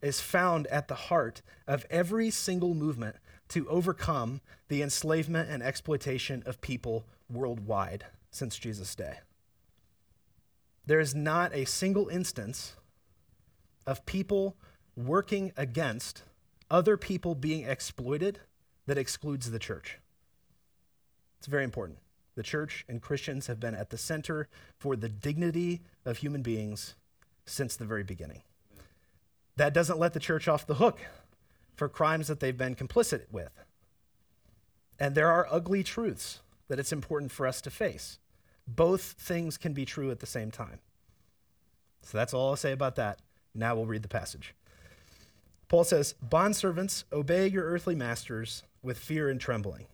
is 0.00 0.20
found 0.20 0.68
at 0.68 0.86
the 0.86 0.94
heart 0.94 1.42
of 1.66 1.84
every 1.90 2.30
single 2.30 2.74
movement 2.74 3.16
to 3.48 3.68
overcome 3.68 4.40
the 4.68 4.82
enslavement 4.82 5.50
and 5.50 5.64
exploitation 5.64 6.44
of 6.46 6.60
people 6.60 7.06
worldwide 7.28 8.06
since 8.30 8.56
Jesus' 8.56 8.94
day. 8.94 9.18
There 10.88 11.00
is 11.00 11.14
not 11.14 11.54
a 11.54 11.66
single 11.66 12.08
instance 12.08 12.74
of 13.86 14.06
people 14.06 14.56
working 14.96 15.52
against 15.54 16.22
other 16.70 16.96
people 16.96 17.34
being 17.34 17.68
exploited 17.68 18.40
that 18.86 18.96
excludes 18.96 19.50
the 19.50 19.58
church. 19.58 19.98
It's 21.38 21.46
very 21.46 21.64
important. 21.64 21.98
The 22.36 22.42
church 22.42 22.86
and 22.88 23.02
Christians 23.02 23.48
have 23.48 23.60
been 23.60 23.74
at 23.74 23.90
the 23.90 23.98
center 23.98 24.48
for 24.78 24.96
the 24.96 25.10
dignity 25.10 25.82
of 26.06 26.16
human 26.16 26.40
beings 26.40 26.94
since 27.44 27.76
the 27.76 27.84
very 27.84 28.02
beginning. 28.02 28.40
That 29.56 29.74
doesn't 29.74 29.98
let 29.98 30.14
the 30.14 30.20
church 30.20 30.48
off 30.48 30.66
the 30.66 30.76
hook 30.76 31.00
for 31.74 31.90
crimes 31.90 32.28
that 32.28 32.40
they've 32.40 32.56
been 32.56 32.74
complicit 32.74 33.30
with. 33.30 33.52
And 34.98 35.14
there 35.14 35.30
are 35.30 35.46
ugly 35.50 35.82
truths 35.82 36.40
that 36.68 36.78
it's 36.78 36.92
important 36.92 37.30
for 37.30 37.46
us 37.46 37.60
to 37.60 37.70
face. 37.70 38.18
Both 38.68 39.14
things 39.18 39.56
can 39.56 39.72
be 39.72 39.84
true 39.84 40.10
at 40.10 40.20
the 40.20 40.26
same 40.26 40.50
time. 40.50 40.78
So 42.02 42.16
that's 42.16 42.32
all 42.32 42.50
I'll 42.50 42.56
say 42.56 42.72
about 42.72 42.96
that. 42.96 43.18
Now 43.54 43.74
we'll 43.74 43.86
read 43.86 44.02
the 44.02 44.08
passage. 44.08 44.54
Paul 45.68 45.84
says, 45.84 46.14
Bondservants, 46.26 47.04
obey 47.12 47.46
your 47.46 47.64
earthly 47.64 47.94
masters 47.94 48.62
with 48.82 48.98
fear 48.98 49.28
and 49.28 49.40
trembling 49.40 49.86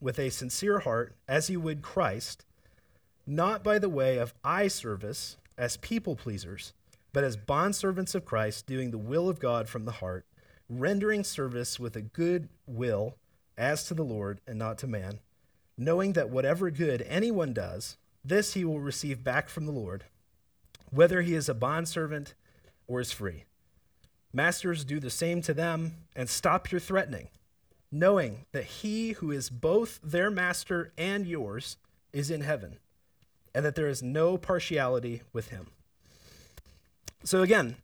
with 0.00 0.18
a 0.18 0.30
sincere 0.30 0.80
heart, 0.80 1.14
as 1.26 1.50
you 1.50 1.60
would 1.60 1.82
Christ, 1.82 2.44
not 3.26 3.62
by 3.64 3.78
the 3.78 3.88
way 3.88 4.16
of 4.18 4.34
eye 4.44 4.68
service 4.68 5.36
as 5.56 5.76
people 5.78 6.14
pleasers, 6.16 6.72
but 7.12 7.24
as 7.24 7.36
bondservants 7.36 8.14
of 8.14 8.24
Christ, 8.24 8.66
doing 8.66 8.90
the 8.90 8.98
will 8.98 9.28
of 9.28 9.40
God 9.40 9.68
from 9.68 9.84
the 9.84 9.92
heart, 9.92 10.24
rendering 10.68 11.24
service 11.24 11.80
with 11.80 11.96
a 11.96 12.02
good 12.02 12.48
will 12.66 13.16
as 13.56 13.84
to 13.84 13.94
the 13.94 14.04
Lord 14.04 14.40
and 14.46 14.58
not 14.58 14.78
to 14.78 14.86
man, 14.86 15.18
knowing 15.76 16.12
that 16.12 16.30
whatever 16.30 16.70
good 16.70 17.02
anyone 17.02 17.52
does, 17.52 17.96
this 18.24 18.54
he 18.54 18.64
will 18.64 18.80
receive 18.80 19.24
back 19.24 19.48
from 19.48 19.66
the 19.66 19.72
Lord, 19.72 20.04
whether 20.90 21.22
he 21.22 21.34
is 21.34 21.48
a 21.48 21.54
bondservant 21.54 22.34
or 22.86 23.00
is 23.00 23.12
free. 23.12 23.44
Masters, 24.32 24.84
do 24.84 25.00
the 25.00 25.10
same 25.10 25.40
to 25.42 25.54
them 25.54 25.94
and 26.14 26.28
stop 26.28 26.70
your 26.70 26.80
threatening 26.80 27.28
knowing 27.90 28.44
that 28.52 28.64
he 28.64 29.12
who 29.12 29.30
is 29.30 29.50
both 29.50 29.98
their 30.02 30.30
master 30.30 30.92
and 30.98 31.26
yours 31.26 31.76
is 32.12 32.30
in 32.30 32.42
heaven, 32.42 32.78
and 33.54 33.64
that 33.64 33.74
there 33.74 33.88
is 33.88 34.02
no 34.02 34.36
partiality 34.36 35.22
with 35.32 35.48
him. 35.48 35.68
So, 37.24 37.42
again, 37.42 37.76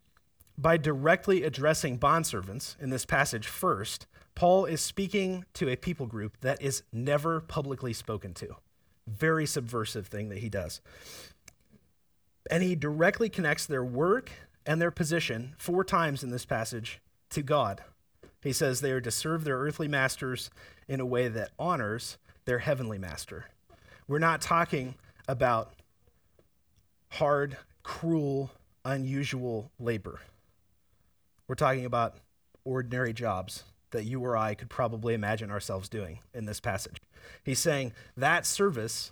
by 0.57 0.77
directly 0.77 1.43
addressing 1.43 1.99
bondservants 1.99 2.81
in 2.81 2.91
this 2.91 3.05
passage 3.05 3.47
first, 3.47 4.07
Paul 4.35 4.65
is 4.67 4.81
speaking 4.81 5.45
to 5.55 5.69
a 5.69 5.77
people 5.77 6.07
group 6.07 6.39
that 6.41 6.61
is 6.61 6.83
never 6.93 7.41
publicly 7.41 7.93
spoken 7.93 8.35
to. 8.35 8.57
Very 9.07 9.47
subversive 9.47 10.07
thing 10.07 10.29
that 10.29 10.39
he 10.39 10.49
does. 10.49 10.81
And 12.51 12.63
he 12.63 12.75
directly 12.75 13.29
connects 13.29 13.67
their 13.67 13.85
work 13.85 14.31
and 14.67 14.81
their 14.81 14.91
position 14.91 15.55
four 15.59 15.85
times 15.85 16.23
in 16.23 16.31
this 16.31 16.45
passage 16.45 17.01
to 17.31 17.43
God. 17.43 17.83
He 18.43 18.53
says 18.53 18.81
they 18.81 18.93
are 18.93 19.01
to 19.01 19.11
serve 19.11 19.45
their 19.45 19.59
earthly 19.59 19.89
masters 19.89 20.51
in 20.87 21.01
a 21.01 21.07
way 21.07 21.29
that 21.29 21.53
honors 21.59 22.19
their 22.45 22.59
heavenly 22.59 22.99
master. 22.99 23.47
We're 24.07 24.19
not 24.19 24.43
talking 24.43 24.97
about 25.27 25.73
hard, 27.09 27.57
cruel, 27.83 28.51
unusual 28.85 29.71
labor. 29.79 30.21
We're 31.49 31.55
talking 31.55 31.87
about 31.87 32.17
ordinary 32.65 33.13
jobs 33.13 33.65
that 33.95 34.05
you 34.05 34.21
or 34.21 34.37
I 34.37 34.55
could 34.55 34.69
probably 34.69 35.15
imagine 35.15 35.51
ourselves 35.51 35.89
doing 35.89 36.21
in 36.35 36.45
this 36.45 36.61
passage. 36.61 37.01
He's 37.43 37.59
saying 37.59 37.93
that 38.17 38.45
service 38.45 39.11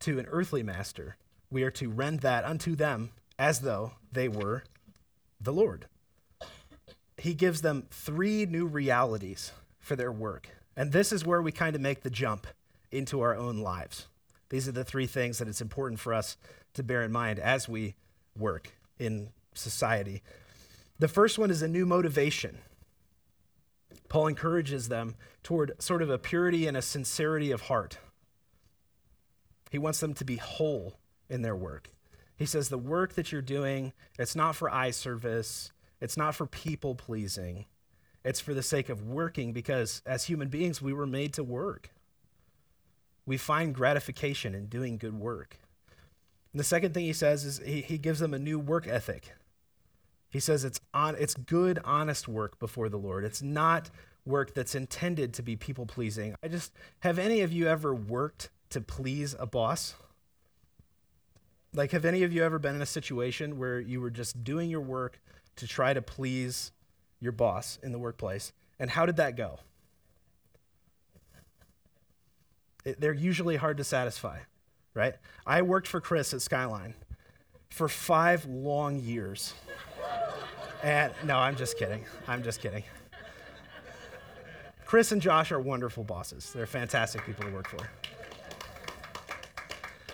to 0.00 0.18
an 0.18 0.26
earthly 0.28 0.64
master, 0.64 1.16
we 1.50 1.62
are 1.62 1.70
to 1.70 1.88
rend 1.88 2.20
that 2.20 2.44
unto 2.44 2.74
them 2.74 3.10
as 3.38 3.60
though 3.60 3.92
they 4.10 4.28
were 4.28 4.64
the 5.40 5.52
Lord 5.52 5.86
he 7.18 7.34
gives 7.34 7.62
them 7.62 7.86
three 7.90 8.46
new 8.46 8.66
realities 8.66 9.52
for 9.80 9.96
their 9.96 10.12
work. 10.12 10.50
And 10.76 10.92
this 10.92 11.12
is 11.12 11.24
where 11.24 11.40
we 11.40 11.52
kind 11.52 11.76
of 11.76 11.80
make 11.80 12.02
the 12.02 12.10
jump 12.10 12.46
into 12.90 13.20
our 13.20 13.34
own 13.34 13.58
lives. 13.58 14.08
These 14.50 14.68
are 14.68 14.72
the 14.72 14.84
three 14.84 15.06
things 15.06 15.38
that 15.38 15.48
it's 15.48 15.60
important 15.60 16.00
for 16.00 16.12
us 16.12 16.36
to 16.74 16.82
bear 16.82 17.02
in 17.02 17.12
mind 17.12 17.38
as 17.38 17.68
we 17.68 17.94
work 18.38 18.72
in 18.98 19.30
society. 19.54 20.22
The 20.98 21.08
first 21.08 21.38
one 21.38 21.50
is 21.50 21.62
a 21.62 21.68
new 21.68 21.86
motivation. 21.86 22.58
Paul 24.14 24.28
encourages 24.28 24.86
them 24.86 25.16
toward 25.42 25.72
sort 25.82 26.00
of 26.00 26.08
a 26.08 26.18
purity 26.18 26.68
and 26.68 26.76
a 26.76 26.82
sincerity 26.82 27.50
of 27.50 27.62
heart. 27.62 27.98
He 29.72 29.78
wants 29.78 29.98
them 29.98 30.14
to 30.14 30.24
be 30.24 30.36
whole 30.36 31.00
in 31.28 31.42
their 31.42 31.56
work. 31.56 31.90
He 32.36 32.46
says, 32.46 32.68
The 32.68 32.78
work 32.78 33.14
that 33.14 33.32
you're 33.32 33.42
doing, 33.42 33.92
it's 34.16 34.36
not 34.36 34.54
for 34.54 34.72
eye 34.72 34.92
service, 34.92 35.72
it's 36.00 36.16
not 36.16 36.36
for 36.36 36.46
people 36.46 36.94
pleasing, 36.94 37.64
it's 38.24 38.38
for 38.38 38.54
the 38.54 38.62
sake 38.62 38.88
of 38.88 39.02
working 39.02 39.52
because 39.52 40.00
as 40.06 40.26
human 40.26 40.46
beings, 40.46 40.80
we 40.80 40.92
were 40.92 41.08
made 41.08 41.32
to 41.32 41.42
work. 41.42 41.90
We 43.26 43.36
find 43.36 43.74
gratification 43.74 44.54
in 44.54 44.66
doing 44.66 44.96
good 44.96 45.18
work. 45.18 45.58
And 46.52 46.60
the 46.60 46.64
second 46.64 46.94
thing 46.94 47.04
he 47.04 47.12
says 47.12 47.44
is 47.44 47.58
he, 47.58 47.80
he 47.80 47.98
gives 47.98 48.20
them 48.20 48.32
a 48.32 48.38
new 48.38 48.60
work 48.60 48.86
ethic. 48.86 49.32
He 50.34 50.40
says 50.40 50.64
it's, 50.64 50.80
on, 50.92 51.14
it's 51.16 51.34
good, 51.34 51.78
honest 51.84 52.26
work 52.26 52.58
before 52.58 52.88
the 52.88 52.96
Lord. 52.98 53.24
It's 53.24 53.40
not 53.40 53.88
work 54.26 54.52
that's 54.52 54.74
intended 54.74 55.32
to 55.34 55.42
be 55.42 55.54
people 55.54 55.86
pleasing. 55.86 56.34
I 56.42 56.48
just, 56.48 56.72
have 57.00 57.20
any 57.20 57.42
of 57.42 57.52
you 57.52 57.68
ever 57.68 57.94
worked 57.94 58.50
to 58.70 58.80
please 58.80 59.36
a 59.38 59.46
boss? 59.46 59.94
Like, 61.72 61.92
have 61.92 62.04
any 62.04 62.24
of 62.24 62.32
you 62.32 62.42
ever 62.42 62.58
been 62.58 62.74
in 62.74 62.82
a 62.82 62.86
situation 62.86 63.58
where 63.60 63.78
you 63.78 64.00
were 64.00 64.10
just 64.10 64.42
doing 64.42 64.68
your 64.68 64.80
work 64.80 65.20
to 65.54 65.68
try 65.68 65.94
to 65.94 66.02
please 66.02 66.72
your 67.20 67.30
boss 67.30 67.78
in 67.80 67.92
the 67.92 67.98
workplace. 68.00 68.52
And 68.80 68.90
how 68.90 69.06
did 69.06 69.18
that 69.18 69.36
go? 69.36 69.60
It, 72.84 73.00
they're 73.00 73.14
usually 73.14 73.54
hard 73.54 73.76
to 73.76 73.84
satisfy, 73.84 74.40
right? 74.94 75.14
I 75.46 75.62
worked 75.62 75.86
for 75.86 76.00
Chris 76.00 76.34
at 76.34 76.42
Skyline 76.42 76.94
for 77.70 77.88
five 77.88 78.44
long 78.46 78.98
years. 78.98 79.54
And 80.84 81.12
no, 81.24 81.38
I'm 81.38 81.56
just 81.56 81.78
kidding. 81.78 82.04
I'm 82.28 82.42
just 82.42 82.60
kidding. 82.60 82.84
Chris 84.84 85.12
and 85.12 85.22
Josh 85.22 85.50
are 85.50 85.58
wonderful 85.58 86.04
bosses. 86.04 86.52
They're 86.52 86.66
fantastic 86.66 87.24
people 87.24 87.44
to 87.44 87.50
work 87.50 87.68
for. 87.68 87.88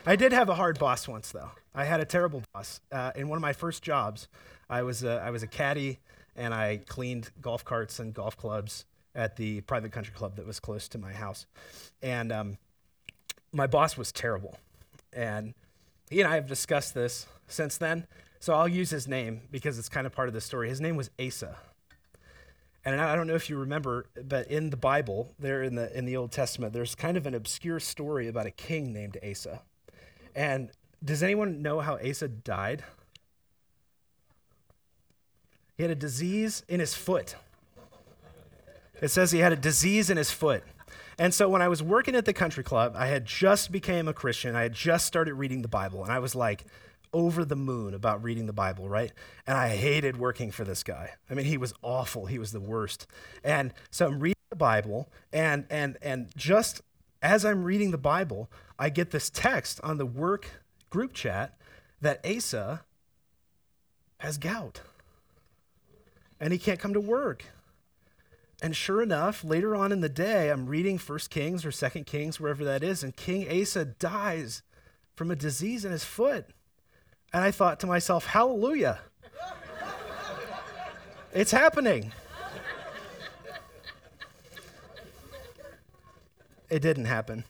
I 0.07 0.15
did 0.15 0.33
have 0.33 0.49
a 0.49 0.55
hard 0.55 0.79
boss 0.79 1.09
once, 1.09 1.33
though. 1.33 1.51
I 1.75 1.85
had 1.85 2.01
a 2.01 2.05
terrible 2.05 2.43
boss. 2.55 2.81
Uh, 2.91 3.11
in 3.17 3.29
one 3.29 3.37
of 3.37 3.43
my 3.43 3.53
first 3.53 3.83
jobs, 3.83 4.29
I 4.69 4.83
was 4.83 5.03
a, 5.03 5.21
I 5.21 5.31
was 5.31 5.43
a 5.43 5.49
caddy 5.49 5.99
and 6.37 6.55
I 6.55 6.81
cleaned 6.87 7.31
golf 7.43 7.65
carts 7.65 7.99
and 7.99 8.15
golf 8.15 8.37
clubs 8.37 8.87
at 9.17 9.37
the 9.37 9.63
private 9.63 9.91
country 9.91 10.15
club 10.15 10.37
that 10.37 10.47
was 10.47 10.61
close 10.61 10.89
to 10.91 10.99
my 10.99 11.13
house. 11.13 11.47
And 12.01 12.31
um, 12.31 12.59
my 13.53 13.67
boss 13.67 13.97
was 13.97 14.13
terrible. 14.13 14.57
And 15.13 15.53
he 16.09 16.21
and 16.21 16.31
I 16.31 16.37
have 16.37 16.47
discussed 16.47 16.95
this 16.95 17.27
since 17.49 17.77
then. 17.77 18.07
So 18.41 18.55
I'll 18.55 18.67
use 18.67 18.89
his 18.89 19.07
name 19.07 19.43
because 19.51 19.79
it's 19.79 19.91
kind 19.91 20.07
of 20.07 20.15
part 20.15 20.29
of 20.29 20.35
the 20.35 20.41
story. 20.41 20.71
His 20.71 20.81
name 20.81 20.97
was 20.97 21.11
Asa. 21.25 21.57
And 22.83 22.99
I 22.99 23.15
don't 23.15 23.27
know 23.27 23.35
if 23.35 23.51
you 23.51 23.59
remember, 23.59 24.07
but 24.25 24.51
in 24.51 24.71
the 24.71 24.77
Bible, 24.79 25.35
there 25.39 25.63
in 25.63 25.75
the 25.75 25.97
in 25.97 26.07
the 26.07 26.17
Old 26.17 26.33
Testament, 26.33 26.73
there's 26.73 26.95
kind 26.95 27.19
of 27.19 27.27
an 27.27 27.35
obscure 27.35 27.79
story 27.79 28.27
about 28.27 28.47
a 28.47 28.51
king 28.51 28.95
named 28.95 29.19
Asa. 29.23 29.61
And 30.35 30.71
does 31.05 31.23
anyone 31.23 31.61
know 31.61 31.81
how 31.81 31.99
Asa 31.99 32.29
died? 32.29 32.83
He 35.77 35.83
had 35.83 35.91
a 35.91 35.95
disease 35.95 36.63
in 36.69 36.81
his 36.81 36.95
foot. 36.95 37.37
It 39.03 39.09
says 39.09 39.31
he 39.31 39.41
had 39.41 39.53
a 39.53 39.57
disease 39.57 40.09
in 40.09 40.17
his 40.17 40.31
foot. 40.31 40.63
And 41.19 41.35
so 41.35 41.51
when 41.51 41.61
I 41.61 41.69
was 41.69 41.83
working 41.83 42.15
at 42.15 42.25
the 42.25 42.33
country 42.33 42.65
club, 42.65 42.95
I 42.97 43.09
had 43.09 43.27
just 43.27 43.71
became 43.71 44.09
a 44.09 44.15
Christian. 44.15 44.57
I 44.57 44.63
had 44.63 44.73
just 44.73 45.07
started 45.07 45.35
reading 45.35 45.61
the 45.61 45.69
Bible, 45.69 46.03
and 46.03 46.11
I 46.11 46.19
was 46.19 46.35
like 46.35 46.65
over 47.13 47.45
the 47.45 47.57
moon 47.57 47.95
about 47.95 48.23
reading 48.23 48.47
the 48.47 48.53
Bible, 48.53 48.89
right? 48.89 49.13
And 49.47 49.57
I 49.57 49.69
hated 49.77 50.17
working 50.17 50.51
for 50.51 50.65
this 50.65 50.83
guy. 50.83 51.13
I 51.29 51.35
mean, 51.35 51.47
he 51.47 51.57
was 51.57 51.75
awful. 51.83 52.27
He 52.27 52.39
was 52.39 52.53
the 52.53 52.61
worst. 52.61 53.07
And 53.43 53.75
so 53.91 54.07
I'm 54.07 54.21
reading 54.21 54.37
the 54.51 54.57
Bible, 54.57 55.09
and 55.33 55.67
and 55.71 55.97
and 56.03 56.29
just 56.37 56.83
as 57.23 57.45
I'm 57.45 57.65
reading 57.65 57.91
the 57.91 57.99
Bible, 57.99 58.51
I 58.79 58.89
get 58.89 59.11
this 59.11 59.31
text 59.31 59.81
on 59.83 59.99
the 59.99 60.07
work 60.07 60.63
group 60.89 61.13
chat 61.13 61.59
that 62.01 62.25
Asa 62.27 62.83
has 64.19 64.39
gout 64.39 64.81
and 66.41 66.53
he 66.53 66.59
can't 66.59 66.81
come 66.81 66.95
to 66.95 67.01
work. 67.01 67.45
And 68.63 68.75
sure 68.75 69.03
enough, 69.03 69.45
later 69.45 69.77
on 69.77 69.93
in 69.93 70.01
the 70.01 70.09
day, 70.09 70.51
I'm 70.51 70.67
reading 70.67 70.99
First 70.99 71.31
Kings 71.31 71.65
or 71.65 71.71
Second 71.71 72.07
Kings, 72.07 72.41
wherever 72.41 72.65
that 72.65 72.83
is, 72.83 73.03
and 73.03 73.15
King 73.15 73.47
Asa 73.61 73.85
dies 73.85 74.63
from 75.15 75.31
a 75.31 75.37
disease 75.37 75.85
in 75.85 75.93
his 75.93 76.05
foot. 76.05 76.47
And 77.33 77.45
I 77.45 77.51
thought 77.51 77.81
to 77.81 77.87
myself, 77.87 78.27
hallelujah. 78.27 78.99
it's 81.33 81.53
happening. 81.53 82.13
It 86.69 86.81
didn't 86.83 87.07
happen. 87.07 87.45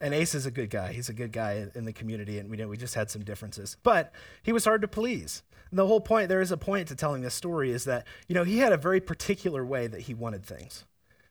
And 0.00 0.12
Ace 0.12 0.34
is 0.34 0.44
a 0.44 0.50
good 0.50 0.68
guy. 0.68 0.92
He's 0.92 1.08
a 1.08 1.14
good 1.14 1.32
guy 1.32 1.66
in 1.74 1.86
the 1.86 1.92
community, 1.92 2.38
and 2.38 2.50
we 2.50 2.62
we 2.66 2.76
just 2.76 2.94
had 2.94 3.10
some 3.10 3.24
differences. 3.24 3.76
But 3.82 4.12
he 4.42 4.52
was 4.52 4.64
hard 4.64 4.82
to 4.82 4.88
please. 4.88 5.42
And 5.70 5.78
the 5.78 5.86
whole 5.86 6.00
point, 6.00 6.28
there 6.28 6.42
is 6.42 6.52
a 6.52 6.56
point 6.56 6.88
to 6.88 6.94
telling 6.94 7.22
this 7.22 7.34
story, 7.34 7.70
is 7.70 7.84
that, 7.84 8.06
you 8.28 8.34
know, 8.34 8.44
he 8.44 8.58
had 8.58 8.72
a 8.72 8.76
very 8.76 9.00
particular 9.00 9.64
way 9.64 9.86
that 9.86 10.02
he 10.02 10.14
wanted 10.14 10.44
things. 10.44 10.84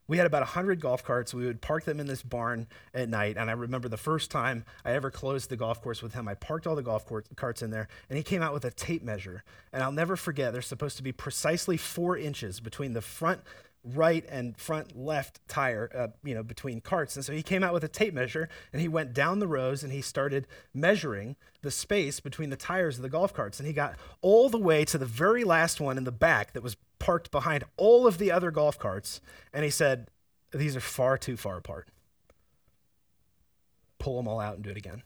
We 0.08 0.18
had 0.18 0.28
about 0.28 0.41
100 0.41 0.80
golf 0.80 1.04
carts. 1.04 1.34
We 1.34 1.45
would 1.45 1.62
park 1.62 1.86
them 1.86 1.99
in 1.99 2.08
this 2.08 2.22
barn 2.22 2.68
at 2.93 3.08
night. 3.08 3.38
And 3.38 3.49
I 3.49 3.54
remember 3.54 3.88
the 3.88 3.97
first 3.97 4.32
time 4.32 4.66
I 4.84 4.91
ever 4.91 5.10
closed 5.10 5.49
the 5.49 5.56
golf 5.56 5.82
course 5.82 6.01
with 6.01 6.14
him, 6.14 6.28
I 6.28 6.34
parked 6.34 6.68
all 6.68 6.76
the 6.76 6.84
golf 6.84 7.10
carts 7.36 7.62
in 7.62 7.72
there, 7.72 7.88
and 8.10 8.18
he 8.18 8.24
came 8.24 8.41
out 8.41 8.54
with 8.54 8.66
a 8.66 8.72
tape 8.72 9.04
measure. 9.04 9.43
And 9.72 9.82
I'll 9.82 9.91
never 9.91 10.16
forget, 10.16 10.51
there's 10.51 10.68
supposed 10.68 10.97
to 10.97 11.04
be 11.04 11.12
precisely 11.12 11.78
four 11.78 12.18
inches 12.18 12.60
between 12.60 12.93
the 12.93 13.01
front 13.01 13.41
right 13.84 14.25
and 14.29 14.57
front 14.57 14.97
left 14.97 15.45
tire, 15.47 15.89
uh, 15.93 16.07
you 16.23 16.34
know, 16.34 16.43
between 16.43 16.79
carts. 16.79 17.15
And 17.15 17.25
so 17.25 17.34
he 17.34 17.43
came 17.43 17.63
out 17.63 17.73
with 17.73 17.84
a 17.84 17.89
tape 17.89 18.13
measure 18.13 18.47
and 18.71 18.81
he 18.81 18.88
went 18.88 19.13
down 19.13 19.39
the 19.39 19.47
rows 19.47 19.84
and 19.84 19.91
he 19.91 20.01
started 20.01 20.47
measuring 20.73 21.36
the 21.61 21.71
space 21.71 22.19
between 22.19 22.49
the 22.49 22.55
tires 22.55 22.97
of 22.97 23.01
the 23.01 23.09
golf 23.09 23.34
carts. 23.34 23.59
And 23.59 23.67
he 23.67 23.73
got 23.73 23.95
all 24.21 24.49
the 24.49 24.57
way 24.57 24.86
to 24.86 24.97
the 24.97 25.05
very 25.05 25.43
last 25.43 25.81
one 25.81 25.97
in 25.97 26.05
the 26.05 26.11
back 26.11 26.53
that 26.53 26.63
was 26.63 26.77
parked 26.99 27.31
behind 27.31 27.65
all 27.75 28.07
of 28.07 28.17
the 28.17 28.31
other 28.31 28.51
golf 28.51 28.79
carts. 28.79 29.19
And 29.53 29.63
he 29.63 29.69
said, 29.69 30.07
These 30.53 30.75
are 30.75 30.81
far 30.81 31.17
too 31.17 31.36
far 31.36 31.57
apart. 31.57 31.89
Pull 33.99 34.17
them 34.17 34.27
all 34.27 34.39
out 34.39 34.55
and 34.55 34.63
do 34.63 34.69
it 34.69 34.77
again. 34.77 35.03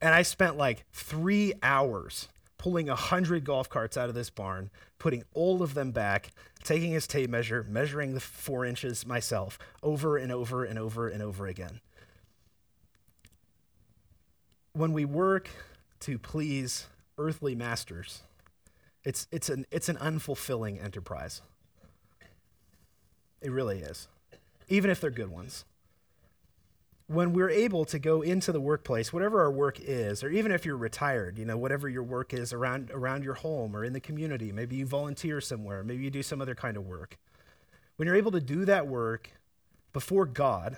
And 0.00 0.14
I 0.14 0.22
spent 0.22 0.56
like 0.56 0.84
three 0.92 1.54
hours 1.62 2.28
pulling 2.62 2.88
a 2.88 2.94
hundred 2.94 3.44
golf 3.44 3.68
carts 3.68 3.96
out 3.96 4.08
of 4.08 4.14
this 4.14 4.30
barn, 4.30 4.70
putting 5.00 5.24
all 5.34 5.64
of 5.64 5.74
them 5.74 5.90
back, 5.90 6.30
taking 6.62 6.92
his 6.92 7.08
tape 7.08 7.28
measure, 7.28 7.66
measuring 7.68 8.14
the 8.14 8.20
four 8.20 8.64
inches 8.64 9.04
myself 9.04 9.58
over 9.82 10.16
and 10.16 10.30
over 10.30 10.64
and 10.64 10.78
over 10.78 11.08
and 11.08 11.20
over 11.24 11.48
again. 11.48 11.80
When 14.74 14.92
we 14.92 15.04
work 15.04 15.48
to 16.00 16.20
please 16.20 16.86
earthly 17.18 17.56
masters, 17.56 18.20
it's, 19.02 19.26
it's, 19.32 19.48
an, 19.48 19.66
it's 19.72 19.88
an 19.88 19.96
unfulfilling 19.96 20.80
enterprise. 20.80 21.42
It 23.40 23.50
really 23.50 23.80
is, 23.80 24.06
even 24.68 24.88
if 24.88 25.00
they're 25.00 25.10
good 25.10 25.32
ones 25.32 25.64
when 27.12 27.32
we're 27.32 27.50
able 27.50 27.84
to 27.84 27.98
go 27.98 28.22
into 28.22 28.52
the 28.52 28.60
workplace, 28.60 29.12
whatever 29.12 29.40
our 29.40 29.50
work 29.50 29.78
is, 29.80 30.24
or 30.24 30.30
even 30.30 30.50
if 30.50 30.64
you're 30.64 30.76
retired, 30.76 31.38
you 31.38 31.44
know, 31.44 31.56
whatever 31.56 31.88
your 31.88 32.02
work 32.02 32.32
is 32.32 32.52
around 32.52 32.90
around 32.90 33.22
your 33.24 33.34
home 33.34 33.76
or 33.76 33.84
in 33.84 33.92
the 33.92 34.00
community, 34.00 34.52
maybe 34.52 34.76
you 34.76 34.86
volunteer 34.86 35.40
somewhere, 35.40 35.84
maybe 35.84 36.04
you 36.04 36.10
do 36.10 36.22
some 36.22 36.40
other 36.40 36.54
kind 36.54 36.76
of 36.76 36.86
work. 36.86 37.18
When 37.96 38.06
you're 38.06 38.16
able 38.16 38.32
to 38.32 38.40
do 38.40 38.64
that 38.64 38.86
work 38.86 39.30
before 39.92 40.24
God, 40.24 40.76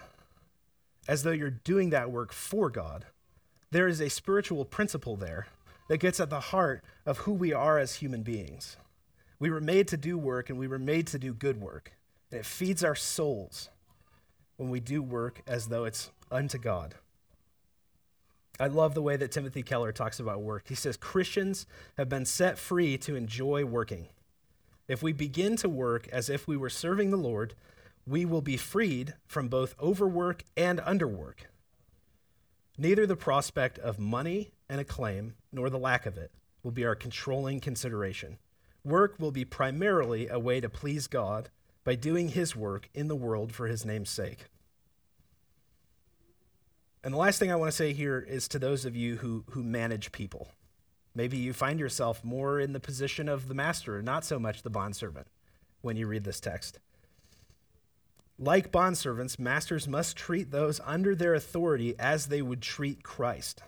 as 1.06 1.22
though 1.22 1.30
you're 1.30 1.50
doing 1.50 1.90
that 1.90 2.10
work 2.10 2.32
for 2.32 2.70
God, 2.70 3.06
there 3.70 3.86
is 3.86 4.00
a 4.00 4.10
spiritual 4.10 4.64
principle 4.64 5.16
there 5.16 5.46
that 5.88 5.98
gets 5.98 6.18
at 6.18 6.30
the 6.30 6.40
heart 6.40 6.82
of 7.06 7.18
who 7.18 7.32
we 7.32 7.52
are 7.52 7.78
as 7.78 7.96
human 7.96 8.22
beings. 8.22 8.76
We 9.38 9.50
were 9.50 9.60
made 9.60 9.88
to 9.88 9.96
do 9.96 10.16
work 10.16 10.48
and 10.48 10.58
we 10.58 10.68
were 10.68 10.78
made 10.78 11.06
to 11.08 11.18
do 11.18 11.34
good 11.34 11.60
work. 11.60 11.92
And 12.30 12.40
it 12.40 12.46
feeds 12.46 12.82
our 12.82 12.94
souls 12.94 13.68
when 14.56 14.70
we 14.70 14.80
do 14.80 15.02
work 15.02 15.42
as 15.46 15.68
though 15.68 15.84
it's 15.84 16.10
unto 16.34 16.58
God. 16.58 16.96
I 18.60 18.66
love 18.66 18.94
the 18.94 19.02
way 19.02 19.16
that 19.16 19.32
Timothy 19.32 19.62
Keller 19.62 19.92
talks 19.92 20.20
about 20.20 20.42
work. 20.42 20.64
He 20.68 20.74
says 20.74 20.96
Christians 20.96 21.66
have 21.96 22.08
been 22.08 22.24
set 22.24 22.58
free 22.58 22.98
to 22.98 23.16
enjoy 23.16 23.64
working. 23.64 24.08
If 24.86 25.02
we 25.02 25.12
begin 25.12 25.56
to 25.56 25.68
work 25.68 26.08
as 26.08 26.28
if 26.28 26.46
we 26.46 26.56
were 26.56 26.70
serving 26.70 27.10
the 27.10 27.16
Lord, 27.16 27.54
we 28.06 28.24
will 28.24 28.42
be 28.42 28.56
freed 28.56 29.14
from 29.26 29.48
both 29.48 29.74
overwork 29.80 30.44
and 30.56 30.78
underwork. 30.80 31.46
Neither 32.76 33.06
the 33.06 33.16
prospect 33.16 33.78
of 33.78 33.98
money 33.98 34.50
and 34.68 34.80
acclaim 34.80 35.34
nor 35.52 35.70
the 35.70 35.78
lack 35.78 36.06
of 36.06 36.18
it 36.18 36.30
will 36.62 36.72
be 36.72 36.84
our 36.84 36.94
controlling 36.94 37.60
consideration. 37.60 38.38
Work 38.84 39.16
will 39.18 39.30
be 39.30 39.44
primarily 39.44 40.28
a 40.28 40.38
way 40.38 40.60
to 40.60 40.68
please 40.68 41.06
God 41.06 41.48
by 41.84 41.94
doing 41.94 42.28
his 42.30 42.54
work 42.54 42.88
in 42.94 43.08
the 43.08 43.16
world 43.16 43.52
for 43.52 43.66
his 43.66 43.84
name's 43.84 44.10
sake. 44.10 44.46
And 47.04 47.12
the 47.12 47.18
last 47.18 47.38
thing 47.38 47.52
I 47.52 47.56
want 47.56 47.70
to 47.70 47.76
say 47.76 47.92
here 47.92 48.18
is 48.18 48.48
to 48.48 48.58
those 48.58 48.86
of 48.86 48.96
you 48.96 49.16
who, 49.16 49.44
who 49.50 49.62
manage 49.62 50.10
people. 50.10 50.48
Maybe 51.14 51.36
you 51.36 51.52
find 51.52 51.78
yourself 51.78 52.24
more 52.24 52.58
in 52.58 52.72
the 52.72 52.80
position 52.80 53.28
of 53.28 53.46
the 53.46 53.54
master, 53.54 54.00
not 54.00 54.24
so 54.24 54.38
much 54.38 54.62
the 54.62 54.70
bondservant, 54.70 55.26
when 55.82 55.96
you 55.98 56.06
read 56.06 56.24
this 56.24 56.40
text. 56.40 56.78
Like 58.38 58.72
bondservants, 58.72 59.38
masters 59.38 59.86
must 59.86 60.16
treat 60.16 60.50
those 60.50 60.80
under 60.82 61.14
their 61.14 61.34
authority 61.34 61.94
as 61.98 62.26
they 62.26 62.40
would 62.40 62.62
treat 62.62 63.02
Christ. 63.02 63.62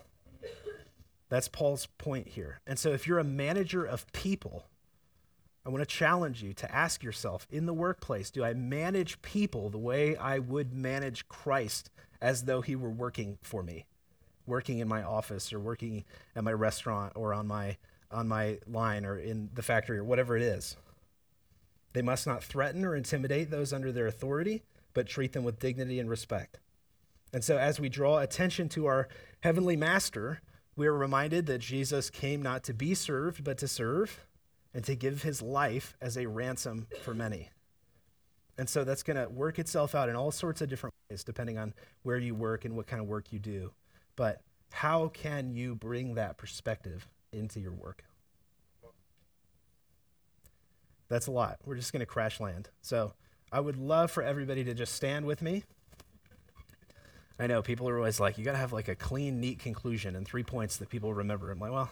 That's 1.29 1.47
Paul's 1.47 1.85
point 1.99 2.29
here. 2.29 2.59
And 2.65 2.79
so, 2.79 2.91
if 2.91 3.05
you're 3.05 3.19
a 3.19 3.23
manager 3.23 3.85
of 3.85 4.11
people, 4.13 4.65
I 5.65 5.69
want 5.69 5.81
to 5.81 5.95
challenge 5.95 6.41
you 6.41 6.53
to 6.53 6.73
ask 6.73 7.03
yourself 7.03 7.45
in 7.51 7.65
the 7.65 7.73
workplace 7.73 8.31
do 8.31 8.43
I 8.43 8.53
manage 8.53 9.21
people 9.21 9.69
the 9.69 9.77
way 9.77 10.15
I 10.15 10.39
would 10.39 10.73
manage 10.73 11.27
Christ 11.27 11.91
as 12.21 12.43
though 12.43 12.61
he 12.61 12.75
were 12.75 12.89
working 12.89 13.37
for 13.41 13.63
me, 13.63 13.85
working 14.45 14.79
in 14.79 14.87
my 14.87 15.03
office 15.03 15.51
or 15.53 15.59
working 15.59 16.03
at 16.35 16.43
my 16.43 16.53
restaurant 16.53 17.13
or 17.15 17.33
on 17.33 17.47
my, 17.47 17.77
on 18.11 18.27
my 18.27 18.59
line 18.67 19.05
or 19.05 19.17
in 19.17 19.49
the 19.53 19.61
factory 19.61 19.97
or 19.97 20.03
whatever 20.03 20.35
it 20.35 20.43
is? 20.43 20.77
They 21.93 22.01
must 22.01 22.27
not 22.27 22.43
threaten 22.43 22.85
or 22.85 22.95
intimidate 22.95 23.49
those 23.49 23.73
under 23.73 23.91
their 23.91 24.07
authority, 24.07 24.63
but 24.93 25.07
treat 25.07 25.33
them 25.33 25.43
with 25.43 25.59
dignity 25.59 25.99
and 25.99 26.09
respect. 26.09 26.59
And 27.33 27.43
so, 27.43 27.57
as 27.57 27.79
we 27.79 27.89
draw 27.89 28.19
attention 28.19 28.69
to 28.69 28.85
our 28.85 29.07
heavenly 29.41 29.75
master, 29.75 30.41
we 30.75 30.87
are 30.87 30.93
reminded 30.93 31.47
that 31.47 31.57
Jesus 31.59 32.09
came 32.09 32.41
not 32.41 32.63
to 32.65 32.73
be 32.73 32.93
served, 32.93 33.43
but 33.43 33.57
to 33.57 33.67
serve 33.67 34.27
and 34.73 34.85
to 34.85 34.95
give 34.95 35.23
his 35.23 35.41
life 35.41 35.97
as 35.99 36.17
a 36.17 36.27
ransom 36.27 36.87
for 37.01 37.13
many. 37.13 37.49
And 38.57 38.69
so 38.69 38.83
that's 38.83 39.03
going 39.03 39.17
to 39.17 39.27
work 39.27 39.59
itself 39.59 39.95
out 39.95 40.07
in 40.07 40.15
all 40.15 40.31
sorts 40.31 40.61
of 40.61 40.69
different 40.69 40.93
ways, 41.09 41.23
depending 41.23 41.57
on 41.57 41.73
where 42.03 42.17
you 42.17 42.35
work 42.35 42.65
and 42.65 42.75
what 42.75 42.87
kind 42.87 43.01
of 43.01 43.07
work 43.07 43.31
you 43.31 43.39
do. 43.39 43.71
But 44.15 44.41
how 44.71 45.09
can 45.09 45.53
you 45.53 45.75
bring 45.75 46.15
that 46.15 46.37
perspective 46.37 47.07
into 47.31 47.59
your 47.59 47.71
work? 47.71 48.03
That's 51.09 51.27
a 51.27 51.31
lot. 51.31 51.57
We're 51.65 51.75
just 51.75 51.93
going 51.93 52.01
to 52.01 52.05
crash 52.05 52.39
land. 52.39 52.69
So 52.81 53.13
I 53.51 53.59
would 53.59 53.77
love 53.77 54.11
for 54.11 54.23
everybody 54.23 54.63
to 54.65 54.73
just 54.73 54.93
stand 54.93 55.25
with 55.25 55.41
me. 55.41 55.63
I 57.39 57.47
know 57.47 57.61
people 57.61 57.87
are 57.87 57.97
always 57.97 58.19
like, 58.19 58.37
you 58.37 58.43
got 58.43 58.53
to 58.53 58.57
have 58.57 58.73
like 58.73 58.87
a 58.87 58.95
clean, 58.95 59.39
neat 59.39 59.59
conclusion 59.59 60.15
and 60.15 60.27
three 60.27 60.43
points 60.43 60.77
that 60.77 60.89
people 60.89 61.13
remember. 61.13 61.51
I'm 61.51 61.59
like, 61.59 61.71
well, 61.71 61.89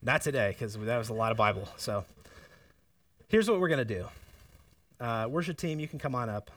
not 0.00 0.22
today, 0.22 0.50
because 0.50 0.74
that 0.74 0.96
was 0.96 1.08
a 1.08 1.14
lot 1.14 1.32
of 1.32 1.36
Bible. 1.36 1.68
So 1.76 2.04
here's 3.28 3.50
what 3.50 3.60
we're 3.60 3.68
going 3.68 3.86
to 3.86 3.94
do 3.94 4.06
uh, 5.00 5.26
worship 5.28 5.58
team, 5.58 5.80
you 5.80 5.88
can 5.88 5.98
come 5.98 6.14
on 6.14 6.30
up. 6.30 6.50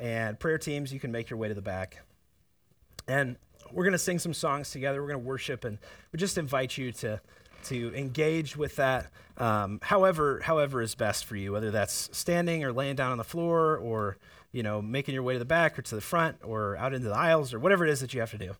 And 0.00 0.38
prayer 0.38 0.58
teams, 0.58 0.92
you 0.92 0.98
can 0.98 1.12
make 1.12 1.30
your 1.30 1.38
way 1.38 1.48
to 1.48 1.54
the 1.54 1.62
back. 1.62 2.02
And 3.06 3.36
we're 3.70 3.84
going 3.84 3.92
to 3.92 3.98
sing 3.98 4.18
some 4.18 4.34
songs 4.34 4.70
together. 4.70 5.00
We're 5.00 5.08
going 5.08 5.20
to 5.20 5.26
worship, 5.26 5.64
and 5.64 5.78
we 6.12 6.18
just 6.18 6.38
invite 6.38 6.76
you 6.76 6.92
to 6.92 7.20
to 7.64 7.94
engage 7.94 8.56
with 8.56 8.76
that 8.76 9.10
um, 9.36 9.80
however 9.82 10.40
however 10.42 10.80
is 10.80 10.94
best 10.94 11.26
for 11.26 11.36
you 11.36 11.52
whether 11.52 11.70
that's 11.70 12.08
standing 12.10 12.64
or 12.64 12.72
laying 12.72 12.96
down 12.96 13.12
on 13.12 13.18
the 13.18 13.24
floor 13.24 13.76
or 13.76 14.16
you 14.50 14.62
know 14.62 14.80
making 14.80 15.12
your 15.12 15.22
way 15.22 15.34
to 15.34 15.38
the 15.38 15.44
back 15.44 15.78
or 15.78 15.82
to 15.82 15.94
the 15.94 16.00
front 16.00 16.38
or 16.42 16.74
out 16.78 16.94
into 16.94 17.06
the 17.06 17.14
aisles 17.14 17.52
or 17.52 17.58
whatever 17.58 17.84
it 17.84 17.90
is 17.90 18.00
that 18.00 18.14
you 18.14 18.20
have 18.20 18.30
to 18.30 18.38
do 18.38 18.56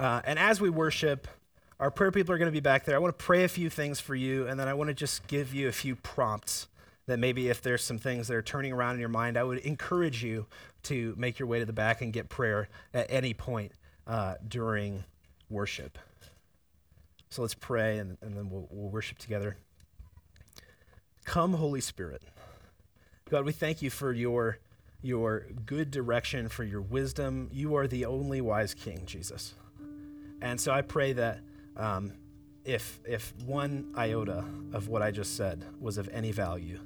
uh, 0.00 0.20
and 0.24 0.36
as 0.36 0.60
we 0.60 0.68
worship 0.68 1.28
our 1.78 1.90
prayer 1.90 2.10
people 2.10 2.34
are 2.34 2.38
going 2.38 2.46
to 2.46 2.52
be 2.52 2.60
back 2.60 2.84
there. 2.84 2.96
I 2.96 2.98
want 2.98 3.16
to 3.18 3.24
pray 3.24 3.44
a 3.44 3.48
few 3.48 3.68
things 3.68 4.00
for 4.00 4.14
you, 4.14 4.46
and 4.46 4.58
then 4.58 4.68
I 4.68 4.74
want 4.74 4.88
to 4.88 4.94
just 4.94 5.26
give 5.26 5.54
you 5.54 5.68
a 5.68 5.72
few 5.72 5.96
prompts 5.96 6.68
that 7.06 7.18
maybe 7.18 7.48
if 7.48 7.62
there's 7.62 7.82
some 7.82 7.98
things 7.98 8.28
that 8.28 8.34
are 8.34 8.42
turning 8.42 8.72
around 8.72 8.94
in 8.94 9.00
your 9.00 9.08
mind, 9.08 9.36
I 9.36 9.44
would 9.44 9.58
encourage 9.58 10.24
you 10.24 10.46
to 10.84 11.14
make 11.16 11.38
your 11.38 11.46
way 11.46 11.60
to 11.60 11.64
the 11.64 11.72
back 11.72 12.02
and 12.02 12.12
get 12.12 12.28
prayer 12.28 12.68
at 12.92 13.06
any 13.10 13.32
point 13.32 13.72
uh, 14.06 14.34
during 14.46 15.04
worship. 15.48 15.98
So 17.30 17.42
let's 17.42 17.54
pray 17.54 17.98
and, 17.98 18.18
and 18.22 18.36
then 18.36 18.50
we'll, 18.50 18.66
we'll 18.70 18.90
worship 18.90 19.18
together. 19.18 19.56
Come, 21.24 21.54
Holy 21.54 21.80
Spirit. 21.80 22.22
God, 23.30 23.44
we 23.44 23.52
thank 23.52 23.82
you 23.82 23.90
for 23.90 24.12
your, 24.12 24.58
your 25.02 25.46
good 25.64 25.90
direction, 25.90 26.48
for 26.48 26.64
your 26.64 26.80
wisdom. 26.80 27.50
You 27.52 27.76
are 27.76 27.86
the 27.86 28.04
only 28.04 28.40
wise 28.40 28.74
King, 28.74 29.02
Jesus. 29.06 29.54
And 30.40 30.60
so 30.60 30.72
I 30.72 30.82
pray 30.82 31.12
that 31.14 31.40
um, 31.76 32.12
if, 32.64 33.00
if 33.04 33.34
one 33.44 33.92
iota 33.96 34.44
of 34.72 34.88
what 34.88 35.02
I 35.02 35.10
just 35.10 35.36
said 35.36 35.64
was 35.80 35.98
of 35.98 36.08
any 36.12 36.30
value, 36.30 36.78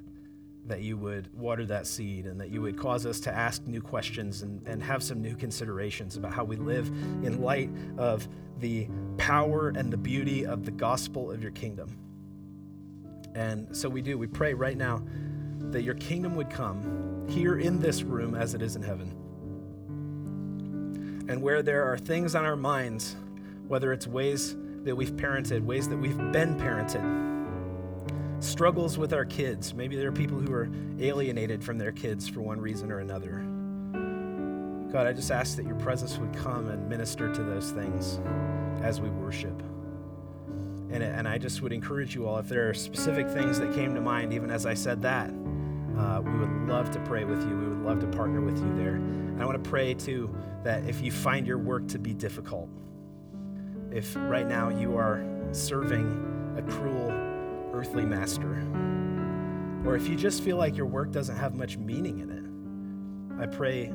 that 0.67 0.83
you 0.83 0.97
would 0.97 1.33
water 1.35 1.65
that 1.67 1.87
seed 1.87 2.27
and 2.27 2.41
that 2.41 2.51
you 2.51 2.63
would 2.63 2.77
cause 2.79 3.07
us 3.07 3.21
to 3.21 3.35
ask 3.35 3.67
new 3.67 3.81
questions 3.81 4.43
and, 4.43 4.67
and 4.67 4.83
have 4.83 5.03
some 5.03 5.21
new 5.21 5.35
considerations 5.35 6.17
about 6.17 6.33
how 6.33 6.45
we 6.45 6.57
live 6.57 6.89
in 7.25 7.41
light 7.41 7.71
of 7.99 8.29
the 8.59 8.89
power 9.17 9.71
and 9.71 9.93
the 9.93 9.97
beauty 9.97 10.47
of 10.47 10.65
the 10.65 10.71
gospel 10.71 11.31
of 11.31 11.43
your 11.43 11.53
kingdom. 11.53 11.97
And 13.35 13.75
so 13.77 13.89
we 13.89 14.03
do. 14.03 14.19
We 14.19 14.27
pray 14.27 14.55
right 14.55 14.77
now 14.77 15.03
that 15.71 15.83
your 15.83 15.95
kingdom 15.95 16.35
would 16.37 16.51
come 16.51 17.27
here 17.29 17.59
in 17.59 17.81
this 17.81 18.03
room 18.03 18.35
as 18.35 18.55
it 18.55 18.63
is 18.63 18.77
in 18.77 18.83
heaven. 18.83 19.17
And 21.29 21.43
where 21.43 21.63
there 21.63 21.85
are 21.85 21.97
things 21.97 22.35
on 22.35 22.45
our 22.45 22.57
minds, 22.57 23.17
whether 23.69 23.93
it's 23.93 24.07
ways 24.07 24.57
that 24.83 24.97
we've 24.97 25.13
parented, 25.13 25.65
ways 25.65 25.89
that 25.89 25.97
we've 25.97 26.19
been 26.33 26.59
parented, 26.59 27.30
struggles 28.41 28.99
with 28.99 29.13
our 29.13 29.25
kids. 29.25 29.75
Maybe 29.75 29.97
there 29.97 30.09
are 30.09 30.13
people 30.13 30.39
who 30.39 30.53
are 30.53 30.69
alienated 30.99 31.63
from 31.63 31.79
their 31.79 31.93
kids 31.93 32.29
for 32.29 32.41
one 32.41 32.61
reason 32.61 32.91
or 32.91 32.99
another. 32.99 33.45
God, 34.93 35.07
I 35.07 35.13
just 35.13 35.31
ask 35.31 35.57
that 35.57 35.67
your 35.67 35.77
presence 35.77 36.19
would 36.19 36.35
come 36.35 36.69
and 36.69 36.89
minister 36.89 37.33
to 37.33 37.43
those 37.43 37.71
things 37.71 38.19
as 38.83 39.01
we 39.01 39.09
worship. 39.09 39.63
And, 40.91 41.05
and 41.05 41.29
I 41.29 41.39
just 41.39 41.63
would 41.63 41.73
encourage 41.73 42.17
you 42.17 42.27
all, 42.27 42.39
if 42.39 42.49
there 42.49 42.69
are 42.69 42.75
specific 42.75 43.29
things 43.29 43.61
that 43.61 43.73
came 43.73 43.95
to 43.95 44.01
mind, 44.01 44.33
even 44.33 44.51
as 44.51 44.67
I 44.67 44.75
said 44.75 45.01
that, 45.03 45.31
uh, 45.97 46.21
we 46.21 46.37
would 46.37 46.69
love 46.69 46.91
to 46.91 47.01
pray 47.01 47.25
with 47.25 47.41
you. 47.49 47.57
We 47.57 47.69
would 47.69 47.83
love 47.83 48.01
to 48.01 48.07
partner 48.09 48.41
with 48.41 48.59
you 48.59 48.75
there. 48.77 48.97
And 48.97 49.41
I 49.41 49.45
want 49.45 49.63
to 49.63 49.71
pray 49.71 49.95
too 49.95 50.35
that 50.65 50.85
if 50.89 51.01
you 51.01 51.13
find 51.13 51.47
your 51.47 51.59
work 51.59 51.87
to 51.89 51.99
be 51.99 52.13
difficult, 52.13 52.69
if 53.93 54.17
right 54.17 54.47
now 54.47 54.71
you 54.71 54.97
are 54.97 55.25
serving 55.53 56.57
a 56.57 56.63
cruel 56.63 57.30
earthly 57.73 58.05
master, 58.05 58.63
or 59.85 59.97
if 59.97 60.09
you 60.09 60.17
just 60.17 60.43
feel 60.43 60.57
like 60.57 60.77
your 60.77 60.87
work 60.87 61.11
doesn't 61.11 61.37
have 61.37 61.55
much 61.55 61.77
meaning 61.79 62.19
in 62.19 62.31
it, 62.31 63.43
I 63.43 63.47
pray, 63.47 63.93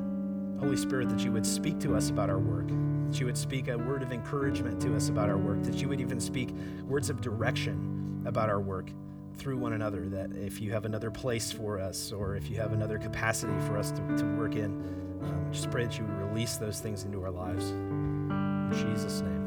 Holy 0.58 0.76
Spirit, 0.76 1.08
that 1.10 1.20
you 1.20 1.30
would 1.32 1.46
speak 1.46 1.78
to 1.80 1.94
us 1.94 2.10
about 2.10 2.30
our 2.30 2.38
work, 2.38 2.68
that 2.68 3.20
you 3.20 3.26
would 3.26 3.38
speak 3.38 3.68
a 3.68 3.78
word 3.78 4.02
of 4.02 4.12
encouragement 4.12 4.80
to 4.82 4.96
us 4.96 5.08
about 5.08 5.28
our 5.28 5.38
work, 5.38 5.62
that 5.62 5.74
you 5.74 5.88
would 5.88 6.00
even 6.00 6.20
speak 6.20 6.50
words 6.84 7.10
of 7.10 7.20
direction 7.20 8.22
about 8.26 8.48
our 8.48 8.60
work 8.60 8.90
through 9.36 9.58
one 9.58 9.74
another. 9.74 10.08
That 10.08 10.32
if 10.34 10.60
you 10.60 10.72
have 10.72 10.84
another 10.84 11.10
place 11.10 11.52
for 11.52 11.78
us, 11.78 12.10
or 12.10 12.34
if 12.34 12.50
you 12.50 12.56
have 12.56 12.72
another 12.72 12.98
capacity 12.98 13.54
for 13.66 13.78
us 13.78 13.92
to, 13.92 14.16
to 14.16 14.24
work 14.36 14.56
in, 14.56 14.72
um, 15.22 15.48
just 15.52 15.70
pray 15.70 15.84
that 15.84 15.96
you 15.96 16.04
would 16.04 16.30
release 16.30 16.56
those 16.56 16.80
things 16.80 17.04
into 17.04 17.22
our 17.22 17.30
lives. 17.30 17.70
In 17.70 18.70
Jesus' 18.72 19.20
name. 19.20 19.45